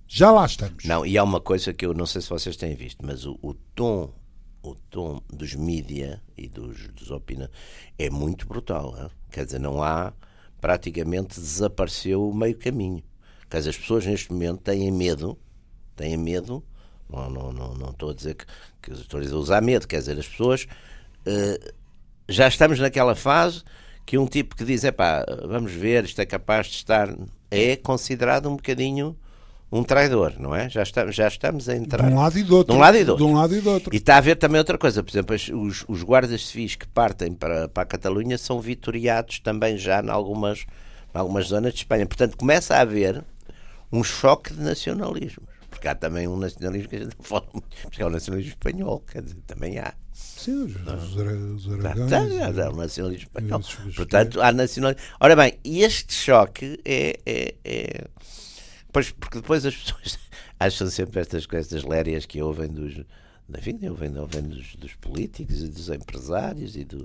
já 0.07 0.31
lá 0.31 0.46
estamos. 0.46 0.85
Não, 0.85 1.05
e 1.05 1.18
há 1.18 1.25
uma 1.25 1.40
coisa 1.40 1.72
que 1.72 1.85
eu 1.85 1.94
não 1.94 2.07
sei 2.07 2.20
se 2.20 2.29
vocês 2.29 2.57
têm 2.57 2.77
visto, 2.77 3.05
mas 3.05 3.25
o, 3.25 3.37
o 3.42 3.55
tom 3.75 4.12
o 4.62 4.75
tom 4.75 5.20
dos 5.33 5.55
mídia 5.55 6.22
e 6.37 6.48
dos, 6.48 6.88
dos 6.88 7.11
opina 7.11 7.51
é 7.98 8.09
muito 8.09 8.46
brutal. 8.46 8.94
Hein? 8.98 9.11
Quer 9.31 9.44
dizer, 9.44 9.59
não 9.59 9.83
há. 9.83 10.12
Praticamente 10.61 11.40
desapareceu 11.40 12.29
o 12.29 12.33
meio 12.33 12.57
caminho. 12.57 13.03
Quer 13.51 13.59
dizer, 13.59 13.70
as 13.70 13.77
pessoas 13.77 14.07
neste 14.07 14.33
momento 14.33 14.61
têm 14.61 14.92
medo, 14.92 15.37
têm 15.96 16.16
medo 16.16 16.64
não, 17.12 17.29
não, 17.29 17.53
não, 17.53 17.75
não 17.75 17.90
estou 17.90 18.11
a 18.11 18.14
dizer 18.14 18.35
que, 18.35 18.46
que 18.81 18.92
estou 18.92 19.20
a 19.20 19.25
usar 19.37 19.61
medo, 19.61 19.87
quer 19.87 19.98
dizer, 19.98 20.18
as 20.18 20.27
pessoas 20.27 20.66
uh, 21.27 21.72
já 22.29 22.48
estamos 22.48 22.79
naquela 22.79 23.14
fase 23.14 23.62
que 24.07 24.16
um 24.18 24.27
tipo 24.27 24.57
que 24.57 24.64
diz, 24.64 24.83
é 24.83 24.90
pá, 24.90 25.25
vamos 25.46 25.72
ver, 25.72 26.05
isto 26.05 26.20
é 26.20 26.27
capaz 26.27 26.66
de 26.66 26.77
estar, 26.77 27.14
é 27.51 27.77
considerado 27.77 28.48
um 28.48 28.57
bocadinho 28.57 29.16
um 29.73 29.83
traidor, 29.83 30.35
não 30.39 30.55
é? 30.55 30.69
Já 30.69 30.83
estamos, 30.83 31.17
já 31.17 31.27
estamos 31.27 31.69
a 31.69 31.75
entrar. 31.75 32.07
De 32.07 32.13
um 32.13 32.19
lado 32.19 32.39
e 32.39 32.43
do 32.43 32.57
outro. 32.57 32.75
De 32.75 32.79
um 32.79 32.81
lado 32.81 32.97
e 32.99 33.05
do 33.05 33.13
outro. 33.13 33.27
Um 33.27 33.35
lado 33.35 33.57
e 33.57 33.61
do 33.61 33.71
outro. 33.71 33.95
E 33.95 33.97
está 33.97 34.17
a 34.17 34.19
haver 34.19 34.37
também 34.37 34.59
outra 34.59 34.77
coisa, 34.77 35.03
por 35.03 35.11
exemplo, 35.11 35.35
os, 35.35 35.85
os 35.89 36.03
guardas 36.03 36.47
civis 36.47 36.77
que 36.77 36.87
partem 36.87 37.33
para, 37.33 37.69
para 37.69 37.83
a 37.83 37.87
Catalunha 37.87 38.37
são 38.37 38.61
vitoriados 38.61 39.41
também 39.41 39.79
já 39.79 40.03
em 40.03 40.11
algumas, 40.11 40.67
em 41.15 41.19
algumas 41.19 41.47
zonas 41.47 41.73
de 41.73 41.79
Espanha. 41.79 42.05
Portanto, 42.05 42.37
começa 42.37 42.77
a 42.77 42.81
haver 42.83 43.25
um 43.91 44.05
choque 44.05 44.53
de 44.53 44.61
nacionalismo 44.61 45.43
porque 45.71 45.89
há 45.89 45.95
também 45.95 46.29
um 46.29 46.37
nacionalismo 46.37 46.89
que 46.89 46.97
a 46.97 46.99
gente 47.01 47.17
não 47.19 47.25
fala 47.25 47.47
muito, 47.53 47.69
porque 47.83 48.03
é 48.03 48.07
o 48.07 48.11
nacionalismo 48.11 48.53
espanhol, 48.53 49.01
quer 49.01 49.23
dizer, 49.23 49.39
também 49.47 49.79
há. 49.79 49.93
Sim, 50.13 50.65
os, 50.65 50.77
os 50.77 51.19
aragões. 51.19 52.11
Tá, 52.11 52.67
há 52.67 52.71
o 52.71 52.77
nacionalismo 52.77 53.25
espanhol. 53.25 53.61
Portanto, 53.97 54.41
há 54.41 54.53
nacionalismo. 54.53 55.03
Ora 55.19 55.35
bem, 55.35 55.59
este 55.65 56.13
choque 56.13 56.79
é. 56.85 57.19
é, 57.25 57.55
é... 57.65 58.05
Pois, 58.92 59.11
porque 59.11 59.40
depois 59.40 59.64
as 59.64 59.74
pessoas 59.74 60.18
acham 60.61 60.88
sempre 60.90 61.20
estas, 61.20 61.46
estas 61.50 61.83
lérias 61.83 62.26
que 62.26 62.42
ouvem 62.42 62.68
dos. 62.68 63.05
Enfim, 63.59 63.78
ouvem, 63.88 64.16
ouvem 64.16 64.42
dos, 64.42 64.76
dos 64.76 64.94
políticos 64.94 65.62
e 65.62 65.68
dos 65.68 65.88
empresários 65.88 66.76
e 66.76 66.85
do, 66.85 67.05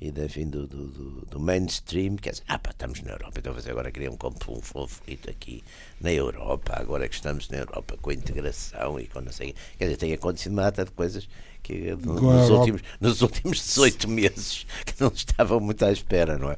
e 0.00 0.08
enfim, 0.08 0.46
do, 0.46 0.66
do, 0.66 1.24
do, 1.24 1.40
mainstream, 1.40 2.16
quer 2.16 2.32
dizer, 2.32 2.42
ah 2.48 2.58
pá, 2.58 2.70
estamos 2.70 3.00
na 3.02 3.12
Europa, 3.12 3.38
então 3.38 3.54
você 3.54 3.70
agora 3.70 3.90
queria 3.90 4.10
um, 4.10 4.14
um 4.14 4.60
conflito 4.60 5.30
aqui 5.30 5.64
na 6.00 6.12
Europa, 6.12 6.74
agora 6.76 7.08
que 7.08 7.14
estamos 7.14 7.48
na 7.48 7.58
Europa 7.58 7.96
com 8.02 8.10
a 8.10 8.14
integração 8.14 9.00
e 9.00 9.06
com 9.06 9.22
não 9.22 9.32
sei 9.32 9.54
quer 9.78 9.84
dizer, 9.84 9.96
tem 9.96 10.12
acontecido 10.12 10.52
uma 10.52 10.64
data 10.64 10.84
de 10.84 10.90
coisas 10.90 11.26
que 11.62 11.96
nos 11.96 12.50
últimos, 12.50 12.82
nos 13.00 13.22
últimos 13.22 13.58
18 13.58 14.08
meses 14.08 14.66
que 14.84 15.00
não 15.00 15.08
estavam 15.08 15.60
muito 15.60 15.82
à 15.82 15.90
espera, 15.90 16.36
não 16.36 16.50
é? 16.50 16.56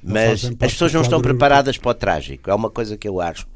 Mas 0.00 0.44
as 0.44 0.72
pessoas 0.72 0.92
não 0.92 1.02
estão 1.02 1.20
preparadas 1.20 1.76
para 1.78 1.90
o 1.90 1.94
trágico, 1.94 2.48
é 2.48 2.54
uma 2.54 2.70
coisa 2.70 2.96
que 2.96 3.08
eu 3.08 3.20
acho 3.20 3.48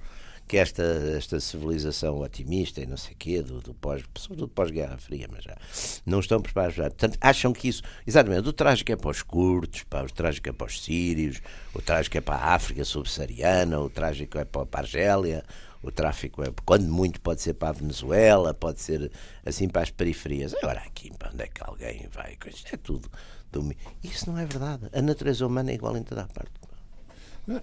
que 0.50 0.56
esta, 0.56 0.82
esta 1.16 1.38
civilização 1.38 2.18
otimista 2.18 2.80
e 2.80 2.86
não 2.86 2.96
sei 2.96 3.12
o 3.12 3.16
quê, 3.16 3.40
do, 3.40 3.60
do 3.60 3.72
pós, 3.72 4.02
sobretudo 4.18 4.48
pós-Guerra 4.48 4.98
Fria, 4.98 5.28
mas 5.30 5.44
já 5.44 5.56
não 6.04 6.18
estão 6.18 6.42
preparados 6.42 6.74
já. 6.74 6.90
Portanto, 6.90 7.16
acham 7.20 7.52
que 7.52 7.68
isso, 7.68 7.84
exatamente, 8.04 8.48
o 8.48 8.52
trágico 8.52 8.90
é 8.90 8.96
para 8.96 9.10
os 9.12 9.22
curtos, 9.22 9.84
para 9.84 10.04
o 10.04 10.10
trágico 10.10 10.48
é 10.48 10.52
para 10.52 10.66
os 10.66 10.82
sírios, 10.82 11.40
o 11.72 11.80
trágico 11.80 12.18
é 12.18 12.20
para 12.20 12.34
a 12.34 12.54
África 12.54 12.84
subsaariana, 12.84 13.78
o 13.78 13.88
trágico 13.88 14.38
é 14.38 14.44
para, 14.44 14.66
para 14.66 14.80
a 14.80 14.82
Argélia, 14.82 15.44
o 15.84 15.92
tráfico 15.92 16.42
é, 16.42 16.52
quando 16.64 16.88
muito, 16.88 17.20
pode 17.20 17.40
ser 17.40 17.54
para 17.54 17.68
a 17.68 17.72
Venezuela, 17.72 18.52
pode 18.52 18.80
ser 18.80 19.08
assim 19.46 19.68
para 19.68 19.82
as 19.82 19.90
periferias. 19.92 20.52
Agora, 20.60 20.80
aqui, 20.80 21.12
para 21.16 21.30
onde 21.30 21.44
é 21.44 21.46
que 21.46 21.62
alguém 21.62 22.08
vai? 22.12 22.36
É 22.72 22.76
tudo. 22.76 23.08
Do... 23.52 23.72
Isso 24.02 24.28
não 24.28 24.36
é 24.36 24.46
verdade. 24.46 24.88
A 24.92 25.00
natureza 25.00 25.46
humana 25.46 25.70
é 25.70 25.74
igual 25.74 25.96
em 25.96 26.02
toda 26.02 26.22
a 26.22 26.26
parte. 26.26 26.59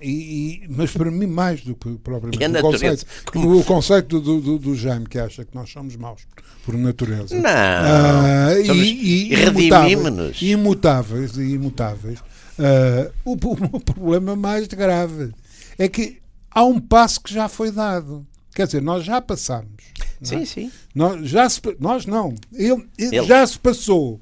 E, 0.01 0.63
e, 0.63 0.67
mas 0.69 0.91
para 0.91 1.09
mim, 1.09 1.27
mais 1.27 1.61
do 1.61 1.75
que 1.75 1.95
propriamente 1.97 2.57
o 2.57 2.61
conceito, 2.61 3.05
o 3.35 3.63
conceito 3.63 4.19
do, 4.19 4.41
do, 4.41 4.59
do, 4.59 4.75
Jaime, 4.75 5.05
que 5.05 5.17
acha 5.17 5.45
que 5.45 5.55
nós 5.55 5.69
somos 5.69 5.95
maus 5.95 6.23
por 6.65 6.75
natureza. 6.75 7.35
Não, 7.35 7.41
uh, 7.49 8.59
e, 8.59 9.31
e 9.31 9.43
imutáveis, 9.47 10.41
imutáveis, 10.41 11.37
imutáveis. 11.37 12.19
Uh, 12.59 13.13
o, 13.23 13.33
o, 13.33 13.79
problema 13.79 14.35
mais 14.35 14.67
grave 14.67 15.31
é 15.77 15.87
que 15.87 16.17
há 16.51 16.63
um 16.63 16.79
passo 16.79 17.21
que 17.21 17.33
já 17.33 17.47
foi 17.47 17.71
dado. 17.71 18.25
Quer 18.53 18.65
dizer, 18.65 18.81
nós 18.81 19.05
já 19.05 19.21
passamos. 19.21 19.83
Sim, 20.21 20.41
é? 20.41 20.45
sim. 20.45 20.71
Nós, 20.93 21.29
já 21.29 21.47
se, 21.47 21.61
nós 21.79 22.05
não. 22.05 22.33
Ele, 22.51 22.85
ele, 22.97 23.17
ele, 23.17 23.27
já 23.27 23.45
se 23.45 23.59
passou, 23.59 24.19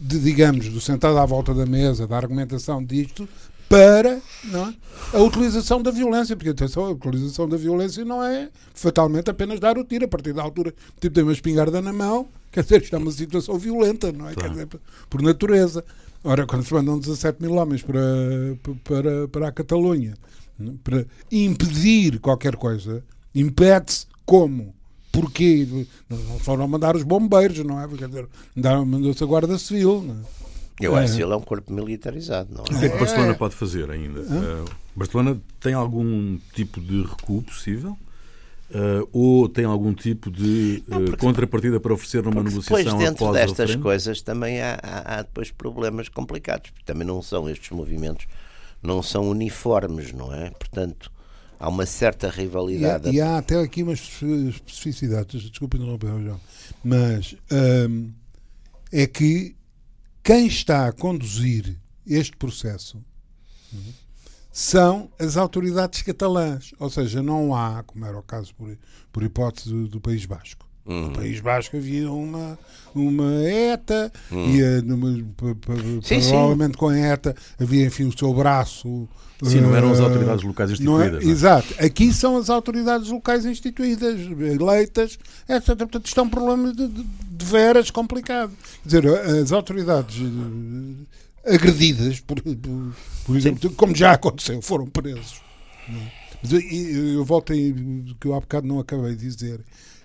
de, 0.00 0.18
digamos, 0.18 0.68
do 0.70 0.80
sentado 0.80 1.18
à 1.18 1.26
volta 1.26 1.52
da 1.52 1.66
mesa, 1.66 2.06
da 2.06 2.16
argumentação 2.16 2.82
disto, 2.82 3.28
para 3.74 4.10
é? 4.10 4.74
a 5.12 5.20
utilização 5.20 5.82
da 5.82 5.90
violência, 5.90 6.36
porque 6.36 6.50
atenção, 6.50 6.84
a 6.84 6.90
utilização 6.90 7.48
da 7.48 7.56
violência 7.56 8.04
não 8.04 8.22
é 8.22 8.48
fatalmente 8.72 9.28
apenas 9.30 9.58
dar 9.58 9.76
o 9.76 9.84
tiro, 9.84 10.04
a 10.04 10.08
partir 10.08 10.32
da 10.32 10.42
altura 10.42 10.72
tipo, 11.00 11.14
tem 11.14 11.24
uma 11.24 11.32
espingarda 11.32 11.82
na 11.82 11.92
mão, 11.92 12.28
quer 12.52 12.62
dizer, 12.62 12.82
está 12.82 12.96
é 12.96 13.00
uma 13.00 13.10
situação 13.10 13.58
violenta, 13.58 14.12
não 14.12 14.28
é? 14.28 14.34
Claro. 14.34 14.54
Quer 14.54 14.64
dizer, 14.64 14.80
por 15.10 15.22
natureza. 15.22 15.84
Ora, 16.22 16.46
quando 16.46 16.64
se 16.64 16.72
mandam 16.72 16.98
17 16.98 17.42
mil 17.42 17.54
homens 17.54 17.82
para, 17.82 18.00
para, 18.84 19.28
para 19.28 19.48
a 19.48 19.52
Catalunha 19.52 20.14
é? 20.60 20.70
para 20.82 21.04
impedir 21.30 22.18
qualquer 22.20 22.56
coisa, 22.56 23.02
impede-se 23.34 24.06
como? 24.24 24.74
Porquê? 25.12 25.86
Não 26.08 26.38
foram 26.38 26.66
mandar 26.66 26.96
os 26.96 27.02
bombeiros, 27.02 27.58
não 27.58 27.80
é? 27.80 27.86
Quer 27.88 28.08
dizer, 28.08 28.28
mandou-se 28.86 29.22
a 29.22 29.26
Guarda 29.26 29.58
Civil, 29.58 30.02
não 30.02 30.14
é? 30.14 30.43
Eu 30.80 30.96
acho 30.96 31.16
que 31.16 31.22
ele 31.22 31.32
é 31.32 31.36
um 31.36 31.40
corpo 31.40 31.72
militarizado, 31.72 32.52
não 32.52 32.64
é? 32.64 32.76
O 32.76 32.80
que 32.80 32.86
é 32.86 32.88
que 32.88 32.98
Barcelona 32.98 33.32
é. 33.32 33.34
pode 33.34 33.54
fazer 33.54 33.90
ainda? 33.90 34.20
Uh, 34.20 34.64
Barcelona 34.96 35.40
tem 35.60 35.72
algum 35.72 36.38
tipo 36.52 36.80
de 36.80 37.02
recuo 37.02 37.42
possível? 37.42 37.96
Uh, 38.70 39.08
ou 39.12 39.48
tem 39.48 39.64
algum 39.64 39.92
tipo 39.92 40.30
de 40.30 40.82
uh, 40.88 40.90
não, 40.90 41.04
porque, 41.04 41.18
contrapartida 41.18 41.78
para 41.78 41.92
oferecer 41.92 42.24
numa 42.24 42.42
negociação 42.42 42.76
depois 42.76 42.94
dentro 42.94 43.32
destas 43.32 43.76
coisas 43.76 44.22
também 44.22 44.60
há, 44.60 44.80
há, 44.82 45.18
há, 45.18 45.22
depois 45.22 45.50
problemas 45.50 46.08
complicados 46.08 46.70
porque 46.70 46.84
também 46.84 47.06
não 47.06 47.20
são 47.20 47.48
estes 47.48 47.70
movimentos 47.70 48.26
não 48.82 49.02
são 49.02 49.28
uniformes 49.28 50.14
não 50.14 50.34
é 50.34 50.50
portanto 50.50 51.12
há 51.60 51.68
uma 51.68 51.84
certa 51.84 52.30
rivalidade 52.30 53.10
e 53.10 53.20
há, 53.20 53.26
e 53.26 53.28
há 53.34 53.38
até 53.38 53.60
aqui 53.60 53.82
umas 53.82 54.00
especificidades 54.48 55.42
desculpe 55.42 55.76
interromper 55.76 56.08
João 56.22 56.40
mas 56.82 57.36
hum, 57.52 58.10
é 58.90 59.06
que 59.06 59.53
quem 60.24 60.46
está 60.46 60.88
a 60.88 60.92
conduzir 60.92 61.78
este 62.06 62.34
processo 62.34 63.04
são 64.50 65.12
as 65.18 65.36
autoridades 65.36 66.00
catalãs. 66.00 66.72
Ou 66.78 66.88
seja, 66.88 67.22
não 67.22 67.54
há, 67.54 67.82
como 67.82 68.06
era 68.06 68.18
o 68.18 68.22
caso 68.22 68.54
por, 68.54 68.76
por 69.12 69.22
hipótese 69.22 69.68
do, 69.68 69.86
do 69.86 70.00
País 70.00 70.24
Basco. 70.24 70.66
Uhum. 70.86 71.06
No 71.06 71.10
País 71.12 71.40
Basco 71.40 71.76
havia 71.76 72.10
uma, 72.10 72.58
uma 72.94 73.42
ETA, 73.42 74.12
uhum. 74.30 74.54
e 74.54 74.82
numa, 74.82 75.12
sim, 76.02 76.20
provavelmente 76.20 76.72
sim. 76.72 76.78
com 76.78 76.88
a 76.88 76.98
ETA 76.98 77.34
havia, 77.58 77.86
enfim, 77.86 78.04
o 78.04 78.18
seu 78.18 78.32
braço. 78.34 79.08
Sim, 79.42 79.60
não 79.60 79.74
eram 79.74 79.92
as 79.92 79.98
eh, 79.98 80.02
autoridades 80.02 80.44
locais 80.44 80.70
é? 80.70 80.72
instituídas. 80.74 81.24
É? 81.24 81.26
Exato. 81.26 81.74
Aqui 81.78 82.12
são 82.12 82.36
as 82.36 82.48
autoridades 82.48 83.08
locais 83.10 83.44
instituídas, 83.44 84.20
eleitas, 84.20 85.18
etc. 85.48 85.76
Portanto, 85.76 86.06
isto 86.06 86.20
é 86.20 86.22
um 86.22 86.30
problema 86.30 86.72
de, 86.72 86.86
de, 86.86 87.02
de 87.02 87.44
veras 87.44 87.90
complicado. 87.90 88.52
Quer 88.82 89.00
dizer, 89.00 89.06
as 89.42 89.52
autoridades 89.52 90.16
eh, 91.44 91.54
agredidas, 91.54 92.20
por, 92.20 92.40
por, 92.40 92.94
por 93.26 93.36
exemplo, 93.36 93.68
Sim. 93.68 93.74
como 93.74 93.94
já 93.94 94.12
aconteceu, 94.12 94.62
foram 94.62 94.86
presos. 94.86 95.42
É? 95.88 96.24
Eu, 96.50 97.08
eu 97.14 97.24
volto 97.24 97.52
aí, 97.52 97.74
que 98.20 98.26
eu 98.26 98.34
há 98.34 98.40
bocado 98.40 98.66
não 98.66 98.78
acabei 98.78 99.14
de 99.14 99.28
dizer, 99.28 99.60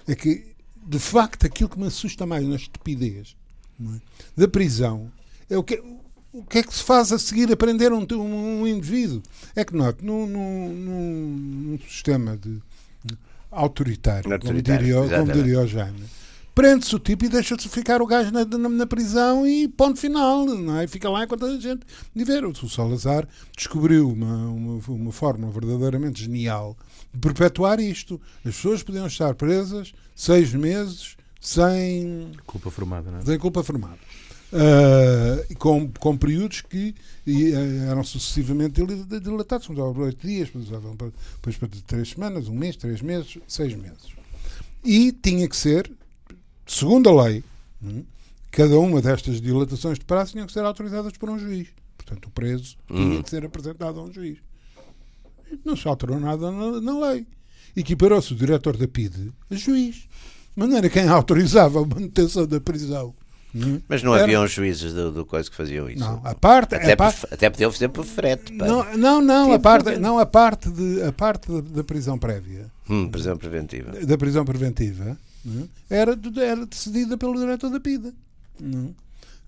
é 0.08 0.16
que, 0.16 0.46
de 0.90 0.98
facto, 0.98 1.46
aquilo 1.46 1.70
que 1.70 1.78
me 1.78 1.86
assusta 1.86 2.26
mais 2.26 2.44
na 2.48 2.56
estupidez 2.56 3.36
é? 3.80 4.00
da 4.36 4.48
prisão 4.48 5.12
é 5.48 5.56
o 5.56 5.64
que 5.64 5.82
o 6.32 6.44
que 6.44 6.60
é 6.60 6.64
que 6.64 6.74
se 6.74 6.84
faz 6.84 7.12
a 7.12 7.18
seguir 7.18 7.52
a 7.52 7.58
prender 7.58 7.92
um, 7.92 8.06
um, 8.12 8.62
um 8.62 8.68
indivíduo? 8.68 9.22
É 9.56 9.66
que, 9.66 9.76
note, 9.76 10.06
num, 10.06 10.28
num, 10.28 10.70
num 10.70 11.80
sistema 11.80 12.38
de 12.38 12.60
autoritário, 13.50 14.32
autoritário 14.32 14.40
como, 14.40 14.62
diria, 14.62 15.20
como 15.20 15.34
diria 15.34 15.62
o 15.62 15.68
Jaime, 15.68 16.06
prende-se 16.54 16.96
o 16.96 17.00
tipo 17.00 17.26
e 17.26 17.30
deixa-se 17.30 17.68
ficar 17.68 18.00
o 18.00 18.06
gajo 18.06 18.32
na, 18.32 18.46
na, 18.46 18.70
na, 18.70 18.86
prisão 18.86 19.48
e 19.48 19.68
ponto 19.68 20.00
final, 20.00 20.46
não 20.46 20.78
é? 20.78 20.84
E 20.84 20.88
fica 20.88 21.10
lá 21.10 21.24
enquanto 21.24 21.46
a 21.46 21.60
gente 21.60 21.82
viver. 22.14 22.46
O 22.46 22.70
Salazar 22.70 23.28
descobriu 23.58 24.08
uma, 24.08 24.50
uma, 24.50 24.82
uma 24.88 25.12
forma 25.12 25.50
verdadeiramente 25.50 26.22
genial 26.22 26.78
de 27.12 27.20
perpetuar 27.20 27.80
isto. 27.80 28.22
As 28.46 28.56
pessoas 28.56 28.84
podiam 28.84 29.08
estar 29.08 29.34
presas 29.34 29.94
seis 30.20 30.54
meses 30.54 31.16
sem 31.40 32.34
culpa 32.46 32.70
formada, 32.70 33.10
não 33.10 33.20
é? 33.20 33.22
Sem 33.22 33.40
culpa 33.40 33.64
formada. 33.64 33.98
Uh, 34.52 35.56
com, 35.56 35.90
com 35.92 36.18
períodos 36.18 36.62
que 36.62 36.94
e, 37.26 37.52
uh, 37.52 37.92
eram 37.92 38.04
sucessivamente 38.04 38.82
dilatados, 39.22 39.68
começavam 39.68 39.94
por 39.94 40.04
oito 40.04 40.28
dias, 40.28 40.50
depois 40.50 41.56
para 41.56 41.70
três 41.88 42.10
semanas, 42.10 42.50
um 42.50 42.54
mês, 42.54 42.76
três 42.76 43.02
meses, 43.02 43.38
seis 43.48 43.74
meses. 43.76 44.10
E 44.84 45.14
tinha 45.14 45.48
que 45.48 45.56
ser, 45.56 45.90
segundo 46.68 47.08
a 47.10 47.24
lei, 47.24 47.44
hum, 47.82 48.04
cada 48.52 48.78
uma 48.78 49.02
destas 49.02 49.40
dilatações 49.40 50.00
de 50.00 50.04
prazo 50.04 50.34
tinham 50.34 50.48
que 50.48 50.52
ser 50.52 50.66
autorizadas 50.66 51.14
por 51.14 51.30
um 51.30 51.40
juiz. 51.40 51.70
Portanto, 51.96 52.26
o 52.26 52.32
preso 52.32 52.76
hum. 52.90 52.96
tinha 52.96 53.24
que 53.24 53.30
ser 53.30 53.46
apresentado 53.46 54.00
a 54.00 54.04
um 54.04 54.12
juiz. 54.12 54.40
Não 55.64 55.78
se 55.78 55.88
alterou 55.88 56.20
nada 56.20 56.52
na, 56.52 56.82
na 56.82 57.08
lei. 57.08 57.26
Equiparou-se 57.76 58.34
o 58.34 58.36
diretor 58.36 58.78
da 58.78 58.88
PIDE 58.88 59.32
a 59.50 59.56
juiz. 59.56 60.08
De 60.56 60.60
maneira 60.60 60.90
quem 60.90 61.08
autorizava 61.08 61.82
a 61.82 61.86
manutenção 61.86 62.46
da 62.46 62.60
prisão 62.60 63.14
Hum. 63.54 63.82
Mas 63.88 64.04
não 64.04 64.14
Era... 64.14 64.24
haviam 64.24 64.46
juízes 64.48 64.94
do, 64.94 65.12
do 65.12 65.26
coisa 65.26 65.50
que 65.50 65.56
faziam 65.56 65.90
isso. 65.90 66.00
Não, 66.00 66.22
a 66.24 66.36
parte, 66.36 66.76
até, 66.76 66.94
a 66.94 66.98
parte... 66.98 67.26
até 67.32 67.50
podiam 67.50 67.72
fazer 67.72 67.90
por 67.90 68.06
frete. 68.06 68.54
Não, 68.54 68.96
não, 68.96 69.22
não, 69.22 69.54
a 69.54 69.60
parte, 69.60 69.98
não 69.98 70.20
a 70.20 70.26
parte, 70.26 70.70
de, 70.70 71.02
a 71.02 71.12
parte 71.12 71.52
da, 71.52 71.62
da 71.62 71.84
prisão 71.84 72.18
prévia. 72.18 72.68
Hum, 72.88 73.10
prisão 73.10 73.38
preventiva. 73.38 73.92
Da 74.06 74.18
prisão 74.18 74.46
preventiva 74.46 75.18
hum, 75.46 75.68
era, 75.90 76.18
era 76.38 76.66
decidida 76.66 77.18
pelo 77.18 77.40
diretor 77.40 77.70
da 77.72 77.80
PIDA. 77.80 78.14
Hum. 78.62 78.94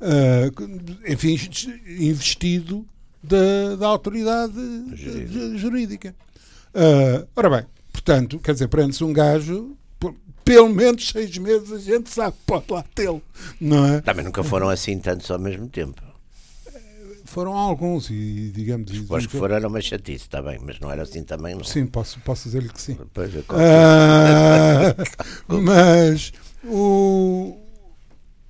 Uh, 0.01 1.11
enfim, 1.11 1.37
investido 1.85 2.83
da, 3.21 3.75
da 3.77 3.87
autoridade 3.87 4.53
jurídica. 4.95 5.57
jurídica. 5.57 6.15
Uh, 6.73 7.27
ora 7.35 7.49
bem, 7.51 7.65
portanto, 7.91 8.39
quer 8.39 8.53
dizer, 8.53 8.67
prende-se 8.67 9.03
um 9.03 9.13
gajo 9.13 9.77
pelo 10.43 10.69
menos 10.69 11.09
seis 11.09 11.37
meses 11.37 11.71
a 11.71 11.77
gente 11.77 12.09
sabe 12.09 12.35
que 12.35 12.43
pode 12.45 12.65
lá 12.69 12.83
tê-lo, 12.95 13.21
não 13.59 13.85
é? 13.85 14.01
Também 14.01 14.25
nunca 14.25 14.43
foram 14.43 14.69
assim 14.69 14.97
tantos 14.99 15.29
ao 15.29 15.39
mesmo 15.39 15.67
tempo. 15.67 16.01
Foram 17.25 17.53
alguns 17.53 18.09
e, 18.09 18.51
digamos... 18.53 18.91
Depois 18.91 19.25
que 19.25 19.37
foram 19.37 19.55
era 19.55 19.65
uma 19.65 19.79
chatice, 19.79 20.25
está 20.25 20.41
bem, 20.41 20.59
mas 20.61 20.81
não 20.81 20.91
era 20.91 21.03
assim 21.03 21.23
também, 21.23 21.55
não? 21.55 21.63
Sim, 21.63 21.85
posso, 21.85 22.19
posso 22.19 22.43
dizer-lhe 22.43 22.67
que 22.67 22.81
sim. 22.81 22.97
Pois, 23.13 23.31
ah, 23.51 24.93
mas, 25.47 26.33
o... 26.65 27.57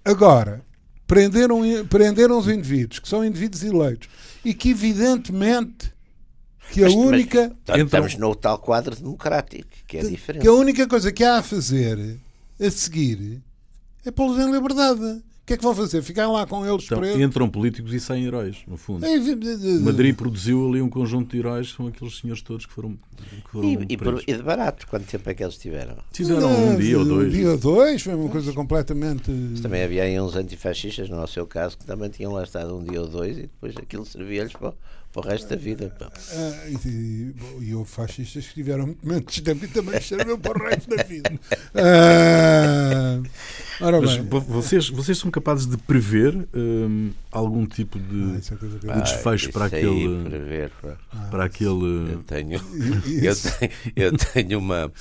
Agora, 0.04 0.66
prenderam, 1.06 1.62
prenderam 1.88 2.40
os 2.40 2.48
indivíduos, 2.48 2.98
que 2.98 3.08
são 3.08 3.24
indivíduos 3.24 3.64
eleitos, 3.64 4.10
e 4.44 4.52
que 4.52 4.72
evidentemente 4.72 5.94
que 6.72 6.82
a 6.82 6.86
mas, 6.86 6.94
única. 6.94 7.56
Mas, 7.68 7.82
estamos 7.82 8.16
no 8.16 8.34
tal 8.34 8.58
quadro 8.58 8.96
democrático, 8.96 9.68
que 9.86 9.98
é 9.98 10.04
diferente. 10.04 10.42
Que 10.42 10.48
a 10.48 10.54
única 10.54 10.88
coisa 10.88 11.12
que 11.12 11.24
há 11.24 11.38
a 11.38 11.44
fazer, 11.44 12.18
a 12.60 12.72
seguir, 12.72 13.42
é 14.06 14.12
pô-los 14.12 14.40
em 14.40 14.52
liberdade. 14.52 15.22
O 15.42 15.44
que 15.44 15.54
é 15.54 15.58
que 15.58 15.64
vão 15.64 15.76
fazer? 15.76 16.02
Ficar 16.04 16.28
lá 16.28 16.46
com 16.46 16.66
eles 16.66 16.86
então, 16.86 17.00
presos? 17.00 17.20
Entram 17.20 17.50
políticos 17.50 17.92
e 17.94 18.00
saem 18.00 18.26
heróis, 18.26 18.58
no 18.68 18.78
fundo. 18.78 19.04
É, 19.04 19.18
Madrid 19.82 20.16
produziu 20.16 20.70
ali 20.70 20.82
um 20.82 20.90
conjunto 20.90 21.32
de 21.32 21.40
heróis, 21.40 21.72
são 21.72 21.88
aqueles 21.88 22.20
senhores 22.20 22.42
todos 22.44 22.66
que 22.66 22.72
foram. 22.72 22.98
Que 23.18 23.52
foram 23.52 23.68
e, 23.68 23.86
e, 23.90 23.98
por, 23.98 24.24
e, 24.26 24.34
de 24.34 24.44
barato, 24.44 24.88
quanto 24.88 25.06
tempo 25.06 25.30
é 25.30 25.34
que 25.34 25.44
eles 25.44 25.58
tiveram? 25.58 25.98
Tiveram 26.14 26.48
um 26.48 26.78
dia 26.78 27.00
ou 27.00 27.04
dois. 27.04 27.28
Um 27.28 27.32
dia 27.32 27.52
ou 27.52 27.58
dois, 27.58 28.02
foi 28.02 28.14
uma 28.14 28.30
coisa 28.30 28.54
completamente. 28.54 29.32
Mas 29.32 29.60
também 29.62 29.84
havia 29.84 30.04
aí 30.04 30.22
uns 30.22 30.36
antifascistas, 30.36 31.10
no 31.10 31.28
seu 31.28 31.46
caso, 31.48 31.78
que 31.78 31.86
também 31.86 32.10
tinham 32.10 32.32
lá 32.32 32.44
estado 32.44 32.78
um 32.78 32.84
dia 32.84 33.02
ou 33.02 33.08
dois 33.08 33.38
e 33.38 33.42
depois 33.42 33.76
aquilo 33.76 34.06
servia-lhes 34.06 34.54
para 34.54 34.74
para 35.12 35.28
o 35.28 35.30
resto 35.30 35.50
da 35.50 35.56
vida. 35.56 35.94
Ah, 36.00 36.70
e, 36.86 37.34
e, 37.62 37.76
houve 37.76 37.90
fascistas 37.90 38.48
que 38.48 38.54
tiveram 38.54 38.88
muito 38.88 39.08
menos 39.08 39.42
tempo 39.42 39.66
e 39.66 39.68
também 39.68 40.00
serviram 40.02 40.40
para 40.40 40.58
o 40.58 40.68
resto 40.68 40.96
da 40.96 41.04
vida. 41.04 41.32
Ah, 41.76 43.22
ora 43.82 44.02
Mas 44.02 44.18
vocês, 44.18 44.90
vocês 44.90 45.18
são 45.18 45.30
capazes 45.30 45.66
de 45.66 45.78
prever 45.78 46.48
hum, 46.54 47.12
algum 47.32 47.66
tipo 47.66 48.00
de, 48.00 48.40
ah, 48.88 48.96
de 48.96 49.02
desfecho 49.02 49.50
ah, 49.50 49.54
para 49.54 49.66
aquele. 49.66 50.24
Prever, 50.24 50.72
para 51.30 51.46
aquele. 51.46 52.14
Eu 52.14 52.24
tenho, 52.26 52.62
eu 53.22 53.36
tenho, 53.36 53.72
eu 53.96 54.18
tenho 54.18 54.60
uma. 54.60 54.92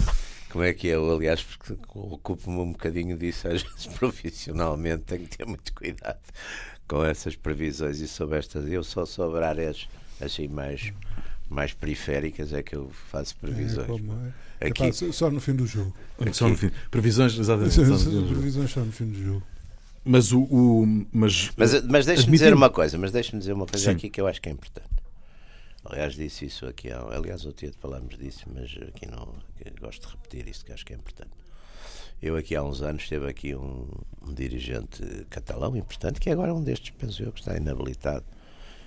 Como 0.51 0.65
é 0.65 0.73
que 0.73 0.89
é? 0.89 0.95
Eu, 0.97 1.15
aliás, 1.15 1.43
porque 1.43 1.77
ocupo-me 1.95 2.59
um 2.59 2.73
bocadinho 2.73 3.17
disso, 3.17 3.49
às 3.49 3.63
vezes 3.63 3.87
profissionalmente, 3.87 5.05
tenho 5.05 5.27
que 5.27 5.39
ter 5.39 5.47
muito 5.47 5.73
cuidado 5.73 6.21
com 6.87 7.05
essas 7.05 7.37
previsões 7.37 8.01
e 8.01 8.09
sobre 8.09 8.39
estas. 8.39 8.67
Eu 8.67 8.83
só 8.83 9.07
sobre 9.07 9.45
áreas 9.45 9.89
assim 10.21 10.49
mais 10.49 10.93
mais 11.49 11.73
periféricas 11.73 12.53
é 12.53 12.63
que 12.63 12.77
eu 12.77 12.91
faço 13.11 13.37
previsões. 13.37 13.85
É, 13.85 13.91
como 13.91 14.13
é. 14.61 14.67
Aqui... 14.69 14.85
Epá, 14.85 15.13
só 15.13 15.31
no 15.31 15.41
fim 15.41 15.55
do 15.55 15.67
jogo. 15.67 15.95
Aqui... 16.21 16.33
Só 16.33 16.49
no 16.49 16.57
fim. 16.57 16.71
Previsões, 16.91 17.37
exatamente. 17.37 17.75
Só, 17.75 17.83
previsões 17.83 18.71
só 18.71 18.81
no 18.81 18.93
fim 18.93 19.07
do 19.07 19.23
jogo. 19.23 19.43
Mas 20.05 20.33
o. 20.33 20.43
o 20.43 21.07
mas 21.13 21.51
mas, 21.57 21.83
mas 21.85 22.07
deixe-me 22.07 22.33
dizer 22.33 22.55
uma 22.55 22.71
coisa, 22.71 22.97
mas 22.97 23.11
deixe-me 23.11 23.41
dizer 23.41 23.53
uma 23.53 23.67
coisa 23.67 23.85
Sim. 23.85 23.97
aqui 23.97 24.09
que 24.09 24.21
eu 24.21 24.27
acho 24.27 24.41
que 24.41 24.49
é 24.49 24.53
importante. 24.53 24.89
Aliás, 25.85 26.15
disse 26.15 26.45
isso 26.47 26.67
aqui. 26.67 26.91
Aliás, 26.91 27.45
outro 27.47 27.67
dia 27.67 27.75
falámos 27.79 28.19
disso, 28.19 28.45
mas 28.55 28.77
aqui 28.89 29.07
não. 29.07 29.35
Gosto 29.81 30.07
de 30.07 30.15
repetir 30.15 30.49
isso 30.49 30.65
que 30.65 30.73
acho 30.73 30.85
que 30.85 30.93
é 30.93 30.97
importante. 30.97 31.31
Eu 32.23 32.37
aqui 32.37 32.55
há 32.55 32.63
uns 32.63 32.83
anos 32.83 33.09
teve 33.09 33.27
aqui 33.29 33.55
um, 33.55 33.89
um 34.23 34.35
dirigente 34.35 35.03
catalão 35.31 35.75
importante, 35.75 36.21
que 36.21 36.29
é 36.29 36.33
agora 36.33 36.55
um 36.55 36.63
destes, 36.63 36.91
penso 36.91 37.23
eu, 37.23 37.33
que 37.33 37.41
está 37.41 37.57
inabilitado 37.57 38.27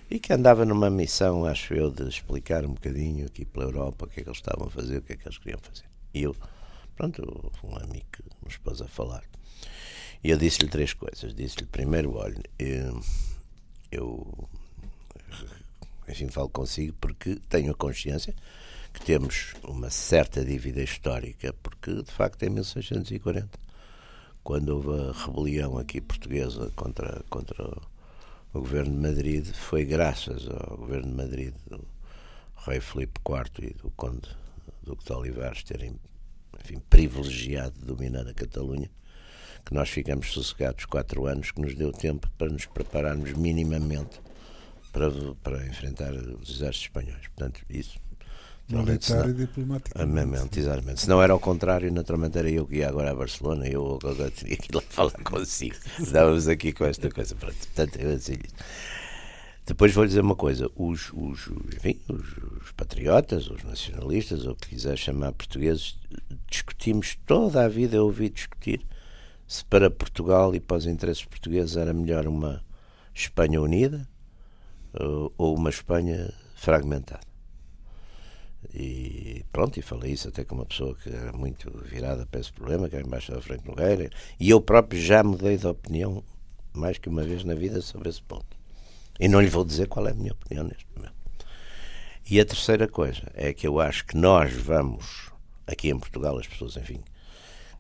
e 0.10 0.20
que 0.20 0.32
andava 0.32 0.64
numa 0.66 0.92
missão, 0.92 1.44
acho 1.46 1.74
eu, 1.74 1.90
de 1.90 2.08
explicar 2.08 2.64
um 2.64 2.74
bocadinho 2.74 3.26
aqui 3.26 3.44
pela 3.46 3.66
Europa 3.66 4.06
o 4.06 4.08
que 4.08 4.20
é 4.20 4.24
que 4.24 4.30
eles 4.30 4.38
estavam 4.38 4.68
a 4.68 4.70
fazer, 4.70 4.98
o 4.98 5.02
que 5.02 5.14
é 5.14 5.18
que 5.18 5.28
eles 5.28 5.40
queriam 5.40 5.60
fazer. 5.60 5.86
E 6.14 6.22
eu, 6.22 6.36
pronto, 6.96 7.52
um 7.64 7.76
amigo 7.76 8.06
que 8.12 8.24
nos 8.44 8.58
pôs 8.58 8.80
a 8.80 8.88
falar. 8.88 9.24
E 10.24 10.30
eu 10.30 10.38
disse-lhe 10.38 10.70
três 10.70 10.94
coisas. 10.94 11.34
Disse-lhe 11.34 11.66
primeiro, 11.66 12.16
olha, 12.16 12.44
eu, 12.60 13.02
eu 13.92 14.50
enfim, 16.08 16.28
falo 16.28 16.50
consigo 16.50 16.96
porque 17.00 17.38
tenho 17.50 17.72
a 17.72 17.76
consciência 17.76 18.34
que 18.94 19.04
temos 19.06 19.54
uma 19.64 19.90
certa 19.90 20.44
dívida 20.46 20.82
histórica, 20.82 21.54
porque 21.64 22.04
de 22.04 22.12
facto 22.12 22.44
em 22.44 22.50
1640, 22.50 23.50
quando 24.44 24.70
houve 24.70 25.10
a 25.10 25.26
rebelião 25.26 25.78
aqui 25.78 26.00
portuguesa 26.00 26.72
contra, 26.76 27.24
contra 27.30 27.64
o 28.54 28.60
governo 28.60 28.94
de 28.94 29.08
Madrid, 29.08 29.48
foi 29.54 29.84
graças 29.84 30.48
ao 30.48 30.78
governo 30.78 31.10
de 31.10 31.16
Madrid 31.16 31.54
do 31.68 31.84
rei 32.68 32.80
Filipe 32.80 33.20
IV 33.28 33.70
e 33.70 33.74
do 33.74 33.90
conde 33.92 34.30
Duque 34.84 35.06
de 35.06 35.14
Olivares 35.14 35.64
terem 35.64 35.96
enfim, 36.62 36.80
privilegiado 36.90 37.74
dominar 37.80 38.28
a 38.28 38.34
Catalunha, 38.34 38.90
que 39.66 39.74
nós 39.74 39.90
ficamos 39.90 40.32
sossegados 40.32 40.86
quatro 40.86 41.26
anos, 41.26 41.52
que 41.52 41.62
nos 41.62 41.74
deu 41.74 41.92
tempo 41.92 42.30
para 42.38 42.50
nos 42.50 42.66
prepararmos 42.66 43.34
minimamente 43.34 44.20
para, 44.94 45.12
para 45.44 45.68
enfrentar 45.68 46.14
os 46.14 46.50
exércitos 46.50 46.84
espanhóis. 46.84 47.28
Portanto, 47.36 47.62
isso 47.70 48.00
Militar 48.70 49.30
e 49.30 49.34
diplomático. 49.34 50.00
exatamente. 50.58 51.02
Se 51.02 51.10
não 51.10 51.22
era 51.22 51.34
ao 51.34 51.40
contrário, 51.40 51.92
naturalmente 51.92 52.38
era 52.38 52.50
eu 52.50 52.66
que 52.66 52.78
ia 52.78 52.88
agora 52.88 53.12
a 53.12 53.16
Barcelona 53.16 53.68
e 53.68 53.74
eu 53.74 54.00
agora 54.02 54.32
tinha 54.32 54.56
que 54.56 54.72
ir 54.72 54.76
lá 54.76 54.82
falar 54.90 55.12
consigo. 55.12 55.76
Estávamos 56.00 56.48
aqui 56.48 56.72
com 56.72 56.86
esta 56.86 57.10
coisa. 57.12 57.36
Pronto, 57.36 57.56
portanto, 57.56 58.00
eu 58.00 58.16
assim, 58.16 58.38
depois 59.66 59.94
vou 59.94 60.06
dizer 60.06 60.22
uma 60.22 60.36
coisa: 60.36 60.72
os, 60.78 61.12
os, 61.14 61.50
enfim, 61.76 62.00
os, 62.08 62.38
os, 62.62 62.72
patriotas, 62.72 63.50
os 63.50 63.64
nacionalistas, 63.64 64.46
ou 64.46 64.54
o 64.54 64.56
que 64.56 64.70
quiser 64.70 64.98
chamar 64.98 65.34
portugueses, 65.34 66.00
discutimos 66.50 67.18
toda 67.26 67.66
a 67.66 67.68
vida. 67.68 67.98
Eu 67.98 68.06
ouvi 68.06 68.30
discutir 68.30 68.86
se 69.46 69.64
para 69.66 69.92
Portugal 69.92 70.56
e 70.56 70.60
para 70.62 70.78
os 70.78 70.86
interesses 70.86 71.26
portugueses 71.26 71.76
era 71.76 71.94
melhor 71.94 72.28
uma 72.28 72.64
Espanha 73.14 73.62
unida 73.62 74.08
ou 75.00 75.56
uma 75.56 75.70
Espanha 75.70 76.34
fragmentada. 76.56 77.34
E 78.74 79.44
pronto, 79.52 79.78
e 79.78 79.82
falei 79.82 80.14
isso 80.14 80.30
até 80.30 80.44
com 80.44 80.56
uma 80.56 80.66
pessoa 80.66 80.96
que 80.96 81.10
era 81.10 81.34
muito 81.34 81.70
virada 81.86 82.26
para 82.26 82.40
esse 82.40 82.54
problema, 82.54 82.88
que 82.88 82.96
era 82.96 83.06
embaixo 83.06 83.32
da 83.32 83.42
frente 83.42 83.68
Nogueira, 83.68 84.10
e 84.40 84.50
eu 84.50 84.62
próprio 84.62 85.02
já 85.02 85.24
mudei 85.24 85.58
de 85.58 85.68
opinião 85.68 86.24
mais 86.74 86.98
que 86.98 87.10
uma 87.10 87.24
vez 87.24 87.44
na 87.44 87.54
vida 87.54 87.82
sobre 87.82 88.10
esse 88.10 88.22
ponto. 88.22 88.58
E 89.20 89.28
não 89.28 89.42
lhe 89.42 89.50
vou 89.50 89.64
dizer 89.64 89.88
qual 89.88 90.08
é 90.08 90.12
a 90.12 90.16
minha 90.16 90.32
opinião 90.32 90.66
neste 90.66 90.88
momento. 90.96 91.14
E 92.30 92.40
a 92.40 92.46
terceira 92.46 92.88
coisa 92.88 93.30
é 93.34 93.54
que 93.54 93.68
eu 93.68 93.80
acho 93.80 94.06
que 94.06 94.18
nós 94.18 94.54
vamos, 94.54 95.30
aqui 95.68 95.90
em 95.90 96.00
Portugal, 96.00 96.38
as 96.38 96.48
pessoas, 96.48 96.78
enfim, 96.78 97.04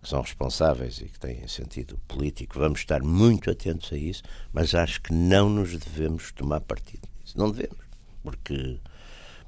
que 0.04 0.10
são 0.10 0.22
responsáveis 0.22 1.00
e 1.00 1.06
que 1.06 1.20
têm 1.20 1.48
sentido 1.48 1.98
político, 2.08 2.60
vamos 2.60 2.82
estar 2.82 3.02
muito 3.02 3.50
atentos 3.50 3.92
a 3.92 3.98
isso, 3.98 4.22
mas 4.52 4.76
acho 4.76 5.02
que 5.02 5.14
não 5.14 5.50
nos 5.50 5.76
devemos 5.78 6.32
tomar 6.34 6.62
partido 6.62 7.08
nisso. 7.20 7.38
Não 7.38 7.50
devemos, 7.50 7.84
porque 8.22 8.80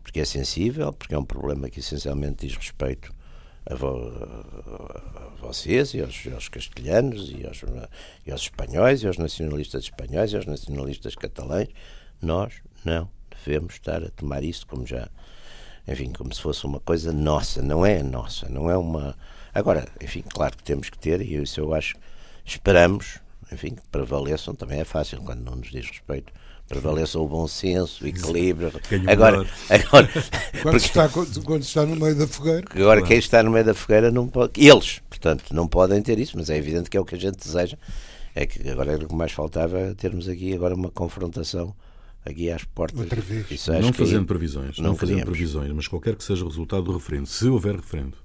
porque 0.01 0.19
é 0.19 0.25
sensível, 0.25 0.93
porque 0.93 1.15
é 1.15 1.17
um 1.17 1.25
problema 1.25 1.67
que 1.67 1.79
essencialmente 1.79 2.45
diz 2.45 2.55
respeito 2.55 3.11
a, 3.65 3.73
vo, 3.73 3.97
a 3.97 5.35
vocês 5.41 5.95
e 5.95 5.99
aos, 5.99 6.27
aos 6.31 6.47
castelhanos 6.47 7.31
e 7.31 7.45
aos, 7.45 7.63
e 8.25 8.31
aos 8.31 8.41
espanhóis 8.41 9.01
e 9.01 9.07
aos 9.07 9.17
nacionalistas 9.17 9.85
espanhóis 9.85 10.31
e 10.31 10.35
aos 10.35 10.45
nacionalistas 10.45 11.15
catalães. 11.15 11.69
Nós 12.21 12.53
não 12.85 13.09
devemos 13.31 13.73
estar 13.73 14.03
a 14.03 14.09
tomar 14.11 14.43
isso 14.43 14.67
como 14.67 14.85
já, 14.85 15.09
enfim, 15.87 16.13
como 16.13 16.31
se 16.33 16.39
fosse 16.39 16.65
uma 16.65 16.79
coisa 16.79 17.11
nossa. 17.11 17.63
Não 17.63 17.83
é 17.83 18.03
nossa, 18.03 18.47
não 18.47 18.69
é 18.69 18.77
uma. 18.77 19.17
Agora, 19.55 19.87
enfim, 20.01 20.23
claro 20.27 20.55
que 20.55 20.63
temos 20.63 20.89
que 20.89 20.99
ter, 20.99 21.21
e 21.21 21.41
isso 21.41 21.59
eu 21.59 21.73
acho, 21.73 21.95
esperamos, 22.45 23.19
enfim, 23.51 23.73
que 23.75 23.81
prevaleçam, 23.91 24.53
também 24.53 24.81
é 24.81 24.85
fácil 24.85 25.21
quando 25.21 25.41
não 25.41 25.55
nos 25.55 25.71
diz 25.71 25.87
respeito 25.87 26.31
prevaleça 26.67 27.19
o 27.19 27.27
bom 27.27 27.47
senso, 27.47 28.03
o 28.03 28.07
equilíbrio. 28.07 28.71
Agora, 29.07 29.45
agora 29.69 30.09
quando, 30.61 30.61
porque, 30.61 30.77
está, 30.77 31.09
quando 31.09 31.61
está 31.61 31.85
no 31.85 31.95
meio 31.95 32.15
da 32.15 32.27
fogueira. 32.27 32.65
Agora, 32.71 33.01
quem 33.01 33.17
está 33.17 33.43
no 33.43 33.51
meio 33.51 33.65
da 33.65 33.73
fogueira 33.73 34.11
não 34.11 34.27
pode. 34.27 34.59
Eles, 34.59 34.99
portanto, 35.09 35.43
não 35.53 35.67
podem 35.67 36.01
ter 36.01 36.17
isso, 36.19 36.37
mas 36.37 36.49
é 36.49 36.57
evidente 36.57 36.89
que 36.89 36.97
é 36.97 36.99
o 36.99 37.05
que 37.05 37.15
a 37.15 37.19
gente 37.19 37.37
deseja. 37.37 37.77
É 38.33 38.45
que 38.45 38.67
agora 38.69 38.93
era 38.93 39.05
o 39.05 39.07
que 39.07 39.15
mais 39.15 39.31
faltava 39.31 39.95
termos 39.95 40.27
aqui 40.27 40.53
agora 40.53 40.75
uma 40.75 40.89
confrontação 40.89 41.73
aqui 42.25 42.49
às 42.49 42.63
portas. 42.63 42.99
Outra 42.99 43.21
vez. 43.21 43.49
Isso 43.49 43.71
não 43.71 43.93
fazendo 43.93 44.25
previsões, 44.25 44.77
não, 44.77 44.89
não 44.89 44.95
fazendo 44.95 45.23
previsões, 45.23 45.71
mas 45.71 45.87
qualquer 45.87 46.15
que 46.15 46.23
seja 46.23 46.43
o 46.43 46.47
resultado 46.47 46.83
do 46.83 46.93
referendo, 46.93 47.27
se 47.27 47.47
houver 47.47 47.75
referendo. 47.75 48.24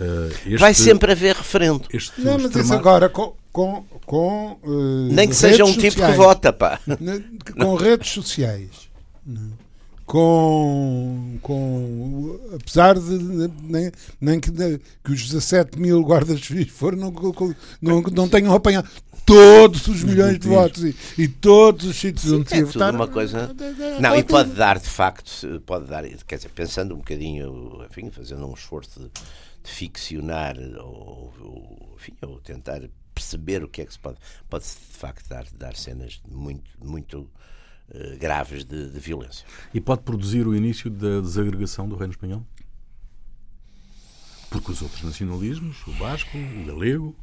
Uh, 0.00 0.26
este, 0.46 0.56
Vai 0.56 0.74
sempre 0.74 1.12
haver 1.12 1.36
referendo. 1.36 1.84
não, 2.18 2.38
mas 2.38 2.54
isso 2.54 2.74
agora 2.74 3.08
com, 3.08 3.32
com, 3.52 3.84
com 4.04 4.58
uh, 4.64 5.12
Nem 5.12 5.28
que 5.28 5.36
seja 5.36 5.64
um 5.64 5.68
sociais, 5.68 5.94
tipo 5.94 6.06
que 6.06 6.12
vota, 6.12 6.52
pá. 6.52 6.80
Com 7.60 7.74
redes 7.76 8.10
sociais. 8.10 8.70
Com, 10.04 11.38
com 11.40 12.38
apesar 12.54 12.98
de 12.98 13.50
nem, 13.62 13.90
nem 14.20 14.38
que, 14.38 14.50
que 14.50 15.12
os 15.12 15.22
17 15.24 15.78
mil 15.78 16.02
guardas 16.02 16.40
civis 16.40 16.68
foram 16.70 16.98
não, 16.98 17.12
não, 17.80 18.02
não 18.02 18.28
tenham 18.28 18.52
apanhado 18.52 18.86
todos 19.24 19.86
os 19.86 20.04
milhões 20.04 20.38
de 20.38 20.46
votos 20.46 20.84
e, 20.84 20.94
e 21.16 21.26
todos 21.26 21.86
os 21.86 21.96
sítios 21.96 22.30
onde 22.32 22.50
se 22.50 22.56
é 22.56 22.64
votar. 22.64 22.94
Uma 22.94 23.08
coisa... 23.08 23.54
Não, 23.98 24.14
e 24.14 24.22
pode 24.22 24.50
dar, 24.50 24.78
de 24.78 24.88
facto, 24.88 25.62
pode 25.64 25.86
dar, 25.86 26.04
quer 26.26 26.36
dizer, 26.36 26.50
pensando 26.50 26.94
um 26.94 26.98
bocadinho, 26.98 27.82
enfim, 27.88 28.10
fazendo 28.10 28.46
um 28.46 28.52
esforço 28.52 29.00
de 29.00 29.10
ficcionar 29.70 30.56
ou, 30.78 31.32
ou, 31.40 31.96
enfim, 31.96 32.12
ou 32.22 32.38
tentar 32.40 32.82
perceber 33.14 33.62
o 33.64 33.68
que 33.68 33.82
é 33.82 33.86
que 33.86 33.92
se 33.92 33.98
pode. 33.98 34.18
Pode-se, 34.48 34.76
de 34.76 34.96
facto, 34.96 35.28
dar, 35.28 35.46
dar 35.56 35.76
cenas 35.76 36.20
muito, 36.28 36.70
muito 36.82 37.20
uh, 37.20 38.18
graves 38.18 38.64
de, 38.64 38.90
de 38.90 39.00
violência. 39.00 39.46
E 39.72 39.80
pode 39.80 40.02
produzir 40.02 40.46
o 40.46 40.54
início 40.54 40.90
da 40.90 41.20
desagregação 41.20 41.88
do 41.88 41.96
Reino 41.96 42.12
Espanhol? 42.12 42.44
Porque 44.50 44.70
os 44.70 44.82
outros 44.82 45.02
nacionalismos, 45.02 45.84
o 45.86 45.92
basco, 45.92 46.36
o 46.36 46.66
galego, 46.66 47.16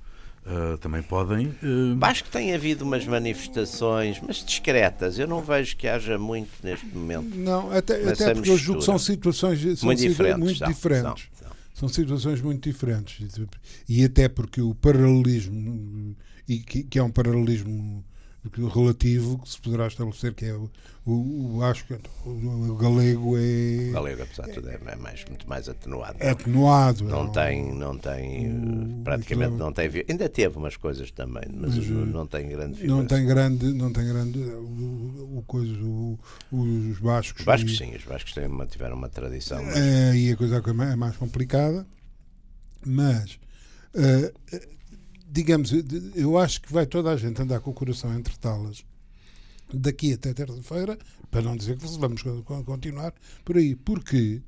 Uh, 0.43 0.75
também 0.79 1.03
podem. 1.03 1.49
Uh... 1.61 1.99
Acho 2.01 2.23
que 2.23 2.31
tem 2.31 2.51
havido 2.51 2.83
umas 2.83 3.05
manifestações, 3.05 4.19
mas 4.25 4.43
discretas. 4.43 5.19
Eu 5.19 5.27
não 5.27 5.39
vejo 5.39 5.77
que 5.77 5.87
haja 5.87 6.17
muito 6.17 6.49
neste 6.63 6.87
momento. 6.87 7.35
Não, 7.35 7.71
até, 7.71 8.09
até 8.09 8.33
porque 8.33 8.49
eu 8.49 8.57
julgo 8.57 8.79
que 8.79 8.85
são 8.87 8.97
situações 8.97 9.61
são 9.77 9.85
muito 9.85 9.99
diferentes. 9.99 10.39
Muito 10.39 10.57
são, 10.57 10.67
diferentes. 10.67 11.23
São, 11.25 11.30
são. 11.87 12.03
situações 12.03 12.41
muito 12.41 12.69
diferentes. 12.69 13.35
E 13.87 14.03
até 14.03 14.27
porque 14.29 14.61
o 14.61 14.75
paralelismo, 14.75 16.15
e 16.47 16.59
que, 16.59 16.83
que 16.83 16.99
é 16.99 17.03
um 17.03 17.11
paralelismo 17.11 18.03
relativo 18.49 19.37
que 19.37 19.49
se 19.49 19.61
poderá 19.61 19.85
estabelecer 19.85 20.33
que 20.33 20.45
é 20.45 20.53
o, 20.53 20.69
o, 21.05 21.57
o 21.57 21.63
acho 21.63 21.85
que 21.85 21.93
o, 22.25 22.75
galego 22.75 23.37
é 23.37 23.89
o 23.89 23.93
galego 23.93 24.23
apesar 24.23 24.47
de 24.47 24.53
tudo 24.53 24.69
é, 24.69 24.79
é 24.83 24.95
mais 24.95 25.23
muito 25.25 25.47
mais 25.47 25.69
atenuado 25.69 26.17
é 26.19 26.31
atenuado 26.31 27.03
não, 27.03 27.27
é, 27.27 27.29
tem 27.29 27.73
não 27.73 27.97
tem 27.97 29.01
praticamente 29.03 29.55
não 29.57 29.71
tem 29.71 29.89
ainda 30.09 30.27
teve 30.27 30.57
umas 30.57 30.75
coisas 30.75 31.11
também 31.11 31.43
mas, 31.53 31.77
mas 31.77 31.87
não 31.87 32.25
tem 32.25 32.49
grande 32.49 32.79
violência. 32.79 32.87
não 32.87 33.05
tem 33.05 33.25
grande 33.27 33.73
não 33.73 33.93
tem 33.93 34.07
grande 34.07 34.39
o, 34.39 35.37
o 35.37 35.43
coisa 35.45 35.71
os 36.51 36.97
bascos 36.99 37.39
os 37.41 37.45
bascos 37.45 37.73
e, 37.73 37.77
sim 37.77 37.95
os 37.95 38.03
bascos 38.03 38.33
têm, 38.33 38.49
tiveram 38.67 38.95
uma 38.95 39.09
tradição 39.09 39.63
mas... 39.63 39.77
é, 39.77 40.15
e 40.15 40.31
a 40.31 40.35
coisa 40.35 40.63
é 40.65 40.95
mais 40.95 41.15
complicada 41.15 41.85
mas 42.83 43.39
uh, 43.93 44.80
digamos, 45.31 45.71
eu 46.13 46.37
acho 46.37 46.61
que 46.61 46.73
vai 46.73 46.85
toda 46.85 47.09
a 47.09 47.15
gente 47.15 47.41
andar 47.41 47.61
com 47.61 47.71
o 47.71 47.73
coração 47.73 48.13
entre 48.13 48.37
talas 48.37 48.83
daqui 49.73 50.13
até 50.13 50.33
terça-feira, 50.33 50.97
para 51.29 51.41
não 51.41 51.55
dizer 51.55 51.77
que 51.77 51.87
vamos 51.97 52.21
continuar 52.65 53.13
por 53.45 53.55
aí, 53.55 53.73
porque 53.73 54.41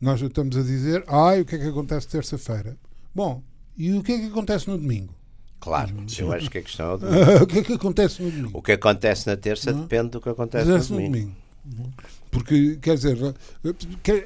nós 0.00 0.22
estamos 0.22 0.56
a 0.56 0.62
dizer, 0.62 1.04
ai, 1.06 1.42
o 1.42 1.44
que 1.44 1.56
é 1.56 1.58
que 1.58 1.66
acontece 1.66 2.08
terça-feira? 2.08 2.78
Bom, 3.14 3.42
e 3.76 3.92
o 3.92 4.02
que 4.02 4.12
é 4.12 4.18
que 4.18 4.26
acontece 4.26 4.68
no 4.68 4.78
domingo? 4.78 5.14
Claro, 5.60 5.94
eu 6.18 6.32
acho 6.32 6.48
que 6.48 6.58
a 6.58 6.62
questão 6.62 6.94
é 6.94 6.96
do... 7.38 7.42
o 7.42 7.46
que 7.46 7.58
é 7.58 7.62
que 7.62 7.72
acontece 7.74 8.22
no 8.22 8.30
domingo? 8.30 8.58
O 8.58 8.62
que 8.62 8.72
acontece 8.72 9.26
na 9.26 9.36
terça 9.36 9.70
não? 9.72 9.82
depende 9.82 10.10
do 10.10 10.20
que 10.22 10.30
acontece, 10.30 10.70
acontece 10.70 10.92
no, 10.92 10.96
domingo. 10.96 11.34
no 11.66 11.74
domingo. 11.74 11.94
Porque, 12.30 12.76
quer 12.76 12.94
dizer, 12.94 13.18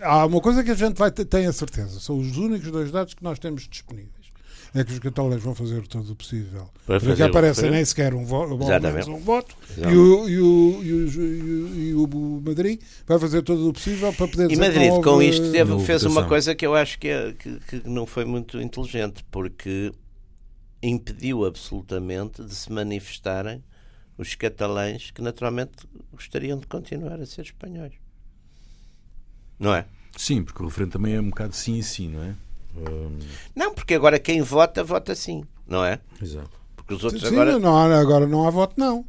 há 0.03 0.27
uma 0.27 0.41
coisa 0.41 0.63
que 0.63 0.71
a 0.71 0.75
gente 0.75 0.97
vai 0.97 1.11
tem 1.11 1.47
a 1.47 1.53
certeza, 1.53 1.99
são 1.99 2.19
os 2.19 2.37
únicos 2.37 2.71
dois 2.71 2.93
dados 2.93 3.15
que 3.15 3.25
nós 3.25 3.41
temos 3.41 3.67
disponíveis 3.67 4.20
é 4.75 4.85
que 4.85 4.93
os 4.93 4.99
catalães 4.99 5.43
vão 5.43 5.55
fazer 5.55 5.87
todo 5.87 6.13
o 6.13 6.17
possível. 6.17 6.69
Para 6.87 7.17
que 7.17 7.23
aparece 7.23 7.69
nem 7.69 7.85
sequer 7.85 8.15
um, 8.15 8.25
vo 8.25 8.45
um 8.45 9.19
voto 9.19 9.57
e 9.77 9.97
o, 9.97 10.29
e, 10.29 10.41
o, 10.41 10.83
e, 10.83 10.93
o, 10.93 11.77
e 11.77 11.95
o 11.95 12.43
Madrid 12.45 12.81
vai 13.07 13.19
fazer 13.19 13.43
todo 13.43 13.69
o 13.69 13.73
possível 13.73 14.13
para 14.13 14.29
poder 14.29 14.51
E 14.51 14.57
Madrid, 14.57 14.93
com 15.03 15.21
isto, 15.21 15.51
teve, 15.51 15.79
fez 15.81 16.05
uma 16.05 16.27
coisa 16.27 16.55
que 16.55 16.65
eu 16.65 16.75
acho 16.75 16.99
que, 16.99 17.09
é, 17.09 17.33
que, 17.33 17.59
que 17.61 17.89
não 17.89 18.07
foi 18.07 18.25
muito 18.25 18.61
inteligente, 18.61 19.25
porque 19.31 19.93
impediu 20.83 21.45
absolutamente 21.45 22.43
de 22.43 22.55
se 22.55 22.73
manifestarem 22.73 23.63
os 24.17 24.35
catalães 24.35 25.11
que 25.11 25.23
naturalmente 25.23 25.73
gostariam 26.13 26.59
de 26.59 26.67
continuar 26.67 27.21
a 27.21 27.27
ser 27.27 27.43
espanhóis. 27.43 27.95
Não 29.59 29.75
é? 29.75 29.85
Sim, 30.17 30.43
porque 30.43 30.63
o 30.63 30.67
referendo 30.67 30.93
também 30.93 31.15
é 31.15 31.21
um 31.21 31.29
bocado 31.31 31.55
sim 31.55 31.79
e 31.79 31.83
sim, 31.83 32.09
não 32.09 32.23
é? 32.23 32.35
Não, 33.55 33.75
porque 33.75 33.95
agora 33.95 34.19
quem 34.19 34.43
vota, 34.43 34.83
vota 34.85 35.15
sim, 35.15 35.45
não 35.67 35.85
é? 35.85 36.01
Exato. 36.21 36.51
Porque 36.77 36.95
os 36.95 37.05
outros 37.05 37.23
sim, 37.23 37.29
agora. 37.29 37.59
Não 37.59 37.77
há, 37.77 38.01
agora 38.01 38.27
não 38.27 38.47
há 38.47 38.51
voto, 38.51 38.75
não. 38.79 39.05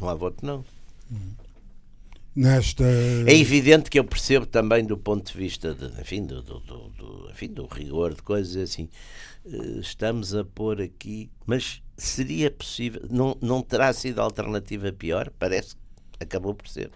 Não 0.00 0.08
há 0.08 0.14
voto, 0.14 0.44
não. 0.44 0.64
Nesta... 2.34 2.82
É 2.84 3.36
evidente 3.36 3.88
que 3.88 3.98
eu 3.98 4.04
percebo 4.04 4.44
também 4.44 4.84
do 4.84 4.98
ponto 4.98 5.32
de 5.32 5.38
vista 5.38 5.72
de, 5.72 5.86
enfim, 6.00 6.26
do, 6.26 6.42
do, 6.42 6.58
do, 6.58 6.88
do 6.88 7.30
enfim, 7.30 7.46
do 7.46 7.64
rigor 7.66 8.12
de 8.12 8.22
coisas 8.22 8.56
assim. 8.56 8.88
Eh, 9.46 9.78
estamos 9.80 10.34
a 10.34 10.44
pôr 10.44 10.82
aqui, 10.82 11.30
mas 11.46 11.80
seria 11.96 12.50
possível, 12.50 13.02
não, 13.08 13.36
não 13.40 13.62
terá 13.62 13.92
sido 13.92 14.20
alternativa 14.20 14.90
pior? 14.92 15.30
Parece 15.38 15.76
que 15.76 16.24
acabou 16.24 16.54
por 16.54 16.66
ser. 16.66 16.90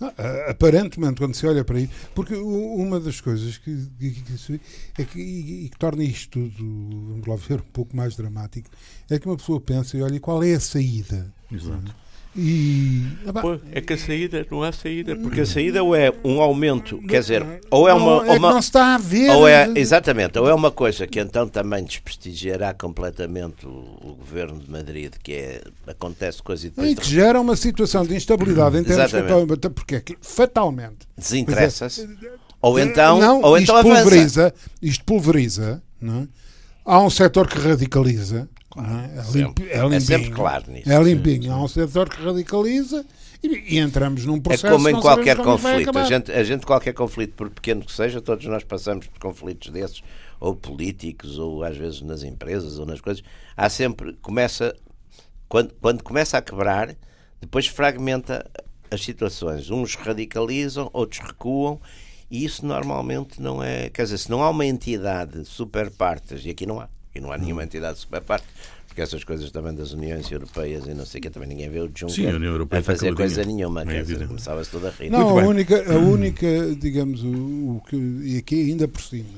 Ah, 0.00 0.50
aparentemente, 0.50 1.20
quando 1.20 1.34
se 1.34 1.46
olha 1.46 1.64
para 1.64 1.80
isso, 1.80 1.92
porque 2.14 2.34
uma 2.34 2.98
das 2.98 3.20
coisas 3.20 3.58
que, 3.58 3.86
que, 3.98 4.10
que 4.10 4.60
é 4.98 5.04
que, 5.04 5.20
e, 5.20 5.68
que 5.68 5.78
torna 5.78 6.02
isto 6.02 6.30
tudo, 6.30 7.08
vamos 7.08 7.26
lá 7.26 7.36
ver, 7.36 7.60
um 7.60 7.72
pouco 7.72 7.96
mais 7.96 8.16
dramático, 8.16 8.68
é 9.08 9.18
que 9.18 9.26
uma 9.26 9.36
pessoa 9.36 9.60
pensa 9.60 9.96
e 9.96 10.02
olha 10.02 10.18
qual 10.20 10.42
é 10.42 10.54
a 10.54 10.60
saída. 10.60 11.32
Exato. 11.50 12.03
E, 12.36 13.06
Pô, 13.40 13.60
é 13.70 13.80
que 13.80 13.92
a 13.92 13.98
saída 13.98 14.44
não 14.50 14.62
há 14.64 14.72
saída, 14.72 15.14
porque 15.14 15.42
a 15.42 15.46
saída 15.46 15.84
ou 15.84 15.94
é 15.94 16.12
um 16.24 16.40
aumento, 16.40 17.00
quer 17.06 17.20
dizer, 17.20 17.46
ou 17.70 17.88
é 17.88 17.94
uma. 17.94 18.26
É 18.26 18.36
uma 18.36 18.50
não 18.50 18.58
está 18.58 18.96
a 18.96 18.98
ver. 18.98 19.30
Ou 19.30 19.46
é, 19.46 19.70
exatamente, 19.76 20.36
ou 20.36 20.48
é 20.48 20.52
uma 20.52 20.72
coisa 20.72 21.06
que 21.06 21.20
então 21.20 21.48
também 21.48 21.84
desprestigiará 21.84 22.74
completamente 22.74 23.64
o, 23.64 23.70
o 23.70 24.16
governo 24.18 24.58
de 24.58 24.68
Madrid, 24.68 25.12
que 25.22 25.32
é, 25.32 25.62
acontece 25.86 26.42
coisa 26.42 26.66
e 26.66 26.70
depois. 26.70 26.90
E 26.90 26.96
que 26.96 27.08
gera 27.08 27.40
uma 27.40 27.54
situação 27.54 28.04
de 28.04 28.16
instabilidade 28.16 28.78
em 28.78 28.82
termos 28.82 29.12
de. 29.12 29.70
Porque 29.70 29.96
é 29.96 30.02
fatalmente. 30.20 31.06
Desinteressa-se. 31.16 32.02
É, 32.02 32.30
ou 32.60 32.80
então. 32.80 33.20
Não, 33.20 33.42
ou 33.42 33.56
isto 33.56 33.70
então 33.70 33.82
pulveriza, 33.82 34.46
avança. 34.46 34.54
Isto 34.82 35.04
pulveriza. 35.04 35.82
Não 36.00 36.22
é? 36.22 36.28
Há 36.84 37.00
um 37.00 37.08
setor 37.08 37.46
que 37.46 37.58
radicaliza 37.58 38.48
Claro, 38.74 38.90
é? 38.90 39.18
É, 39.18 39.32
limp, 39.32 39.60
é, 39.60 39.62
limpinho, 39.62 39.94
é 39.94 40.00
sempre 40.00 40.30
claro 40.30 40.70
nisso. 40.70 40.90
É 40.90 41.00
limpinho. 41.00 41.52
Há 41.52 41.62
um 41.62 41.68
setor 41.68 42.08
que 42.08 42.20
radicaliza 42.20 43.06
e, 43.40 43.76
e 43.76 43.78
entramos 43.78 44.24
num 44.24 44.40
processo. 44.40 44.66
É 44.66 44.70
como 44.70 44.88
em 44.88 45.00
qualquer 45.00 45.36
conflito. 45.36 45.96
A 45.96 46.04
gente, 46.04 46.32
a 46.32 46.42
gente, 46.42 46.66
qualquer 46.66 46.92
conflito, 46.92 47.34
por 47.34 47.50
pequeno 47.50 47.84
que 47.84 47.92
seja, 47.92 48.20
todos 48.20 48.44
nós 48.46 48.64
passamos 48.64 49.06
por 49.06 49.20
conflitos 49.20 49.70
desses, 49.70 50.02
ou 50.40 50.56
políticos, 50.56 51.38
ou 51.38 51.62
às 51.62 51.76
vezes 51.76 52.02
nas 52.02 52.24
empresas, 52.24 52.76
ou 52.76 52.84
nas 52.84 53.00
coisas. 53.00 53.22
Há 53.56 53.68
sempre. 53.68 54.14
Começa. 54.14 54.74
Quando, 55.48 55.72
quando 55.80 56.02
começa 56.02 56.36
a 56.36 56.42
quebrar, 56.42 56.96
depois 57.40 57.68
fragmenta 57.68 58.44
as 58.90 59.04
situações. 59.04 59.70
Uns 59.70 59.94
radicalizam, 59.94 60.90
outros 60.92 61.20
recuam. 61.20 61.80
E 62.28 62.44
isso 62.44 62.66
normalmente 62.66 63.40
não 63.40 63.62
é. 63.62 63.88
Quer 63.88 64.02
dizer, 64.02 64.18
se 64.18 64.30
não 64.30 64.42
há 64.42 64.50
uma 64.50 64.66
entidade 64.66 65.44
super 65.44 65.92
partes, 65.92 66.44
e 66.44 66.50
aqui 66.50 66.66
não 66.66 66.80
há, 66.80 66.88
e 67.14 67.20
não 67.20 67.30
há 67.30 67.38
nenhuma 67.38 67.64
entidade 67.64 67.98
super 67.98 68.20
parte, 68.20 68.46
porque 68.86 69.00
essas 69.00 69.22
coisas 69.24 69.50
também 69.50 69.74
das 69.74 69.92
Uniões 69.92 70.30
Europeias 70.30 70.86
e 70.86 70.94
não 70.94 71.06
sei 71.06 71.20
o 71.20 71.22
que, 71.22 71.30
também 71.30 71.48
ninguém 71.48 71.70
vê 71.70 71.80
o 71.80 71.86
Juncker 71.86 72.10
Sim, 72.10 72.26
a, 72.26 72.34
União 72.34 72.52
Europeia 72.52 72.80
a 72.80 72.84
fazer 72.84 73.14
coisa 73.14 73.44
nenhuma, 73.44 73.82
é 73.82 74.04
começava-se 74.26 74.70
tudo 74.70 74.88
a 74.88 74.90
rir. 74.90 75.10
Não, 75.10 75.38
a 75.38 75.46
única, 75.46 75.92
a 75.92 75.98
única, 75.98 76.74
digamos, 76.76 77.22
o, 77.22 77.76
o, 77.76 77.82
que, 77.88 77.96
e 77.96 78.38
aqui 78.38 78.70
ainda 78.70 78.88
por 78.88 79.02
cima, 79.02 79.28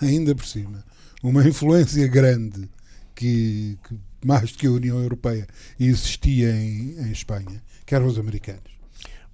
ainda 0.00 0.34
por 0.34 0.46
cima, 0.46 0.84
uma 1.22 1.46
influência 1.46 2.06
grande 2.06 2.68
que, 3.14 3.76
que 3.86 3.98
mais 4.24 4.52
do 4.52 4.58
que 4.58 4.66
a 4.66 4.70
União 4.70 4.98
Europeia 5.00 5.46
existia 5.78 6.50
em, 6.50 6.98
em 6.98 7.10
Espanha, 7.10 7.62
que 7.84 7.94
eram 7.94 8.06
os 8.06 8.18
americanos. 8.18 8.77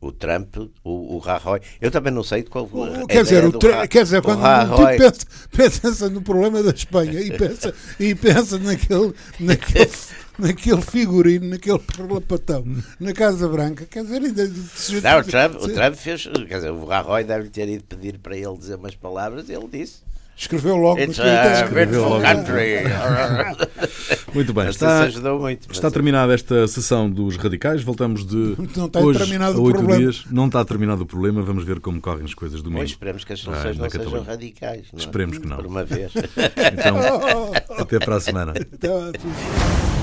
O 0.04 0.12
Trump, 0.12 0.56
o, 0.84 1.16
o 1.16 1.18
Rajoy. 1.18 1.60
Eu 1.80 1.90
também 1.90 2.12
não 2.12 2.22
sei 2.22 2.42
qual 2.42 2.68
o, 2.70 3.06
quer 3.06 3.22
dizer, 3.22 3.44
o 3.46 3.58
Ra, 3.58 3.88
quer 3.88 4.02
dizer, 4.02 4.20
quando 4.20 4.40
Rajoy... 4.40 4.98
pensa, 4.98 5.26
pensa 5.50 6.10
no 6.10 6.20
problema 6.20 6.62
da 6.62 6.72
Espanha 6.72 7.20
e 7.20 7.30
pensa, 7.36 7.74
e 7.98 8.14
pensa 8.14 8.58
naquele, 8.58 9.14
naquele, 9.40 9.90
naquele 10.38 10.82
figurino, 10.82 11.48
naquele 11.48 11.78
parlapatão, 11.78 12.64
na 13.00 13.14
Casa 13.14 13.48
Branca, 13.48 13.86
quer 13.86 14.02
dizer, 14.02 14.22
ainda. 14.22 14.46
Não, 14.46 15.20
o 15.20 15.24
Trump, 15.24 15.62
o 15.62 15.68
Trump 15.72 15.94
fez. 15.94 16.26
Quer 16.26 16.56
dizer, 16.56 16.70
o 16.70 16.84
Rajoy 16.84 17.24
deve 17.24 17.48
ter 17.48 17.68
ido 17.70 17.84
pedir 17.84 18.18
para 18.18 18.36
ele 18.36 18.58
dizer 18.58 18.74
umas 18.74 18.94
palavras, 18.94 19.48
ele 19.48 19.68
disse. 19.72 20.02
Escreveu 20.36 20.76
logo 20.76 21.00
It's 21.00 21.18
a 21.20 21.64
escreveu 21.64 22.08
logo. 22.08 22.22
country. 22.22 22.82
muito 24.34 24.52
bem, 24.52 24.68
está, 24.68 25.08
muito, 25.38 25.72
está 25.72 25.90
terminada 25.90 26.34
esta 26.34 26.66
sessão 26.66 27.08
dos 27.08 27.36
radicais. 27.36 27.82
Voltamos 27.82 28.26
de 28.26 28.56
não 28.76 28.86
está 28.86 29.00
hoje 29.00 29.20
terminado 29.20 29.58
a 29.58 29.62
oito 29.62 29.76
problema. 29.78 30.00
dias. 30.00 30.24
Não 30.30 30.46
está 30.46 30.64
terminado 30.64 31.02
o 31.02 31.06
problema. 31.06 31.42
Vamos 31.42 31.64
ver 31.64 31.78
como 31.80 32.00
correm 32.00 32.24
as 32.24 32.34
coisas 32.34 32.60
domingo. 32.62 32.80
Pois 32.80 32.90
esperemos 32.90 33.24
que 33.24 33.32
as 33.32 33.40
soluções 33.40 33.78
ah, 33.78 33.82
não 33.82 33.90
sejam 33.90 34.22
radicais. 34.22 34.86
Não 34.92 34.98
é? 34.98 35.02
Esperemos 35.02 35.38
que 35.38 35.46
não. 35.46 35.56
Por 35.56 35.66
uma 35.66 35.84
vez. 35.84 36.12
então, 36.72 36.96
até 37.78 37.98
para 38.00 38.16
a 38.16 38.20
semana. 38.20 38.52
Até 38.52 39.93